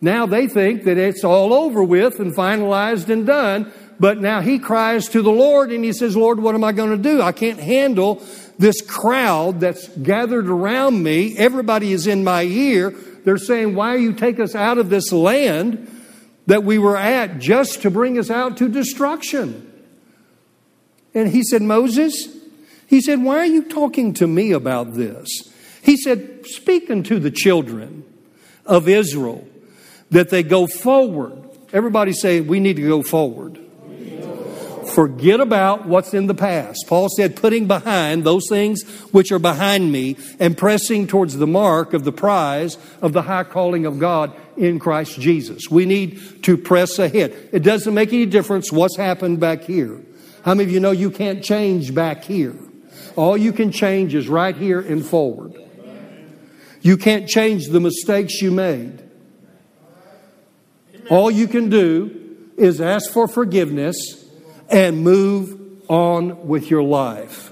Now 0.00 0.26
they 0.26 0.48
think 0.48 0.84
that 0.84 0.98
it's 0.98 1.22
all 1.22 1.52
over 1.52 1.84
with 1.84 2.18
and 2.18 2.34
finalized 2.34 3.08
and 3.08 3.26
done. 3.26 3.72
But 4.00 4.20
now 4.20 4.40
he 4.40 4.58
cries 4.58 5.08
to 5.10 5.22
the 5.22 5.30
Lord 5.30 5.70
and 5.70 5.84
he 5.84 5.92
says, 5.92 6.16
Lord, 6.16 6.40
what 6.40 6.54
am 6.54 6.64
I 6.64 6.72
going 6.72 6.90
to 6.90 7.02
do? 7.02 7.22
I 7.22 7.32
can't 7.32 7.60
handle 7.60 8.22
this 8.58 8.80
crowd 8.80 9.60
that's 9.60 9.88
gathered 9.88 10.48
around 10.48 11.02
me. 11.02 11.36
Everybody 11.36 11.92
is 11.92 12.06
in 12.06 12.24
my 12.24 12.42
ear. 12.42 12.94
They're 13.26 13.38
saying, 13.38 13.74
Why 13.74 13.96
you 13.96 14.12
take 14.12 14.38
us 14.38 14.54
out 14.54 14.78
of 14.78 14.88
this 14.88 15.10
land 15.10 15.90
that 16.46 16.62
we 16.62 16.78
were 16.78 16.96
at 16.96 17.40
just 17.40 17.82
to 17.82 17.90
bring 17.90 18.20
us 18.20 18.30
out 18.30 18.56
to 18.58 18.68
destruction? 18.68 19.68
And 21.12 21.28
he 21.28 21.42
said, 21.42 21.60
Moses, 21.60 22.28
he 22.86 23.00
said, 23.00 23.20
Why 23.24 23.38
are 23.38 23.46
you 23.46 23.64
talking 23.64 24.14
to 24.14 24.28
me 24.28 24.52
about 24.52 24.94
this? 24.94 25.28
He 25.82 25.96
said, 25.96 26.46
Speak 26.46 26.88
unto 26.88 27.18
the 27.18 27.32
children 27.32 28.04
of 28.64 28.88
Israel 28.88 29.44
that 30.10 30.30
they 30.30 30.44
go 30.44 30.68
forward. 30.68 31.36
Everybody 31.72 32.12
say, 32.12 32.40
We 32.40 32.60
need 32.60 32.76
to 32.76 32.86
go 32.86 33.02
forward. 33.02 33.58
Forget 34.96 35.40
about 35.40 35.84
what's 35.84 36.14
in 36.14 36.26
the 36.26 36.34
past. 36.34 36.86
Paul 36.88 37.10
said, 37.10 37.36
putting 37.36 37.66
behind 37.66 38.24
those 38.24 38.48
things 38.48 38.82
which 39.12 39.30
are 39.30 39.38
behind 39.38 39.92
me 39.92 40.16
and 40.40 40.56
pressing 40.56 41.06
towards 41.06 41.36
the 41.36 41.46
mark 41.46 41.92
of 41.92 42.04
the 42.04 42.12
prize 42.12 42.78
of 43.02 43.12
the 43.12 43.20
high 43.20 43.44
calling 43.44 43.84
of 43.84 43.98
God 43.98 44.34
in 44.56 44.78
Christ 44.78 45.20
Jesus. 45.20 45.64
We 45.70 45.84
need 45.84 46.42
to 46.44 46.56
press 46.56 46.98
ahead. 46.98 47.36
It 47.52 47.62
doesn't 47.62 47.92
make 47.92 48.14
any 48.14 48.24
difference 48.24 48.72
what's 48.72 48.96
happened 48.96 49.38
back 49.38 49.64
here. 49.64 50.00
How 50.46 50.54
many 50.54 50.64
of 50.64 50.70
you 50.70 50.80
know 50.80 50.92
you 50.92 51.10
can't 51.10 51.44
change 51.44 51.94
back 51.94 52.24
here? 52.24 52.56
All 53.16 53.36
you 53.36 53.52
can 53.52 53.72
change 53.72 54.14
is 54.14 54.30
right 54.30 54.56
here 54.56 54.80
and 54.80 55.04
forward. 55.04 55.62
You 56.80 56.96
can't 56.96 57.28
change 57.28 57.66
the 57.66 57.80
mistakes 57.80 58.40
you 58.40 58.50
made. 58.50 59.02
All 61.10 61.30
you 61.30 61.48
can 61.48 61.68
do 61.68 62.38
is 62.56 62.80
ask 62.80 63.12
for 63.12 63.28
forgiveness 63.28 64.22
and 64.76 65.02
move 65.02 65.58
on 65.88 66.46
with 66.46 66.70
your 66.70 66.82
life. 66.82 67.50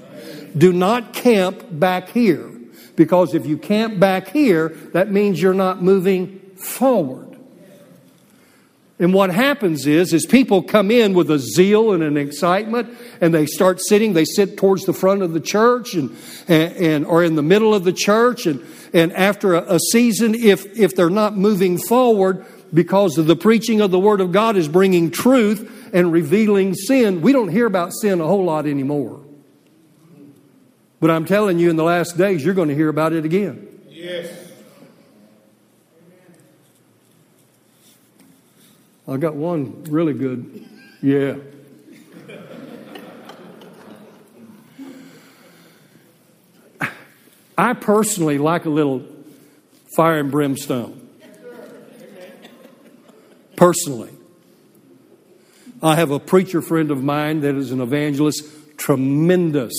Do 0.55 0.71
not 0.71 1.11
camp 1.11 1.65
back 1.71 2.09
here 2.09 2.51
because 2.95 3.33
if 3.33 3.47
you 3.47 3.57
camp 3.57 3.99
back 3.99 4.27
here, 4.27 4.69
that 4.93 5.11
means 5.11 5.41
you're 5.41 5.55
not 5.55 5.81
moving 5.81 6.39
forward. 6.55 7.35
And 8.99 9.11
what 9.11 9.31
happens 9.31 9.87
is, 9.87 10.13
is 10.13 10.27
people 10.27 10.61
come 10.61 10.91
in 10.91 11.15
with 11.15 11.31
a 11.31 11.39
zeal 11.39 11.91
and 11.93 12.03
an 12.03 12.15
excitement, 12.15 12.95
and 13.19 13.33
they 13.33 13.47
start 13.47 13.81
sitting. 13.81 14.13
They 14.13 14.23
sit 14.23 14.55
towards 14.55 14.85
the 14.85 14.93
front 14.93 15.21
of 15.23 15.33
the 15.33 15.41
church, 15.41 15.95
and, 15.95 16.15
and, 16.47 16.73
and 16.77 17.05
or 17.05 17.23
in 17.23 17.35
the 17.35 17.43
middle 17.43 17.73
of 17.73 17.83
the 17.83 17.91
church. 17.91 18.45
And, 18.45 18.63
and 18.93 19.11
after 19.11 19.55
a, 19.55 19.75
a 19.75 19.79
season, 19.79 20.33
if 20.35 20.79
if 20.79 20.95
they're 20.95 21.09
not 21.09 21.35
moving 21.35 21.77
forward 21.77 22.45
because 22.73 23.17
of 23.17 23.27
the 23.27 23.35
preaching 23.35 23.81
of 23.81 23.91
the 23.91 23.99
Word 23.99 24.21
of 24.21 24.31
God 24.31 24.55
is 24.55 24.69
bringing 24.69 25.11
truth 25.11 25.69
and 25.95 26.11
revealing 26.11 26.73
sin, 26.75 27.21
we 27.21 27.31
don't 27.31 27.47
hear 27.47 27.65
about 27.65 27.93
sin 27.93 28.19
a 28.19 28.27
whole 28.27 28.43
lot 28.43 28.67
anymore. 28.67 29.21
But 30.99 31.09
I'm 31.09 31.23
telling 31.23 31.57
you, 31.57 31.69
in 31.69 31.77
the 31.77 31.85
last 31.85 32.17
days, 32.17 32.43
you're 32.43 32.53
going 32.53 32.67
to 32.67 32.75
hear 32.75 32.89
about 32.89 33.13
it 33.13 33.23
again. 33.23 33.65
Yes. 33.87 34.29
I 39.07 39.15
got 39.15 39.35
one 39.35 39.85
really 39.85 40.13
good. 40.13 40.67
Yeah. 41.01 41.35
I 47.57 47.71
personally 47.71 48.37
like 48.37 48.65
a 48.65 48.69
little 48.69 49.01
fire 49.95 50.19
and 50.19 50.29
brimstone. 50.29 51.07
Personally. 53.55 54.14
I 55.81 55.95
have 55.95 56.11
a 56.11 56.19
preacher 56.19 56.61
friend 56.61 56.91
of 56.91 57.03
mine 57.03 57.41
that 57.41 57.55
is 57.55 57.71
an 57.71 57.81
evangelist, 57.81 58.43
tremendous 58.77 59.73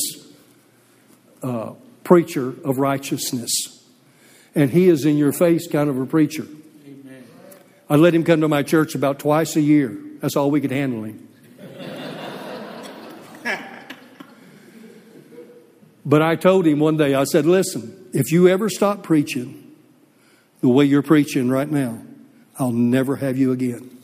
uh, 1.43 1.73
preacher 2.05 2.55
of 2.65 2.79
righteousness. 2.79 3.51
And 4.55 4.71
he 4.71 4.89
is 4.89 5.05
in 5.05 5.17
your 5.17 5.33
face 5.33 5.69
kind 5.69 5.91
of 5.91 5.99
a 5.99 6.07
preacher. 6.07 6.47
I 7.89 7.97
let 7.97 8.15
him 8.15 8.25
come 8.25 8.41
to 8.41 8.49
my 8.49 8.63
church 8.63 8.95
about 8.95 9.19
twice 9.19 9.57
a 9.57 9.61
year. 9.61 9.97
That's 10.21 10.35
all 10.37 10.51
we 10.51 10.61
could 10.61 10.73
handle 10.73 11.05
him. 11.05 11.29
but 16.05 16.21
I 16.21 16.37
told 16.37 16.67
him 16.67 16.81
one 16.81 16.97
day, 16.97 17.15
I 17.15 17.25
said, 17.25 17.47
listen, 17.47 18.09
if 18.13 18.33
you 18.33 18.49
ever 18.49 18.69
stop 18.69 19.03
preaching 19.03 19.73
the 20.63 20.69
way 20.69 20.85
you're 20.85 21.03
preaching 21.03 21.49
right 21.49 21.71
now, 21.71 22.03
I'll 22.59 22.73
never 22.73 23.17
have 23.17 23.37
you 23.37 23.53
again. 23.53 23.96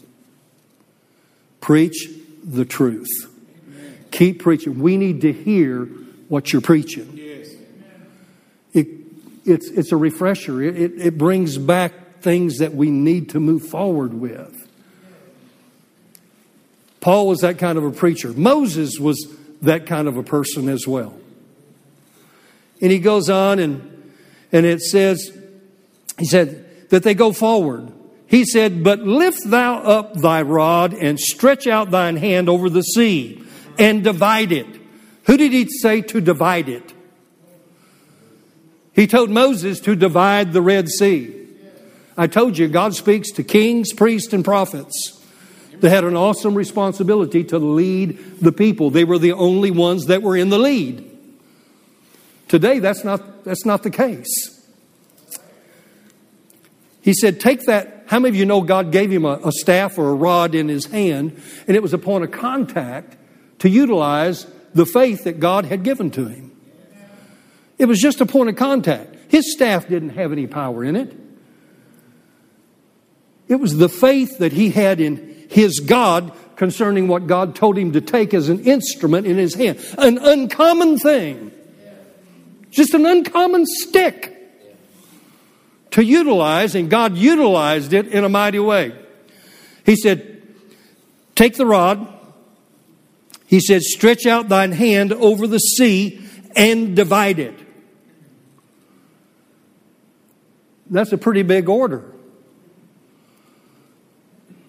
Preach 1.63 2.11
the 2.45 2.65
truth. 2.65 3.09
Amen. 3.69 4.05
Keep 4.11 4.43
preaching. 4.43 4.81
We 4.81 4.97
need 4.97 5.21
to 5.23 5.33
hear 5.33 5.87
what 6.29 6.53
you're 6.53 6.61
preaching. 6.61 7.13
Yes. 7.15 7.51
It, 8.75 8.89
it's, 9.47 9.71
it's 9.71 9.93
a 9.93 9.97
refresher, 9.97 10.61
it, 10.61 10.77
it, 10.77 10.93
it 10.99 11.19
brings 11.19 11.57
back 11.57 12.21
things 12.21 12.59
that 12.59 12.75
we 12.75 12.91
need 12.91 13.31
to 13.31 13.41
move 13.41 13.63
forward 13.63 14.13
with. 14.13 14.69
Paul 17.01 17.29
was 17.29 17.41
that 17.41 17.59
kind 17.59 17.79
of 17.79 17.85
a 17.85 17.91
preacher. 17.91 18.33
Moses 18.33 18.99
was 18.99 19.27
that 19.63 19.87
kind 19.87 20.09
of 20.09 20.17
a 20.17 20.23
person 20.23 20.69
as 20.69 20.87
well. 20.87 21.17
And 22.81 22.91
he 22.91 22.99
goes 22.99 23.31
on 23.31 23.61
and, 23.61 24.13
and 24.51 24.67
it 24.67 24.81
says, 24.81 25.37
he 26.19 26.25
said, 26.25 26.91
that 26.91 27.05
they 27.05 27.15
go 27.15 27.33
forward. 27.33 27.93
He 28.33 28.47
said, 28.47 28.83
But 28.83 29.01
lift 29.01 29.43
thou 29.45 29.83
up 29.83 30.15
thy 30.15 30.41
rod 30.41 30.95
and 30.95 31.21
stretch 31.21 31.67
out 31.67 31.91
thine 31.91 32.17
hand 32.17 32.49
over 32.49 32.71
the 32.71 32.83
sea 32.83 33.45
and 33.79 34.03
divide 34.03 34.53
it. 34.53 34.67
Who 35.25 35.37
did 35.37 35.53
he 35.53 35.69
say 35.69 36.01
to 36.01 36.21
divide 36.23 36.71
it? 36.71 36.95
He 38.95 39.07
told 39.07 39.29
Moses 39.29 39.81
to 39.81 39.95
divide 39.95 40.55
the 40.55 40.63
Red 40.63 40.89
Sea. 40.89 41.47
I 42.17 42.27
told 42.27 42.57
you, 42.57 42.69
God 42.69 42.95
speaks 42.95 43.31
to 43.33 43.45
kings, 43.45 43.93
priests, 43.93 44.33
and 44.33 44.43
prophets. 44.43 45.23
They 45.81 45.91
had 45.91 46.05
an 46.05 46.17
awesome 46.17 46.55
responsibility 46.55 47.45
to 47.45 47.59
lead 47.59 48.41
the 48.41 48.53
people. 48.53 48.89
They 48.89 49.05
were 49.05 49.19
the 49.19 49.33
only 49.33 49.71
ones 49.71 50.07
that 50.07 50.23
were 50.23 50.39
in 50.39 50.49
the 50.49 50.59
lead. 50.59 51.07
Today, 52.49 52.79
that's 52.79 53.05
not, 53.05 53.45
that's 53.45 53.67
not 53.67 53.83
the 53.83 53.91
case. 53.91 54.59
He 57.03 57.13
said, 57.13 57.39
Take 57.39 57.67
that. 57.67 58.02
How 58.13 58.19
many 58.19 58.29
of 58.29 58.37
you 58.37 58.45
know 58.45 58.61
God 58.61 58.93
gave 58.93 59.11
him 59.11 59.25
a, 59.25 59.41
a 59.43 59.51
staff 59.53 59.97
or 59.97 60.11
a 60.11 60.15
rod 60.15 60.55
in 60.55 60.69
his 60.69 60.85
hand, 60.85 61.43
and 61.67 61.75
it 61.75 61.83
was 61.83 61.95
a 61.95 61.99
point 61.99 62.25
of 62.25 62.31
contact 62.31 63.17
to 63.61 63.71
utilize 63.71 64.47
the 64.75 64.85
faith 64.85 65.25
that 65.25 65.41
God 65.41 65.65
had 65.65 65.83
given 65.83 66.11
to 66.11 66.27
him? 66.27 66.55
It 67.79 67.87
was 67.87 67.99
just 67.99 68.21
a 68.21 68.27
point 68.27 68.51
of 68.51 68.57
contact. 68.57 69.17
His 69.29 69.51
staff 69.55 69.89
didn't 69.89 70.11
have 70.11 70.31
any 70.31 70.47
power 70.47 70.85
in 70.85 70.95
it. 70.95 71.17
It 73.49 73.55
was 73.57 73.79
the 73.79 73.89
faith 73.89 74.37
that 74.41 74.53
he 74.53 74.69
had 74.69 75.01
in 75.01 75.47
his 75.49 75.81
God 75.81 76.37
concerning 76.57 77.09
what 77.09 77.27
God 77.27 77.57
told 77.57 77.79
him 77.79 77.93
to 77.93 78.03
take 78.03 78.35
as 78.35 78.51
an 78.51 78.63
instrument 78.65 79.27
in 79.27 79.39
his 79.39 79.55
hand. 79.55 79.83
An 79.97 80.19
uncommon 80.19 80.99
thing. 80.99 81.51
Just 82.69 82.93
an 82.93 83.07
uncommon 83.07 83.65
stick 83.65 84.42
to 85.93 86.05
utilize, 86.05 86.75
and 86.75 86.91
God 86.91 87.17
utilized 87.17 87.93
it 87.93 88.09
in 88.09 88.25
a 88.25 88.29
mighty 88.29 88.59
way. 88.59 88.95
He 89.85 89.97
said, 89.97 90.43
Take 91.35 91.57
the 91.57 91.67
rod. 91.67 92.07
He 93.47 93.61
said, 93.61 93.83
Stretch 93.83 94.27
out 94.27 94.49
thine 94.49 94.73
hand 94.73 95.13
over 95.13 95.47
the 95.47 95.59
sea 95.59 96.21
and 96.57 96.97
divide 96.97 97.39
it. 97.39 97.55
That's 100.91 101.13
a 101.13 101.19
pretty 101.19 101.43
big 101.43 101.69
order. 101.69 102.05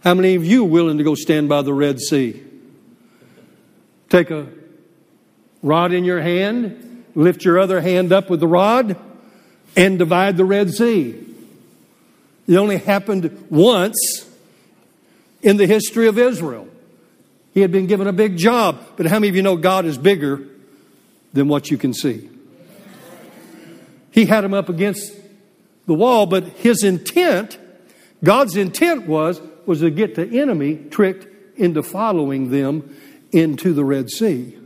How 0.04 0.14
many 0.14 0.36
of 0.36 0.46
you 0.46 0.66
willing 0.66 0.98
to 0.98 1.04
go 1.04 1.16
stand 1.16 1.48
by 1.48 1.62
the 1.62 1.74
Red 1.74 2.00
Sea? 2.00 2.44
Take 4.10 4.30
a 4.32 4.48
rod 5.62 5.94
in 5.94 6.04
your 6.04 6.22
hand, 6.22 7.06
lift 7.16 7.46
your 7.46 7.60
other 7.60 7.80
hand 7.80 8.12
up 8.12 8.30
with 8.30 8.42
the 8.42 8.48
rod, 8.48 8.98
and 9.76 9.98
divide 9.98 10.38
the 10.38 10.46
Red 10.46 10.72
Sea. 10.72 11.20
It 12.48 12.56
only 12.56 12.78
happened 12.78 13.48
once 13.50 14.30
in 15.42 15.58
the 15.58 15.66
history 15.66 16.08
of 16.08 16.18
Israel. 16.18 16.68
He 17.54 17.62
had 17.62 17.72
been 17.72 17.88
given 17.88 18.08
a 18.08 18.14
big 18.14 18.38
job, 18.38 18.80
but 18.96 19.06
how 19.06 19.20
many 19.20 19.30
of 19.30 19.36
you 19.36 19.42
know 19.42 19.58
God 19.58 19.86
is 19.86 19.98
bigger 19.98 20.42
than 21.34 21.48
what 21.48 21.70
you 21.70 21.78
can 21.78 21.94
see? 21.94 22.30
He 24.12 24.26
had 24.26 24.44
him 24.44 24.54
up 24.54 24.70
against 24.70 25.14
the 25.86 25.94
wall, 25.94 26.26
but 26.26 26.44
his 26.44 26.84
intent, 26.84 27.58
God's 28.24 28.56
intent 28.56 29.08
was 29.08 29.42
was 29.66 29.80
to 29.80 29.90
get 29.90 30.16
the 30.16 30.40
enemy 30.42 30.76
tricked 30.76 31.28
into 31.58 31.82
following 31.82 32.50
them 32.50 32.96
into 33.32 33.74
the 33.74 33.84
Red 33.84 34.10
Sea. 34.10 34.58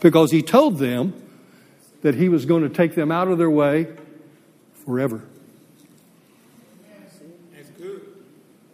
Because 0.00 0.30
he 0.30 0.42
told 0.42 0.78
them 0.78 1.14
that 2.02 2.14
he 2.14 2.28
was 2.28 2.44
going 2.44 2.62
to 2.62 2.68
take 2.68 2.94
them 2.94 3.12
out 3.12 3.28
of 3.28 3.38
their 3.38 3.50
way 3.50 3.86
forever. 4.84 5.22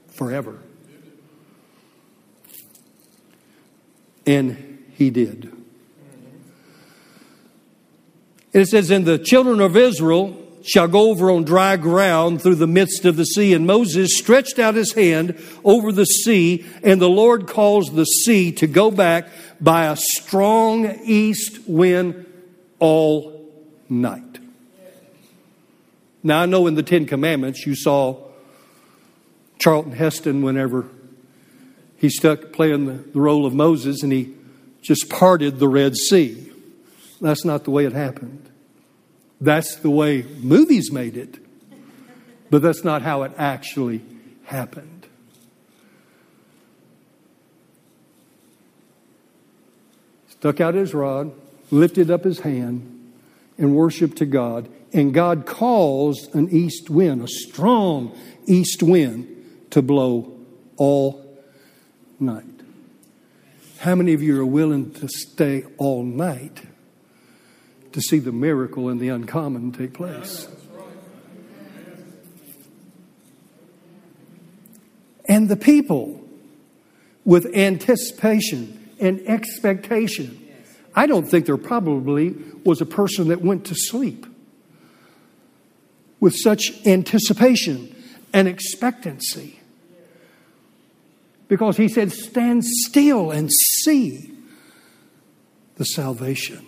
Forever. 0.08 0.58
And 4.26 4.84
he 4.94 5.10
did. 5.10 5.52
And 8.52 8.62
it 8.62 8.68
says, 8.68 8.90
And 8.90 9.06
the 9.06 9.18
children 9.18 9.60
of 9.60 9.76
Israel 9.76 10.44
shall 10.64 10.88
go 10.88 11.10
over 11.10 11.30
on 11.30 11.44
dry 11.44 11.76
ground 11.76 12.42
through 12.42 12.56
the 12.56 12.66
midst 12.66 13.04
of 13.04 13.16
the 13.16 13.24
sea. 13.24 13.54
And 13.54 13.66
Moses 13.66 14.18
stretched 14.18 14.58
out 14.58 14.74
his 14.74 14.92
hand 14.92 15.42
over 15.64 15.92
the 15.92 16.04
sea, 16.04 16.66
and 16.82 17.00
the 17.00 17.08
Lord 17.08 17.46
caused 17.46 17.94
the 17.94 18.04
sea 18.04 18.52
to 18.52 18.66
go 18.66 18.90
back 18.90 19.28
by 19.60 19.86
a 19.86 19.96
strong 19.96 20.98
east 21.04 21.60
wind 21.66 22.26
all 22.78 23.50
night. 23.88 24.27
Now, 26.28 26.42
I 26.42 26.44
know 26.44 26.66
in 26.66 26.74
the 26.74 26.82
Ten 26.82 27.06
Commandments 27.06 27.64
you 27.64 27.74
saw 27.74 28.18
Charlton 29.58 29.92
Heston 29.92 30.42
whenever 30.42 30.86
he 31.96 32.10
stuck 32.10 32.52
playing 32.52 32.84
the, 32.84 32.92
the 32.92 33.18
role 33.18 33.46
of 33.46 33.54
Moses 33.54 34.02
and 34.02 34.12
he 34.12 34.34
just 34.82 35.08
parted 35.08 35.58
the 35.58 35.68
Red 35.68 35.96
Sea. 35.96 36.52
That's 37.22 37.46
not 37.46 37.64
the 37.64 37.70
way 37.70 37.86
it 37.86 37.94
happened. 37.94 38.46
That's 39.40 39.76
the 39.76 39.88
way 39.88 40.20
movies 40.20 40.92
made 40.92 41.16
it, 41.16 41.38
but 42.50 42.60
that's 42.60 42.84
not 42.84 43.00
how 43.00 43.22
it 43.22 43.32
actually 43.38 44.02
happened. 44.44 45.06
Stuck 50.28 50.60
out 50.60 50.74
his 50.74 50.92
rod, 50.92 51.32
lifted 51.70 52.10
up 52.10 52.24
his 52.24 52.40
hand, 52.40 53.14
and 53.56 53.74
worshiped 53.74 54.18
to 54.18 54.26
God. 54.26 54.68
And 54.92 55.12
God 55.12 55.46
caused 55.46 56.34
an 56.34 56.48
east 56.50 56.88
wind, 56.88 57.22
a 57.22 57.28
strong 57.28 58.16
east 58.46 58.82
wind, 58.82 59.66
to 59.70 59.82
blow 59.82 60.32
all 60.76 61.24
night. 62.18 62.44
How 63.80 63.94
many 63.94 64.14
of 64.14 64.22
you 64.22 64.40
are 64.40 64.46
willing 64.46 64.92
to 64.94 65.08
stay 65.08 65.64
all 65.76 66.02
night 66.02 66.62
to 67.92 68.00
see 68.00 68.18
the 68.18 68.32
miracle 68.32 68.88
and 68.88 69.00
the 69.00 69.08
uncommon 69.08 69.72
take 69.72 69.92
place. 69.92 70.46
And 75.28 75.48
the 75.48 75.56
people 75.56 76.24
with 77.24 77.46
anticipation 77.54 78.90
and 79.00 79.20
expectation. 79.26 80.48
I 80.94 81.06
don't 81.06 81.26
think 81.26 81.46
there 81.46 81.56
probably 81.56 82.34
was 82.64 82.80
a 82.80 82.86
person 82.86 83.28
that 83.28 83.42
went 83.42 83.66
to 83.66 83.74
sleep 83.74 84.26
with 86.20 86.34
such 86.36 86.72
anticipation 86.86 87.94
and 88.32 88.48
expectancy. 88.48 89.60
Because 91.48 91.76
he 91.76 91.88
said, 91.88 92.12
Stand 92.12 92.64
still 92.64 93.30
and 93.30 93.50
see 93.50 94.34
the 95.76 95.84
salvation 95.84 96.66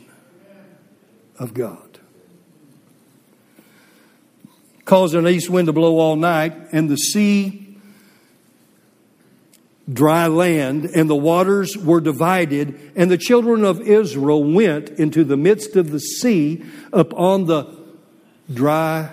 of 1.38 1.52
God. 1.52 1.98
Caused 4.84 5.14
an 5.14 5.28
east 5.28 5.50
wind 5.50 5.66
to 5.66 5.72
blow 5.72 5.98
all 5.98 6.16
night, 6.16 6.54
and 6.72 6.88
the 6.88 6.96
sea 6.96 7.70
dry 9.92 10.26
land, 10.28 10.84
and 10.84 11.10
the 11.10 11.16
waters 11.16 11.76
were 11.76 12.00
divided, 12.00 12.92
and 12.94 13.10
the 13.10 13.18
children 13.18 13.64
of 13.64 13.80
Israel 13.80 14.42
went 14.42 14.88
into 14.90 15.24
the 15.24 15.36
midst 15.36 15.76
of 15.76 15.90
the 15.90 15.98
sea 15.98 16.64
upon 16.92 17.46
the 17.46 17.76
dry 18.52 19.10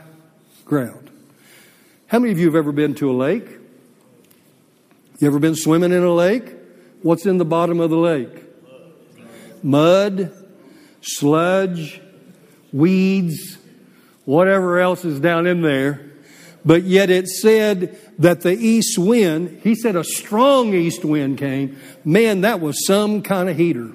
ground. 0.67 1.09
How 2.07 2.19
many 2.19 2.31
of 2.31 2.39
you 2.39 2.45
have 2.45 2.55
ever 2.55 2.71
been 2.71 2.93
to 2.95 3.09
a 3.09 3.13
lake? 3.13 3.47
You 5.19 5.27
ever 5.27 5.39
been 5.39 5.55
swimming 5.55 5.91
in 5.91 6.03
a 6.03 6.13
lake? 6.13 6.53
What's 7.01 7.25
in 7.25 7.37
the 7.37 7.45
bottom 7.45 7.79
of 7.79 7.89
the 7.89 7.97
lake? 7.97 8.43
Mud, 9.63 10.31
sludge, 11.01 12.01
weeds, 12.71 13.57
whatever 14.25 14.79
else 14.79 15.03
is 15.03 15.19
down 15.19 15.47
in 15.47 15.61
there. 15.61 16.11
But 16.63 16.83
yet 16.83 17.09
it 17.09 17.27
said 17.27 17.97
that 18.19 18.41
the 18.41 18.53
east 18.53 18.97
wind, 18.97 19.61
he 19.63 19.73
said 19.73 19.95
a 19.95 20.03
strong 20.03 20.73
east 20.73 21.05
wind 21.05 21.37
came. 21.37 21.79
Man, 22.03 22.41
that 22.41 22.59
was 22.59 22.85
some 22.85 23.21
kind 23.21 23.49
of 23.49 23.57
heater. 23.57 23.91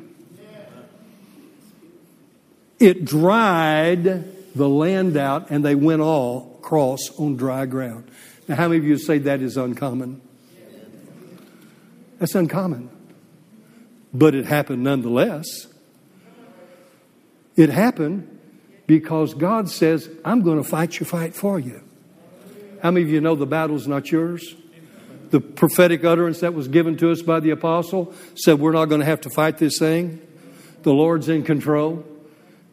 It 2.81 3.05
dried 3.05 4.55
the 4.57 4.69
land 4.69 5.17
out 5.17 5.51
and 5.51 5.65
they 5.65 5.75
went 5.75 6.03
all 6.03 6.52
across 6.63 7.11
on 7.19 7.37
dry 7.37 7.67
ground. 7.67 8.09
Now, 8.47 8.55
how 8.55 8.69
many 8.69 8.79
of 8.79 8.85
you 8.85 8.97
say 8.97 9.19
that 9.19 9.43
is 9.43 9.57
uncommon? 9.57 10.21
That's 12.21 12.37
uncommon. 12.37 12.89
But 14.15 14.37
it 14.37 14.47
happened 14.47 14.85
nonetheless. 14.85 15.67
It 17.57 17.69
happened 17.69 18.39
because 18.87 19.35
God 19.35 19.69
says, 19.71 20.09
I'm 20.25 20.43
going 20.43 20.63
to 20.63 20.69
fight 20.69 21.01
your 21.01 21.07
fight 21.07 21.35
for 21.35 21.59
you. 21.59 21.83
How 22.81 22.93
many 22.93 23.05
of 23.05 23.11
you 23.11 23.21
know 23.21 23.35
the 23.35 23.47
battle's 23.47 23.89
not 23.89 24.11
yours? 24.13 24.55
The 25.31 25.41
prophetic 25.41 26.05
utterance 26.05 26.41
that 26.41 26.55
was 26.55 26.69
given 26.69 26.97
to 26.99 27.11
us 27.11 27.23
by 27.23 27.41
the 27.41 27.51
apostle 27.51 28.15
said, 28.37 28.61
We're 28.61 28.73
not 28.73 28.85
going 28.85 29.01
to 29.01 29.07
have 29.07 29.23
to 29.23 29.31
fight 29.31 29.59
this 29.59 29.79
thing. 29.79 30.21
The 30.83 30.93
Lord's 30.93 31.29
in 31.29 31.43
control. 31.43 32.05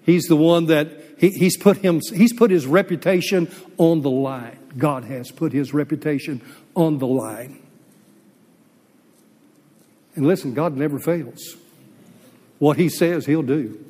He's 0.03 0.25
the 0.25 0.35
one 0.35 0.65
that 0.67 1.08
he, 1.19 1.29
he's, 1.31 1.57
put 1.57 1.77
him, 1.77 1.99
he's 2.13 2.33
put 2.33 2.49
his 2.49 2.65
reputation 2.65 3.51
on 3.77 4.01
the 4.01 4.09
line. 4.09 4.57
God 4.77 5.03
has 5.05 5.31
put 5.31 5.51
his 5.51 5.73
reputation 5.73 6.41
on 6.75 6.97
the 6.97 7.07
line. 7.07 7.61
And 10.15 10.25
listen, 10.25 10.53
God 10.53 10.77
never 10.77 10.99
fails. 10.99 11.55
What 12.57 12.77
he 12.77 12.89
says, 12.89 13.25
he'll 13.25 13.43
do. 13.43 13.83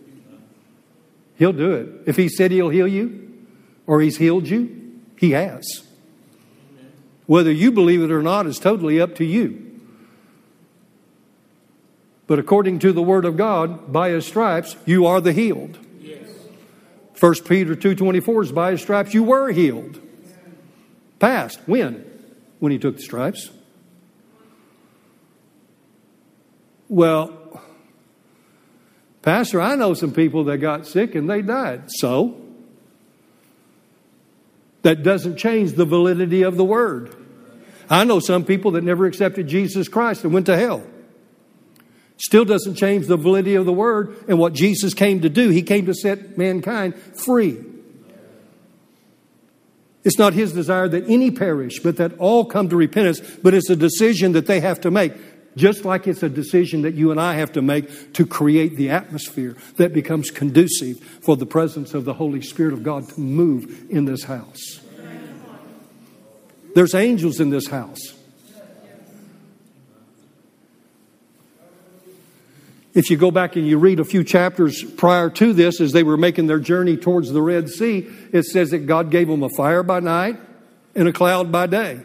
He'll 1.38 1.54
do 1.54 1.72
it. 1.74 1.90
If 2.08 2.18
he 2.18 2.30
said 2.30 2.52
he'll 2.52 2.70
heal 2.70 2.88
you 2.88 3.46
or 3.88 4.02
he's 4.02 4.18
healed 4.18 4.48
you, 4.48 5.00
he 5.16 5.32
has. 5.32 5.66
Whether 7.28 7.52
you 7.52 7.72
believe 7.72 8.02
it 8.02 8.12
or 8.12 8.24
not 8.24 8.48
is 8.48 8.58
totally 8.58 9.00
up 9.00 9.16
to 9.16 9.26
you. 9.26 9.66
But 12.26 12.40
according 12.40 12.80
to 12.80 12.92
the 12.92 13.02
word 13.02 13.26
of 13.26 13.38
God, 13.38 13.92
by 13.92 14.10
his 14.10 14.26
stripes 14.26 14.76
you 14.86 15.06
are 15.06 15.22
the 15.22 15.34
healed. 15.34 15.78
Yes. 17.22 17.22
1 17.22 17.48
Peter 17.48 17.76
2:24 17.76 18.44
is 18.44 18.52
by 18.52 18.72
his 18.72 18.82
stripes 18.82 19.14
you 19.14 19.24
were 19.24 19.52
healed. 19.52 20.00
Past, 21.20 21.60
when? 21.66 22.06
When 22.60 22.72
he 22.72 22.78
took 22.78 22.98
the 22.98 23.02
stripes. 23.02 23.50
Well, 26.88 27.62
Pastor, 29.22 29.62
I 29.62 29.76
know 29.76 29.94
some 29.94 30.12
people 30.12 30.46
that 30.46 30.58
got 30.58 30.88
sick 30.88 31.14
and 31.14 31.30
they 31.30 31.42
died. 31.42 31.84
So? 31.88 32.42
That 34.82 35.04
doesn't 35.04 35.36
change 35.36 35.74
the 35.74 35.86
validity 35.86 36.42
of 36.42 36.56
the 36.56 36.64
word. 36.64 37.16
I 37.90 38.06
know 38.06 38.20
some 38.20 38.46
people 38.46 38.72
that 38.72 38.84
never 38.84 39.06
accepted 39.06 39.48
Jesus 39.48 39.90
Christ 39.90 40.24
and 40.24 40.34
went 40.34 40.46
to 40.46 40.58
hell. 40.58 40.84
Still 42.20 42.44
doesn't 42.44 42.76
change 42.76 43.08
the 43.08 43.16
validity 43.16 43.56
of 43.56 43.66
the 43.66 43.74
word 43.74 44.26
and 44.28 44.38
what 44.38 44.54
Jesus 44.54 44.94
came 44.94 45.22
to 45.22 45.30
do. 45.30 45.50
He 45.50 45.64
came 45.64 45.86
to 45.86 45.94
set 45.94 46.38
mankind 46.38 46.96
free. 46.96 47.58
It's 50.04 50.18
not 50.18 50.34
his 50.34 50.54
desire 50.54 50.88
that 50.90 51.10
any 51.10 51.32
perish, 51.32 51.80
but 51.80 51.98
that 51.98 52.18
all 52.20 52.46
come 52.46 52.70
to 52.70 52.76
repentance, 52.76 53.22
but 53.42 53.54
it's 53.54 53.70
a 53.70 53.76
decision 53.76 54.34
that 54.34 54.48
they 54.48 54.60
have 54.60 54.82
to 54.82 54.92
make. 54.92 55.14
Just 55.56 55.84
like 55.86 56.08
it's 56.08 56.24
a 56.24 56.30
decision 56.30 56.84
that 56.84 56.94
you 56.94 57.12
and 57.12 57.20
I 57.20 57.36
have 57.36 57.54
to 57.54 57.62
make 57.62 58.14
to 58.14 58.26
create 58.26 58.76
the 58.76 58.90
atmosphere 58.92 59.56
that 59.78 59.94
becomes 59.94 60.30
conducive 60.30 61.00
for 61.00 61.36
the 61.36 61.46
presence 61.46 61.94
of 61.94 62.06
the 62.06 62.14
Holy 62.14 62.42
Spirit 62.42 62.74
of 62.74 62.84
God 62.84 63.10
to 63.10 63.20
move 63.20 63.86
in 63.90 64.06
this 64.06 64.24
house. 64.24 64.80
There's 66.76 66.94
angels 66.94 67.40
in 67.40 67.50
this 67.50 67.68
house. 67.68 68.14
If 72.94 73.12
you 73.12 73.18
go 73.18 73.30
back 73.30 73.56
and 73.56 73.68
you 73.68 73.78
read 73.78 74.00
a 74.00 74.06
few 74.06 74.24
chapters 74.24 74.84
prior 74.84 75.30
to 75.32 75.54
this, 75.54 75.80
as 75.80 75.92
they 75.92 76.04
were 76.04 76.18
making 76.18 76.48
their 76.48 76.60
journey 76.60 76.98
towards 76.98 77.32
the 77.32 77.42
Red 77.42 77.70
Sea, 77.70 78.08
it 78.32 78.44
says 78.44 78.72
that 78.72 78.88
God 78.88 79.12
gave 79.12 79.28
them 79.28 79.44
a 79.44 79.50
fire 79.50 79.84
by 79.84 80.00
night 80.00 80.40
and 80.96 81.08
a 81.08 81.14
cloud 81.14 81.52
by 81.52 81.68
day. 81.68 82.02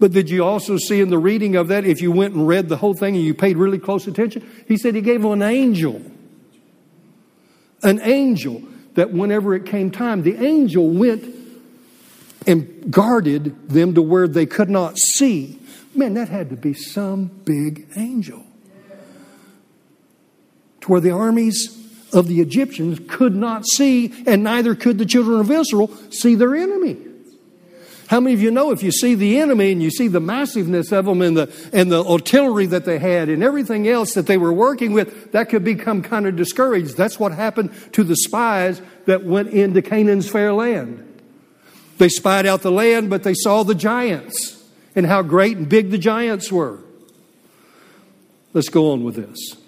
But 0.00 0.12
did 0.12 0.30
you 0.30 0.44
also 0.44 0.76
see 0.76 1.00
in 1.00 1.10
the 1.10 1.18
reading 1.18 1.56
of 1.56 1.68
that, 1.68 1.84
if 1.84 2.00
you 2.00 2.10
went 2.10 2.34
and 2.34 2.48
read 2.48 2.68
the 2.68 2.76
whole 2.76 2.94
thing 2.94 3.14
and 3.14 3.24
you 3.24 3.34
paid 3.34 3.56
really 3.56 3.78
close 3.78 4.06
attention, 4.06 4.48
he 4.66 4.76
said 4.76 4.94
he 4.94 5.00
gave 5.00 5.22
them 5.22 5.32
an 5.32 5.42
angel. 5.42 6.02
An 7.82 8.00
angel 8.02 8.62
that 8.94 9.12
whenever 9.12 9.54
it 9.54 9.66
came 9.66 9.90
time, 9.90 10.22
the 10.22 10.36
angel 10.44 10.88
went 10.88 11.24
and 12.46 12.90
guarded 12.90 13.68
them 13.68 13.94
to 13.94 14.02
where 14.02 14.28
they 14.28 14.46
could 14.46 14.70
not 14.70 14.98
see. 14.98 15.58
Man, 15.94 16.14
that 16.14 16.28
had 16.28 16.50
to 16.50 16.56
be 16.56 16.74
some 16.74 17.26
big 17.26 17.86
angel. 17.96 18.43
To 20.84 20.92
where 20.92 21.00
the 21.00 21.12
armies 21.12 21.80
of 22.12 22.28
the 22.28 22.42
Egyptians 22.42 23.00
could 23.08 23.34
not 23.34 23.64
see, 23.66 24.12
and 24.26 24.44
neither 24.44 24.74
could 24.74 24.98
the 24.98 25.06
children 25.06 25.40
of 25.40 25.50
Israel 25.50 25.90
see 26.10 26.34
their 26.34 26.54
enemy. 26.54 26.98
How 28.08 28.20
many 28.20 28.34
of 28.34 28.42
you 28.42 28.50
know 28.50 28.70
if 28.70 28.82
you 28.82 28.92
see 28.92 29.14
the 29.14 29.40
enemy 29.40 29.72
and 29.72 29.82
you 29.82 29.90
see 29.90 30.08
the 30.08 30.20
massiveness 30.20 30.92
of 30.92 31.06
them 31.06 31.22
and 31.22 31.38
the, 31.38 31.70
and 31.72 31.90
the 31.90 32.04
artillery 32.04 32.66
that 32.66 32.84
they 32.84 32.98
had 32.98 33.30
and 33.30 33.42
everything 33.42 33.88
else 33.88 34.12
that 34.12 34.26
they 34.26 34.36
were 34.36 34.52
working 34.52 34.92
with, 34.92 35.32
that 35.32 35.48
could 35.48 35.64
become 35.64 36.02
kind 36.02 36.26
of 36.26 36.36
discouraged. 36.36 36.98
That's 36.98 37.18
what 37.18 37.32
happened 37.32 37.72
to 37.92 38.04
the 38.04 38.16
spies 38.16 38.82
that 39.06 39.24
went 39.24 39.54
into 39.54 39.80
Canaan's 39.80 40.28
fair 40.28 40.52
land. 40.52 41.22
They 41.96 42.10
spied 42.10 42.44
out 42.44 42.60
the 42.60 42.70
land, 42.70 43.08
but 43.08 43.22
they 43.22 43.32
saw 43.32 43.62
the 43.62 43.74
giants 43.74 44.62
and 44.94 45.06
how 45.06 45.22
great 45.22 45.56
and 45.56 45.66
big 45.66 45.90
the 45.90 45.96
giants 45.96 46.52
were. 46.52 46.80
Let's 48.52 48.68
go 48.68 48.92
on 48.92 49.02
with 49.02 49.14
this. 49.14 49.63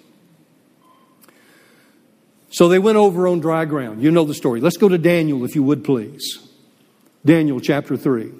So 2.57 2.67
they 2.67 2.79
went 2.79 2.97
over 2.97 3.27
on 3.27 3.39
dry 3.39 3.65
ground. 3.65 4.01
You 4.01 4.09
know 4.09 4.23
the 4.23 4.33
story. 4.33 4.61
Let's 4.61 4.77
go 4.77 4.89
to 4.89 4.97
Daniel, 4.97 5.45
if 5.45 5.53
you 5.53 5.61
would 5.61 5.83
please. 5.83 6.39
Daniel 7.23 7.59
chapter 7.59 7.95
3. 7.95 8.31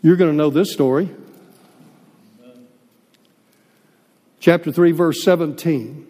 You're 0.00 0.14
going 0.14 0.30
to 0.30 0.36
know 0.36 0.50
this 0.50 0.72
story. 0.72 1.10
Chapter 4.38 4.70
3, 4.70 4.92
verse 4.92 5.24
17. 5.24 6.06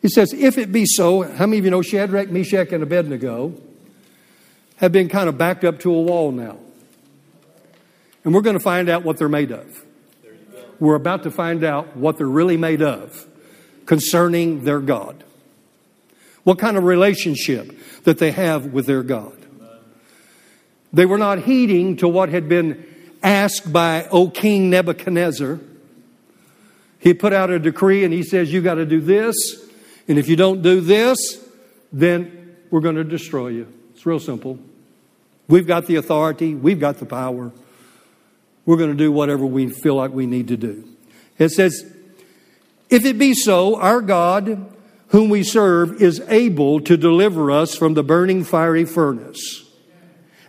He 0.00 0.08
says, 0.08 0.32
If 0.32 0.56
it 0.56 0.70
be 0.70 0.86
so, 0.86 1.22
how 1.22 1.46
many 1.46 1.58
of 1.58 1.64
you 1.64 1.72
know 1.72 1.82
Shadrach, 1.82 2.30
Meshach, 2.30 2.70
and 2.70 2.84
Abednego 2.84 3.52
have 4.76 4.92
been 4.92 5.08
kind 5.08 5.28
of 5.28 5.36
backed 5.36 5.64
up 5.64 5.80
to 5.80 5.92
a 5.92 6.00
wall 6.00 6.30
now? 6.30 6.56
And 8.22 8.32
we're 8.32 8.42
going 8.42 8.56
to 8.56 8.62
find 8.62 8.88
out 8.88 9.02
what 9.02 9.16
they're 9.18 9.28
made 9.28 9.50
of. 9.50 9.84
We're 10.82 10.96
about 10.96 11.22
to 11.22 11.30
find 11.30 11.62
out 11.62 11.96
what 11.96 12.18
they're 12.18 12.26
really 12.26 12.56
made 12.56 12.82
of 12.82 13.24
concerning 13.86 14.64
their 14.64 14.80
God. 14.80 15.22
What 16.42 16.58
kind 16.58 16.76
of 16.76 16.82
relationship 16.82 17.78
that 18.02 18.18
they 18.18 18.32
have 18.32 18.72
with 18.72 18.86
their 18.86 19.04
God. 19.04 19.38
They 20.92 21.06
were 21.06 21.18
not 21.18 21.44
heeding 21.44 21.98
to 21.98 22.08
what 22.08 22.30
had 22.30 22.48
been 22.48 22.84
asked 23.22 23.72
by, 23.72 24.08
O 24.10 24.28
King 24.28 24.70
Nebuchadnezzar. 24.70 25.60
He 26.98 27.14
put 27.14 27.32
out 27.32 27.50
a 27.50 27.60
decree 27.60 28.02
and 28.02 28.12
he 28.12 28.24
says, 28.24 28.52
You 28.52 28.60
got 28.60 28.74
to 28.74 28.84
do 28.84 29.00
this. 29.00 29.36
And 30.08 30.18
if 30.18 30.28
you 30.28 30.34
don't 30.34 30.62
do 30.62 30.80
this, 30.80 31.16
then 31.92 32.56
we're 32.72 32.80
going 32.80 32.96
to 32.96 33.04
destroy 33.04 33.50
you. 33.50 33.72
It's 33.94 34.04
real 34.04 34.18
simple. 34.18 34.58
We've 35.46 35.64
got 35.64 35.86
the 35.86 35.94
authority, 35.94 36.56
we've 36.56 36.80
got 36.80 36.98
the 36.98 37.06
power. 37.06 37.52
We're 38.64 38.76
going 38.76 38.90
to 38.90 38.96
do 38.96 39.10
whatever 39.10 39.44
we 39.44 39.68
feel 39.68 39.94
like 39.94 40.12
we 40.12 40.26
need 40.26 40.48
to 40.48 40.56
do. 40.56 40.88
It 41.38 41.50
says, 41.50 41.84
If 42.90 43.04
it 43.04 43.18
be 43.18 43.34
so, 43.34 43.76
our 43.80 44.00
God, 44.00 44.72
whom 45.08 45.30
we 45.30 45.42
serve, 45.42 46.00
is 46.00 46.20
able 46.28 46.80
to 46.80 46.96
deliver 46.96 47.50
us 47.50 47.74
from 47.74 47.94
the 47.94 48.02
burning 48.02 48.44
fiery 48.44 48.84
furnace. 48.84 49.64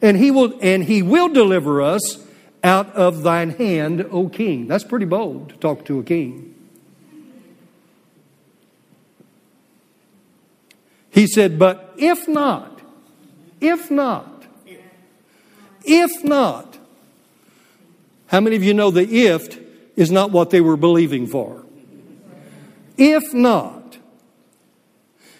And 0.01 0.17
he 0.17 0.31
will, 0.31 0.57
and 0.61 0.83
he 0.83 1.01
will 1.01 1.29
deliver 1.29 1.81
us 1.81 2.25
out 2.63 2.93
of 2.93 3.23
thine 3.23 3.51
hand, 3.51 4.05
O 4.11 4.29
king. 4.29 4.67
That's 4.67 4.83
pretty 4.83 5.05
bold 5.05 5.49
to 5.49 5.55
talk 5.57 5.85
to 5.85 5.99
a 5.99 6.03
king. 6.03 6.53
He 11.09 11.27
said, 11.27 11.59
But 11.59 11.93
if 11.97 12.27
not, 12.27 12.81
if 13.61 13.91
not, 13.91 14.45
if 15.85 16.23
not, 16.23 16.72
how 18.33 18.39
many 18.39 18.55
of 18.55 18.63
you 18.63 18.73
know 18.73 18.89
the 18.89 19.27
if 19.27 19.59
is 19.95 20.09
not 20.09 20.31
what 20.31 20.49
they 20.49 20.59
were 20.59 20.75
believing 20.75 21.27
for? 21.27 21.63
If 22.97 23.31
not, 23.31 23.99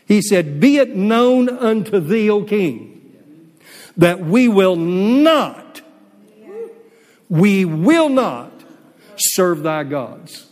he 0.06 0.22
said, 0.22 0.60
Be 0.60 0.78
it 0.78 0.96
known 0.96 1.50
unto 1.50 2.00
thee, 2.00 2.30
O 2.30 2.44
king, 2.44 3.52
that 3.98 4.20
we 4.20 4.48
will 4.48 4.76
not, 4.76 5.82
we 7.30 7.66
will 7.66 8.10
not 8.10 8.52
serve 9.18 9.64
thy 9.64 9.84
gods. 9.86 10.46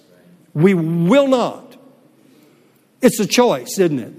We 0.55 0.73
will 0.73 1.27
not. 1.27 1.77
It's 3.03 3.19
a 3.19 3.27
choice, 3.27 3.77
isn't 3.77 3.99
it? 3.99 4.13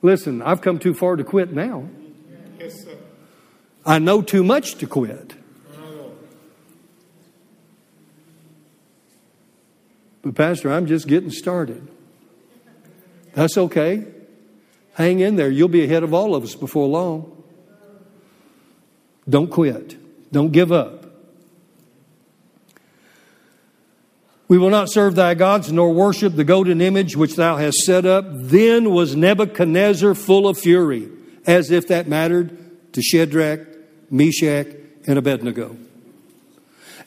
Listen, 0.00 0.42
I've 0.42 0.60
come 0.60 0.78
too 0.78 0.94
far 0.94 1.16
to 1.16 1.24
quit 1.24 1.52
now. 1.52 1.88
I 3.84 3.98
know 3.98 4.22
too 4.22 4.44
much 4.44 4.76
to 4.76 4.86
quit. 4.86 5.34
But, 10.24 10.34
Pastor, 10.34 10.72
I'm 10.72 10.86
just 10.86 11.06
getting 11.06 11.30
started. 11.30 11.86
That's 13.34 13.58
okay. 13.58 14.06
Hang 14.94 15.20
in 15.20 15.36
there. 15.36 15.50
You'll 15.50 15.68
be 15.68 15.84
ahead 15.84 16.02
of 16.02 16.14
all 16.14 16.34
of 16.34 16.42
us 16.42 16.54
before 16.54 16.88
long. 16.88 17.42
Don't 19.28 19.50
quit. 19.50 19.96
Don't 20.32 20.50
give 20.50 20.72
up. 20.72 21.04
We 24.48 24.56
will 24.56 24.70
not 24.70 24.90
serve 24.90 25.14
thy 25.14 25.34
gods, 25.34 25.70
nor 25.70 25.92
worship 25.92 26.36
the 26.36 26.44
golden 26.44 26.80
image 26.80 27.16
which 27.16 27.36
thou 27.36 27.56
hast 27.56 27.78
set 27.78 28.06
up. 28.06 28.24
Then 28.28 28.90
was 28.90 29.16
Nebuchadnezzar 29.16 30.14
full 30.14 30.48
of 30.48 30.58
fury, 30.58 31.08
as 31.46 31.70
if 31.70 31.88
that 31.88 32.08
mattered 32.08 32.92
to 32.92 33.02
Shadrach, 33.02 33.60
Meshach, 34.10 34.68
and 35.06 35.18
Abednego. 35.18 35.76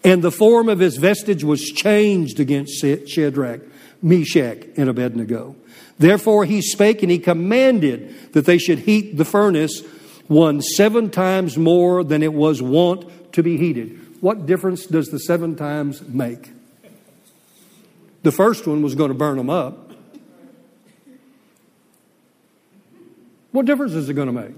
And 0.04 0.22
the 0.22 0.32
form 0.32 0.70
of 0.70 0.80
his 0.80 0.98
vestige 0.98 1.44
was 1.44 1.62
changed 1.62 2.40
against 2.40 2.80
Shadrach, 2.80 3.62
Meshach, 4.02 4.66
and 4.78 4.90
Abednego. 4.90 5.56
Therefore 5.98 6.46
he 6.46 6.62
spake 6.62 7.02
and 7.02 7.12
he 7.12 7.20
commanded 7.20 8.34
that 8.34 8.46
they 8.46 8.58
should 8.58 8.80
heat 8.80 9.18
the 9.18 9.26
furnace 9.26 9.82
one 10.28 10.62
seven 10.62 11.10
times 11.10 11.58
more 11.58 12.04
than 12.04 12.22
it 12.22 12.34
was 12.34 12.62
wont 12.62 13.34
to 13.34 13.42
be 13.42 13.58
heated. 13.58 14.22
What 14.22 14.46
difference 14.46 14.86
does 14.86 15.08
the 15.08 15.20
seven 15.20 15.56
times 15.56 16.02
make? 16.02 16.52
The 18.24 18.32
first 18.32 18.68
one 18.68 18.82
was 18.82 18.96
going 18.96 19.10
to 19.10 19.18
burn 19.18 19.38
them 19.38 19.50
up. 19.50 19.92
What 23.52 23.66
difference 23.66 23.94
is 23.94 24.10
it 24.10 24.14
going 24.14 24.28
to 24.28 24.34
make? 24.34 24.54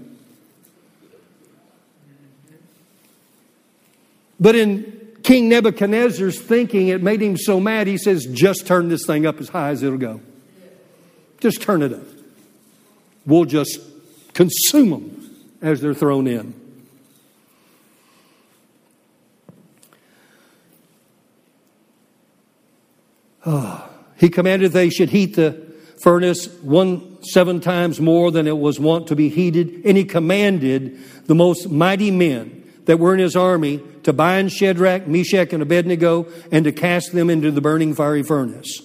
But 4.38 4.56
in 4.56 4.99
King 5.30 5.48
Nebuchadnezzar's 5.48 6.40
thinking, 6.40 6.88
it 6.88 7.04
made 7.04 7.22
him 7.22 7.36
so 7.36 7.60
mad, 7.60 7.86
he 7.86 7.96
says, 7.96 8.26
just 8.26 8.66
turn 8.66 8.88
this 8.88 9.06
thing 9.06 9.26
up 9.26 9.38
as 9.38 9.48
high 9.48 9.68
as 9.68 9.80
it'll 9.80 9.96
go. 9.96 10.20
Just 11.38 11.62
turn 11.62 11.82
it 11.82 11.92
up. 11.92 12.02
We'll 13.24 13.44
just 13.44 13.78
consume 14.34 14.90
them 14.90 15.36
as 15.62 15.80
they're 15.80 15.94
thrown 15.94 16.26
in. 16.26 16.52
Oh, 23.46 23.88
he 24.16 24.30
commanded 24.30 24.72
they 24.72 24.90
should 24.90 25.10
heat 25.10 25.36
the 25.36 25.64
furnace 26.02 26.48
one 26.62 27.22
seven 27.22 27.60
times 27.60 28.00
more 28.00 28.32
than 28.32 28.48
it 28.48 28.58
was 28.58 28.80
wont 28.80 29.06
to 29.06 29.14
be 29.14 29.28
heated, 29.28 29.82
and 29.84 29.96
he 29.96 30.04
commanded 30.04 30.98
the 31.26 31.36
most 31.36 31.70
mighty 31.70 32.10
men 32.10 32.59
that 32.86 32.98
were 32.98 33.14
in 33.14 33.20
his 33.20 33.36
army 33.36 33.82
to 34.02 34.12
bind 34.12 34.52
Shadrach, 34.52 35.06
Meshach, 35.06 35.52
and 35.52 35.62
Abednego 35.62 36.26
and 36.50 36.64
to 36.64 36.72
cast 36.72 37.12
them 37.12 37.30
into 37.30 37.50
the 37.50 37.60
burning 37.60 37.94
fiery 37.94 38.22
furnace. 38.22 38.82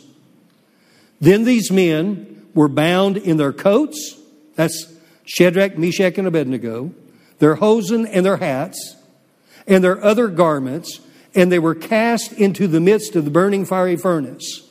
Then 1.21 1.43
these 1.43 1.71
men 1.71 2.47
were 2.53 2.67
bound 2.67 3.17
in 3.17 3.37
their 3.37 3.53
coats, 3.53 4.19
that's 4.55 4.93
Shadrach, 5.25 5.77
Meshach, 5.77 6.17
and 6.17 6.27
Abednego, 6.27 6.93
their 7.39 7.55
hosen 7.55 8.05
and 8.05 8.25
their 8.25 8.37
hats, 8.37 8.95
and 9.67 9.83
their 9.83 10.03
other 10.03 10.27
garments, 10.27 10.99
and 11.33 11.51
they 11.51 11.59
were 11.59 11.75
cast 11.75 12.31
into 12.33 12.67
the 12.67 12.79
midst 12.79 13.15
of 13.15 13.25
the 13.25 13.31
burning 13.31 13.65
fiery 13.65 13.97
furnace. 13.97 14.61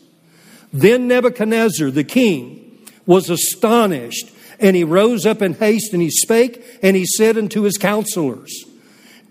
Then 0.73 1.09
Nebuchadnezzar, 1.09 1.91
the 1.91 2.05
king, 2.05 2.79
was 3.07 3.29
astonished, 3.29 4.31
and 4.59 4.75
he 4.77 4.85
rose 4.85 5.27
up 5.27 5.43
in 5.43 5.55
haste, 5.55 5.93
and 5.93 6.01
he 6.01 6.11
spake, 6.11 6.65
and 6.83 6.97
he 6.97 7.05
said 7.05 7.37
unto 7.37 7.63
his 7.63 7.77
counselors, 7.77 8.65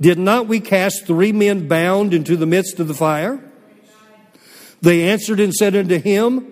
Did 0.04 0.20
not 0.20 0.47
we 0.47 0.60
cast 0.60 1.08
three 1.08 1.32
men 1.32 1.68
bound 1.68 2.14
into 2.14 2.36
the 2.36 2.45
midst 2.45 2.80
of 2.80 2.89
the 2.89 2.93
fire? 2.93 3.43
They 4.82 5.10
answered 5.10 5.39
and 5.39 5.54
said 5.54 5.76
unto 5.76 5.97
him, 5.97 6.51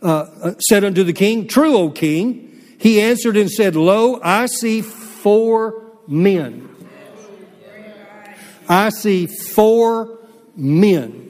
uh, 0.00 0.26
uh 0.42 0.54
said 0.60 0.84
unto 0.84 1.02
the 1.02 1.12
king, 1.12 1.48
True, 1.48 1.76
O 1.76 1.90
king. 1.90 2.62
He 2.78 3.00
answered 3.00 3.36
and 3.36 3.50
said, 3.50 3.74
Lo, 3.74 4.20
I 4.22 4.46
see 4.46 4.82
four 4.82 5.82
men 6.06 6.68
I 8.68 8.90
see 8.90 9.26
four 9.26 10.18
men. 10.54 11.24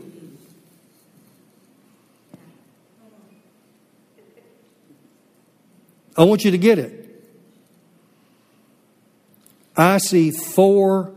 I 6.16 6.24
want 6.24 6.44
you 6.44 6.50
to 6.50 6.58
get 6.58 6.80
it. 6.80 6.97
I 9.78 9.98
see 9.98 10.32
four 10.32 11.14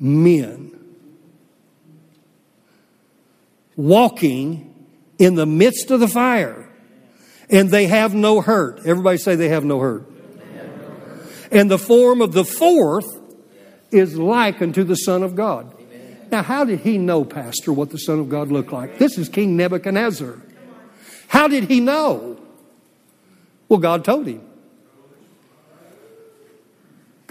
men 0.00 0.72
walking 3.76 4.74
in 5.18 5.36
the 5.36 5.46
midst 5.46 5.92
of 5.92 6.00
the 6.00 6.08
fire, 6.08 6.68
and 7.48 7.70
they 7.70 7.86
have 7.86 8.14
no 8.14 8.40
hurt. 8.40 8.80
Everybody 8.84 9.16
say 9.16 9.36
they 9.36 9.50
have 9.50 9.64
no 9.64 9.78
hurt. 9.78 10.10
And 11.52 11.70
the 11.70 11.78
form 11.78 12.20
of 12.20 12.32
the 12.32 12.44
fourth 12.44 13.06
is 13.92 14.18
like 14.18 14.60
unto 14.60 14.82
the 14.82 14.96
Son 14.96 15.22
of 15.22 15.36
God. 15.36 15.72
Now, 16.32 16.42
how 16.42 16.64
did 16.64 16.80
he 16.80 16.98
know, 16.98 17.24
Pastor, 17.24 17.72
what 17.72 17.90
the 17.90 17.98
Son 17.98 18.18
of 18.18 18.28
God 18.28 18.48
looked 18.48 18.72
like? 18.72 18.98
This 18.98 19.18
is 19.18 19.28
King 19.28 19.56
Nebuchadnezzar. 19.56 20.38
How 21.28 21.46
did 21.46 21.64
he 21.64 21.78
know? 21.78 22.40
Well, 23.68 23.78
God 23.78 24.04
told 24.04 24.26
him. 24.26 24.42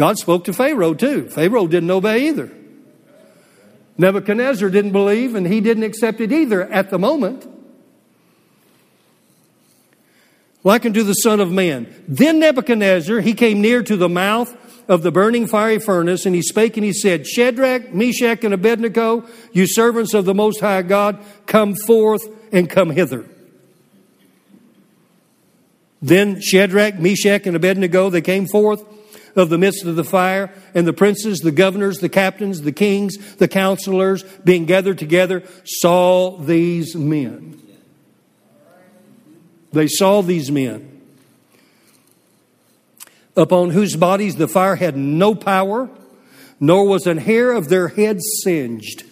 God 0.01 0.17
spoke 0.17 0.45
to 0.45 0.53
Pharaoh 0.53 0.95
too. 0.95 1.29
Pharaoh 1.29 1.67
didn't 1.67 1.91
obey 1.91 2.29
either. 2.29 2.49
Nebuchadnezzar 3.99 4.67
didn't 4.71 4.93
believe 4.93 5.35
and 5.35 5.45
he 5.45 5.61
didn't 5.61 5.83
accept 5.83 6.19
it 6.21 6.31
either 6.31 6.63
at 6.63 6.89
the 6.89 6.97
moment. 6.97 7.47
Like 10.63 10.87
unto 10.87 11.03
the 11.03 11.13
Son 11.13 11.39
of 11.39 11.51
Man. 11.51 11.85
Then 12.07 12.39
Nebuchadnezzar, 12.39 13.19
he 13.19 13.35
came 13.35 13.61
near 13.61 13.83
to 13.83 13.95
the 13.95 14.09
mouth 14.09 14.57
of 14.89 15.03
the 15.03 15.11
burning 15.11 15.45
fiery 15.45 15.77
furnace, 15.77 16.25
and 16.25 16.33
he 16.33 16.41
spake 16.41 16.77
and 16.77 16.83
he 16.83 16.93
said, 16.93 17.27
Shadrach, 17.27 17.93
Meshach, 17.93 18.43
and 18.43 18.55
Abednego, 18.55 19.27
you 19.51 19.67
servants 19.67 20.15
of 20.15 20.25
the 20.25 20.33
Most 20.33 20.61
High 20.61 20.81
God, 20.81 21.23
come 21.45 21.75
forth 21.75 22.27
and 22.51 22.67
come 22.67 22.89
hither. 22.89 23.29
Then 26.01 26.41
Shadrach, 26.41 26.97
Meshach, 26.97 27.45
and 27.45 27.55
Abednego, 27.55 28.09
they 28.09 28.21
came 28.21 28.47
forth 28.47 28.83
of 29.35 29.49
the 29.49 29.57
midst 29.57 29.85
of 29.85 29.95
the 29.95 30.03
fire, 30.03 30.53
and 30.73 30.85
the 30.85 30.93
princes, 30.93 31.39
the 31.39 31.51
governors, 31.51 31.99
the 31.99 32.09
captains, 32.09 32.61
the 32.61 32.71
kings, 32.71 33.35
the 33.35 33.47
counselors, 33.47 34.23
being 34.43 34.65
gathered 34.65 34.97
together, 34.97 35.43
saw 35.63 36.37
these 36.37 36.95
men. 36.95 37.61
They 39.71 39.87
saw 39.87 40.21
these 40.21 40.51
men 40.51 41.01
upon 43.35 43.69
whose 43.69 43.95
bodies 43.95 44.35
the 44.35 44.47
fire 44.47 44.75
had 44.75 44.97
no 44.97 45.33
power, 45.33 45.89
nor 46.59 46.85
was 46.85 47.07
an 47.07 47.17
hair 47.17 47.51
of 47.51 47.69
their 47.69 47.87
heads 47.87 48.23
singed. 48.43 49.03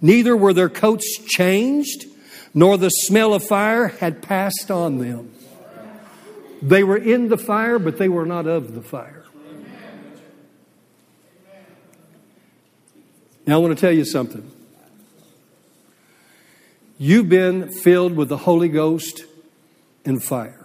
Neither 0.00 0.36
were 0.36 0.52
their 0.52 0.68
coats 0.68 1.18
changed, 1.26 2.06
nor 2.54 2.76
the 2.78 2.90
smell 2.90 3.34
of 3.34 3.44
fire 3.44 3.88
had 3.88 4.22
passed 4.22 4.70
on 4.70 4.98
them. 4.98 5.32
They 6.60 6.84
were 6.84 6.96
in 6.96 7.28
the 7.28 7.36
fire, 7.36 7.78
but 7.78 7.98
they 7.98 8.08
were 8.08 8.26
not 8.26 8.46
of 8.46 8.74
the 8.74 8.82
fire. 8.82 9.21
Now, 13.46 13.56
I 13.56 13.58
want 13.58 13.76
to 13.76 13.80
tell 13.80 13.92
you 13.92 14.04
something. 14.04 14.50
You've 16.98 17.28
been 17.28 17.70
filled 17.70 18.14
with 18.14 18.28
the 18.28 18.36
Holy 18.36 18.68
Ghost 18.68 19.24
and 20.04 20.22
fire. 20.22 20.62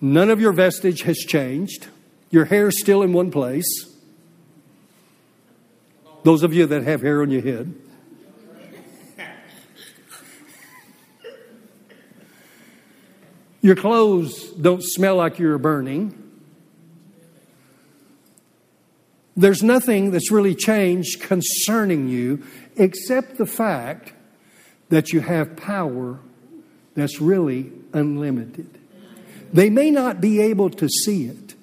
None 0.00 0.30
of 0.30 0.40
your 0.40 0.52
vestige 0.52 1.02
has 1.02 1.18
changed. 1.18 1.88
Your 2.30 2.44
hair 2.44 2.68
is 2.68 2.80
still 2.80 3.02
in 3.02 3.12
one 3.12 3.30
place. 3.30 3.66
Those 6.22 6.42
of 6.42 6.52
you 6.54 6.66
that 6.66 6.84
have 6.84 7.02
hair 7.02 7.22
on 7.22 7.30
your 7.30 7.42
head. 7.42 7.74
Your 13.60 13.76
clothes 13.76 14.50
don't 14.52 14.82
smell 14.82 15.16
like 15.16 15.38
you're 15.38 15.58
burning. 15.58 16.17
There's 19.38 19.62
nothing 19.62 20.10
that's 20.10 20.32
really 20.32 20.56
changed 20.56 21.20
concerning 21.20 22.08
you 22.08 22.42
except 22.74 23.38
the 23.38 23.46
fact 23.46 24.12
that 24.88 25.12
you 25.12 25.20
have 25.20 25.56
power 25.56 26.18
that's 26.96 27.20
really 27.20 27.70
unlimited. 27.92 28.68
They 29.52 29.70
may 29.70 29.92
not 29.92 30.20
be 30.20 30.40
able 30.40 30.70
to 30.70 30.88
see 30.88 31.26
it. 31.26 31.54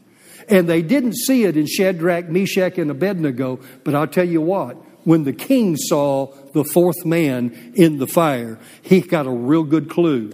And 0.48 0.70
they 0.70 0.82
didn't 0.84 1.18
see 1.18 1.44
it 1.44 1.58
in 1.58 1.68
Shadrach, 1.68 2.30
Meshach, 2.30 2.78
and 2.78 2.90
Abednego, 2.90 3.60
but 3.84 3.94
I'll 3.94 4.08
tell 4.08 4.28
you 4.28 4.40
what, 4.40 4.78
when 5.04 5.26
the 5.26 5.34
king 5.34 5.76
saw 5.76 6.28
the 6.54 6.64
fourth 6.64 7.04
man 7.04 7.74
in 7.76 7.98
the 7.98 8.08
fire, 8.08 8.58
he 8.84 9.02
got 9.02 9.28
a 9.28 9.32
real 9.32 9.64
good 9.64 9.90
clue 9.90 10.32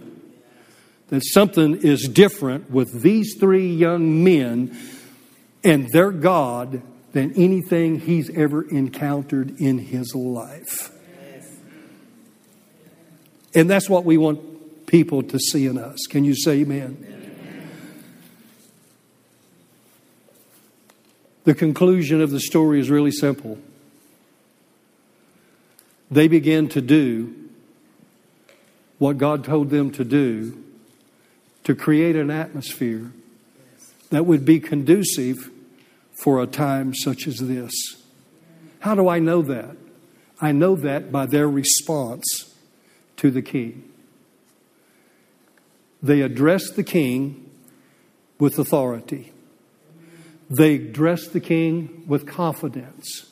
that 1.08 1.24
something 1.24 1.80
is 1.82 2.06
different 2.06 2.70
with 2.70 3.02
these 3.02 3.34
three 3.40 3.74
young 3.74 4.22
men 4.22 4.78
and 5.64 5.90
their 5.90 6.12
God 6.12 6.82
than 7.12 7.32
anything 7.34 8.00
he's 8.00 8.30
ever 8.30 8.62
encountered 8.68 9.60
in 9.60 9.78
his 9.78 10.14
life. 10.14 10.90
And 13.54 13.68
that's 13.68 13.88
what 13.88 14.04
we 14.04 14.16
want 14.16 14.86
people 14.86 15.22
to 15.22 15.38
see 15.38 15.66
in 15.66 15.78
us. 15.78 15.98
Can 16.08 16.24
you 16.24 16.34
say 16.34 16.60
amen? 16.60 17.08
The 21.44 21.54
conclusion 21.54 22.20
of 22.20 22.30
the 22.30 22.40
story 22.40 22.80
is 22.80 22.88
really 22.88 23.10
simple. 23.10 23.58
They 26.10 26.28
began 26.28 26.68
to 26.68 26.80
do 26.80 27.34
what 28.98 29.18
God 29.18 29.44
told 29.44 29.70
them 29.70 29.90
to 29.92 30.04
do 30.04 30.62
to 31.64 31.74
create 31.74 32.16
an 32.16 32.30
atmosphere 32.30 33.10
that 34.10 34.24
would 34.24 34.44
be 34.44 34.60
conducive 34.60 35.50
for 36.22 36.40
a 36.40 36.46
time 36.46 36.94
such 36.94 37.26
as 37.26 37.38
this. 37.38 37.72
How 38.78 38.94
do 38.94 39.08
I 39.08 39.18
know 39.18 39.42
that? 39.42 39.76
I 40.40 40.52
know 40.52 40.76
that 40.76 41.10
by 41.10 41.26
their 41.26 41.48
response 41.48 42.54
to 43.16 43.32
the 43.32 43.42
king. 43.42 43.82
They 46.00 46.20
addressed 46.20 46.76
the 46.76 46.84
king 46.84 47.50
with 48.38 48.56
authority. 48.56 49.32
They 50.48 50.76
addressed 50.76 51.32
the 51.32 51.40
king 51.40 52.04
with 52.06 52.26
confidence 52.26 53.28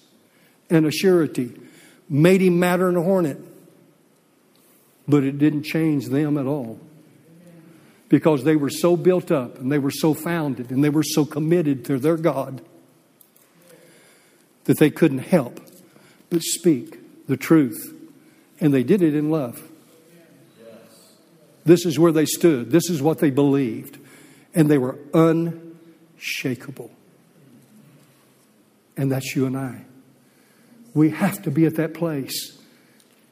and 0.68 0.84
a 0.84 0.90
surety, 0.90 1.52
made 2.08 2.42
him 2.42 2.58
matter 2.58 2.88
and 2.88 2.96
a 2.96 3.02
hornet. 3.02 3.38
But 5.06 5.22
it 5.22 5.38
didn't 5.38 5.62
change 5.62 6.06
them 6.06 6.36
at 6.36 6.46
all 6.46 6.80
because 8.08 8.42
they 8.42 8.56
were 8.56 8.70
so 8.70 8.96
built 8.96 9.30
up 9.30 9.58
and 9.58 9.70
they 9.70 9.78
were 9.78 9.92
so 9.92 10.12
founded 10.12 10.72
and 10.72 10.82
they 10.82 10.90
were 10.90 11.04
so 11.04 11.24
committed 11.24 11.84
to 11.84 11.98
their 11.98 12.16
God 12.16 12.62
that 14.64 14.78
they 14.78 14.90
couldn't 14.90 15.18
help 15.18 15.60
but 16.28 16.42
speak 16.42 17.26
the 17.26 17.36
truth. 17.36 17.94
And 18.60 18.72
they 18.72 18.82
did 18.82 19.02
it 19.02 19.14
in 19.14 19.30
love. 19.30 19.70
This 21.64 21.84
is 21.84 21.98
where 21.98 22.12
they 22.12 22.26
stood, 22.26 22.70
this 22.70 22.88
is 22.88 23.02
what 23.02 23.18
they 23.18 23.30
believed, 23.30 23.98
and 24.54 24.70
they 24.70 24.78
were 24.78 24.98
unshakable. 25.14 26.90
And 28.96 29.12
that's 29.12 29.34
you 29.36 29.46
and 29.46 29.56
I. 29.56 29.84
We 30.94 31.10
have 31.10 31.42
to 31.42 31.50
be 31.50 31.66
at 31.66 31.76
that 31.76 31.94
place 31.94 32.58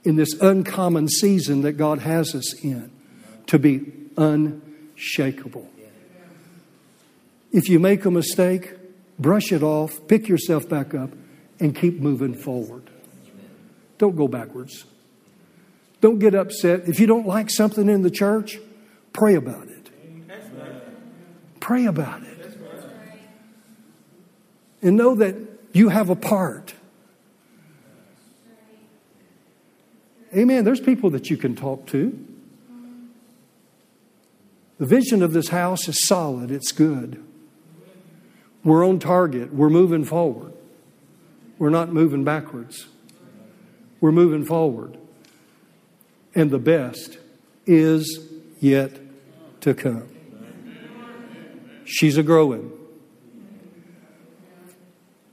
in 0.05 0.17
this 0.17 0.33
uncommon 0.41 1.09
season 1.09 1.63
that 1.63 1.73
God 1.73 1.99
has 2.01 2.35
us 2.35 2.55
in 2.63 2.91
to 3.47 3.59
be 3.59 3.93
unshakable. 4.17 5.69
If 7.51 7.69
you 7.69 7.79
make 7.79 8.05
a 8.05 8.11
mistake, 8.11 8.78
brush 9.19 9.53
it 9.53 9.63
off, 9.63 10.07
pick 10.09 10.29
yourself 10.29 10.69
back 10.69 10.95
up, 10.95 11.11
and 11.61 11.75
keep 11.75 12.01
moving 12.01 12.35
forward. 12.35 12.91
Don't 13.99 14.17
go 14.17 14.29
backwards. 14.29 14.85
Don't 16.01 16.19
get 16.19 16.35
upset. 16.35 16.89
If 16.89 17.01
you 17.01 17.07
don't 17.07 17.27
like 17.27 17.51
something 17.51 17.89
in 17.89 18.03
the 18.03 18.11
church, 18.11 18.59
pray 19.13 19.35
about 19.35 19.67
it. 19.67 19.91
Pray 21.59 21.87
about 21.87 22.23
it. 22.23 22.29
And 24.81 24.97
know 24.97 25.17
that 25.17 25.35
you 25.73 25.89
have 25.89 26.09
a 26.09 26.17
part. 26.17 26.75
Amen. 30.37 30.65
There's 30.65 30.81
people 30.81 31.11
that 31.11 31.31
you 31.31 31.37
can 31.37 31.57
talk 31.57 31.87
to. 31.89 32.27
The 34.79 34.87
vision 34.87 35.23
of 35.25 35.33
this 35.33 35.49
house 35.49 35.89
is 35.89 36.07
solid, 36.07 36.53
it's 36.53 36.71
good. 36.71 37.25
We're 38.69 38.87
on 38.87 38.99
target, 38.99 39.51
we're 39.55 39.71
moving 39.71 40.05
forward. 40.05 40.53
We're 41.59 41.71
not 41.71 41.91
moving 41.91 42.23
backwards, 42.23 42.87
we're 43.99 44.13
moving 44.13 44.45
forward. 44.45 44.99
And 46.35 46.51
the 46.51 46.59
best 46.59 47.17
is 47.65 48.29
yet 48.61 48.93
to 49.63 49.73
come. 49.73 50.07
She's 51.87 52.19
a 52.19 52.23
growing. 52.23 52.71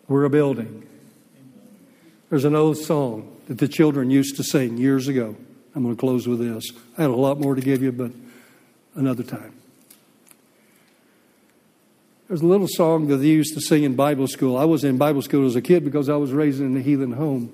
We're 0.08 0.24
a 0.24 0.30
building. 0.30 0.88
There's 2.30 2.46
an 2.46 2.56
old 2.56 2.78
song 2.78 3.36
that 3.48 3.58
the 3.58 3.68
children 3.68 4.10
used 4.10 4.38
to 4.38 4.46
sing 4.46 4.78
years 4.78 5.10
ago. 5.10 5.36
I'm 5.76 5.84
going 5.84 5.94
to 5.94 6.00
close 6.00 6.26
with 6.26 6.40
this. 6.40 6.64
I 6.98 7.02
had 7.02 7.12
a 7.12 7.16
lot 7.16 7.42
more 7.42 7.54
to 7.54 7.62
give 7.62 7.84
you, 7.84 7.92
but 7.92 8.12
another 8.96 9.24
time. 9.24 9.65
There's 12.28 12.42
a 12.42 12.48
little 12.48 12.68
song 12.68 13.08
that 13.10 13.18
they 13.18 13.28
used 13.28 13.54
to 13.54 13.62
sing 13.62 13.84
in 13.84 13.96
Bible 13.96 14.28
school. 14.28 14.58
I 14.58 14.66
was 14.66 14.84
in 14.84 14.98
Bible 14.98 15.22
school 15.22 15.46
as 15.46 15.56
a 15.56 15.62
kid 15.62 15.86
because 15.86 16.10
I 16.10 16.16
was 16.16 16.32
raised 16.32 16.60
in 16.60 16.76
a 16.76 16.82
heathen 16.82 17.12
home. 17.12 17.54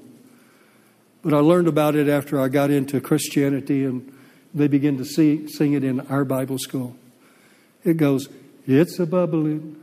But 1.22 1.34
I 1.34 1.40
learned 1.40 1.68
about 1.68 1.96
it 1.96 2.08
after 2.08 2.40
I 2.40 2.48
got 2.48 2.72
into 2.72 3.02
Christianity 3.02 3.84
and 3.84 4.12
they 4.54 4.68
began 4.68 4.98
to 4.98 5.06
see, 5.06 5.48
sing 5.48 5.74
it 5.74 5.84
in 5.84 6.00
our 6.08 6.24
Bible 6.24 6.58
school. 6.58 6.96
It 7.84 7.98
goes, 7.98 8.30
It's 8.66 8.98
a 8.98 9.06
bubbling, 9.06 9.76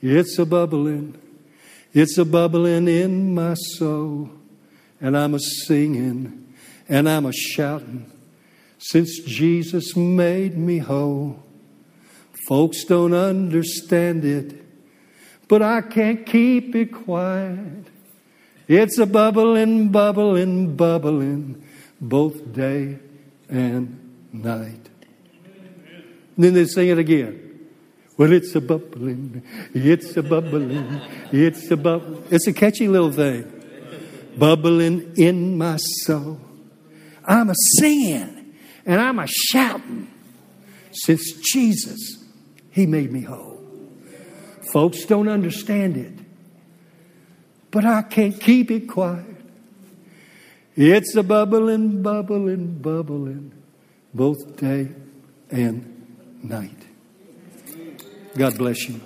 it's 0.00 0.38
a 0.38 0.46
bubbling, 0.46 1.20
it's 1.92 2.16
a 2.16 2.24
bubbling 2.24 2.88
in 2.88 3.34
my 3.34 3.54
soul, 3.54 4.30
and 5.00 5.16
I'm 5.16 5.34
a 5.34 5.40
singing 5.40 6.54
and 6.88 7.08
I'm 7.08 7.26
a 7.26 7.32
shouting 7.32 8.10
since 8.78 9.20
Jesus 9.20 9.94
made 9.96 10.56
me 10.56 10.78
whole. 10.78 11.42
Folks 12.46 12.84
don't 12.84 13.12
understand 13.12 14.24
it, 14.24 14.62
but 15.48 15.62
I 15.62 15.80
can't 15.80 16.24
keep 16.24 16.76
it 16.76 16.92
quiet. 16.92 17.86
It's 18.68 18.98
a 18.98 19.06
bubbling, 19.06 19.88
bubbling, 19.88 20.76
bubbling 20.76 21.64
both 22.00 22.52
day 22.52 22.98
and 23.48 24.28
night. 24.32 24.88
And 26.36 26.44
then 26.44 26.54
they 26.54 26.66
sing 26.66 26.88
it 26.88 26.98
again. 26.98 27.68
Well, 28.16 28.32
it's 28.32 28.54
a 28.54 28.60
bubbling, 28.60 29.42
it's 29.74 30.16
a 30.16 30.22
bubbling, 30.22 31.00
it's 31.32 31.70
a 31.70 31.76
bubble. 31.76 32.22
It's 32.30 32.46
a 32.46 32.52
catchy 32.52 32.88
little 32.88 33.12
thing. 33.12 33.52
Bubbling 34.38 35.14
in 35.16 35.58
my 35.58 35.76
soul. 35.76 36.40
I'm 37.24 37.50
a 37.50 37.54
singing 37.78 38.54
and 38.86 39.00
I'm 39.00 39.18
a 39.18 39.26
shouting 39.26 40.08
since 40.92 41.32
Jesus, 41.52 42.24
He 42.76 42.84
made 42.84 43.10
me 43.10 43.22
whole. 43.22 43.58
Folks 44.70 45.06
don't 45.06 45.28
understand 45.28 45.96
it, 45.96 46.12
but 47.70 47.86
I 47.86 48.02
can't 48.02 48.38
keep 48.38 48.70
it 48.70 48.86
quiet. 48.86 49.24
It's 50.76 51.16
a 51.16 51.22
bubbling, 51.22 52.02
bubbling, 52.02 52.76
bubbling 52.80 53.54
both 54.12 54.58
day 54.58 54.90
and 55.50 56.42
night. 56.42 56.76
God 58.36 58.58
bless 58.58 58.86
you. 58.86 59.00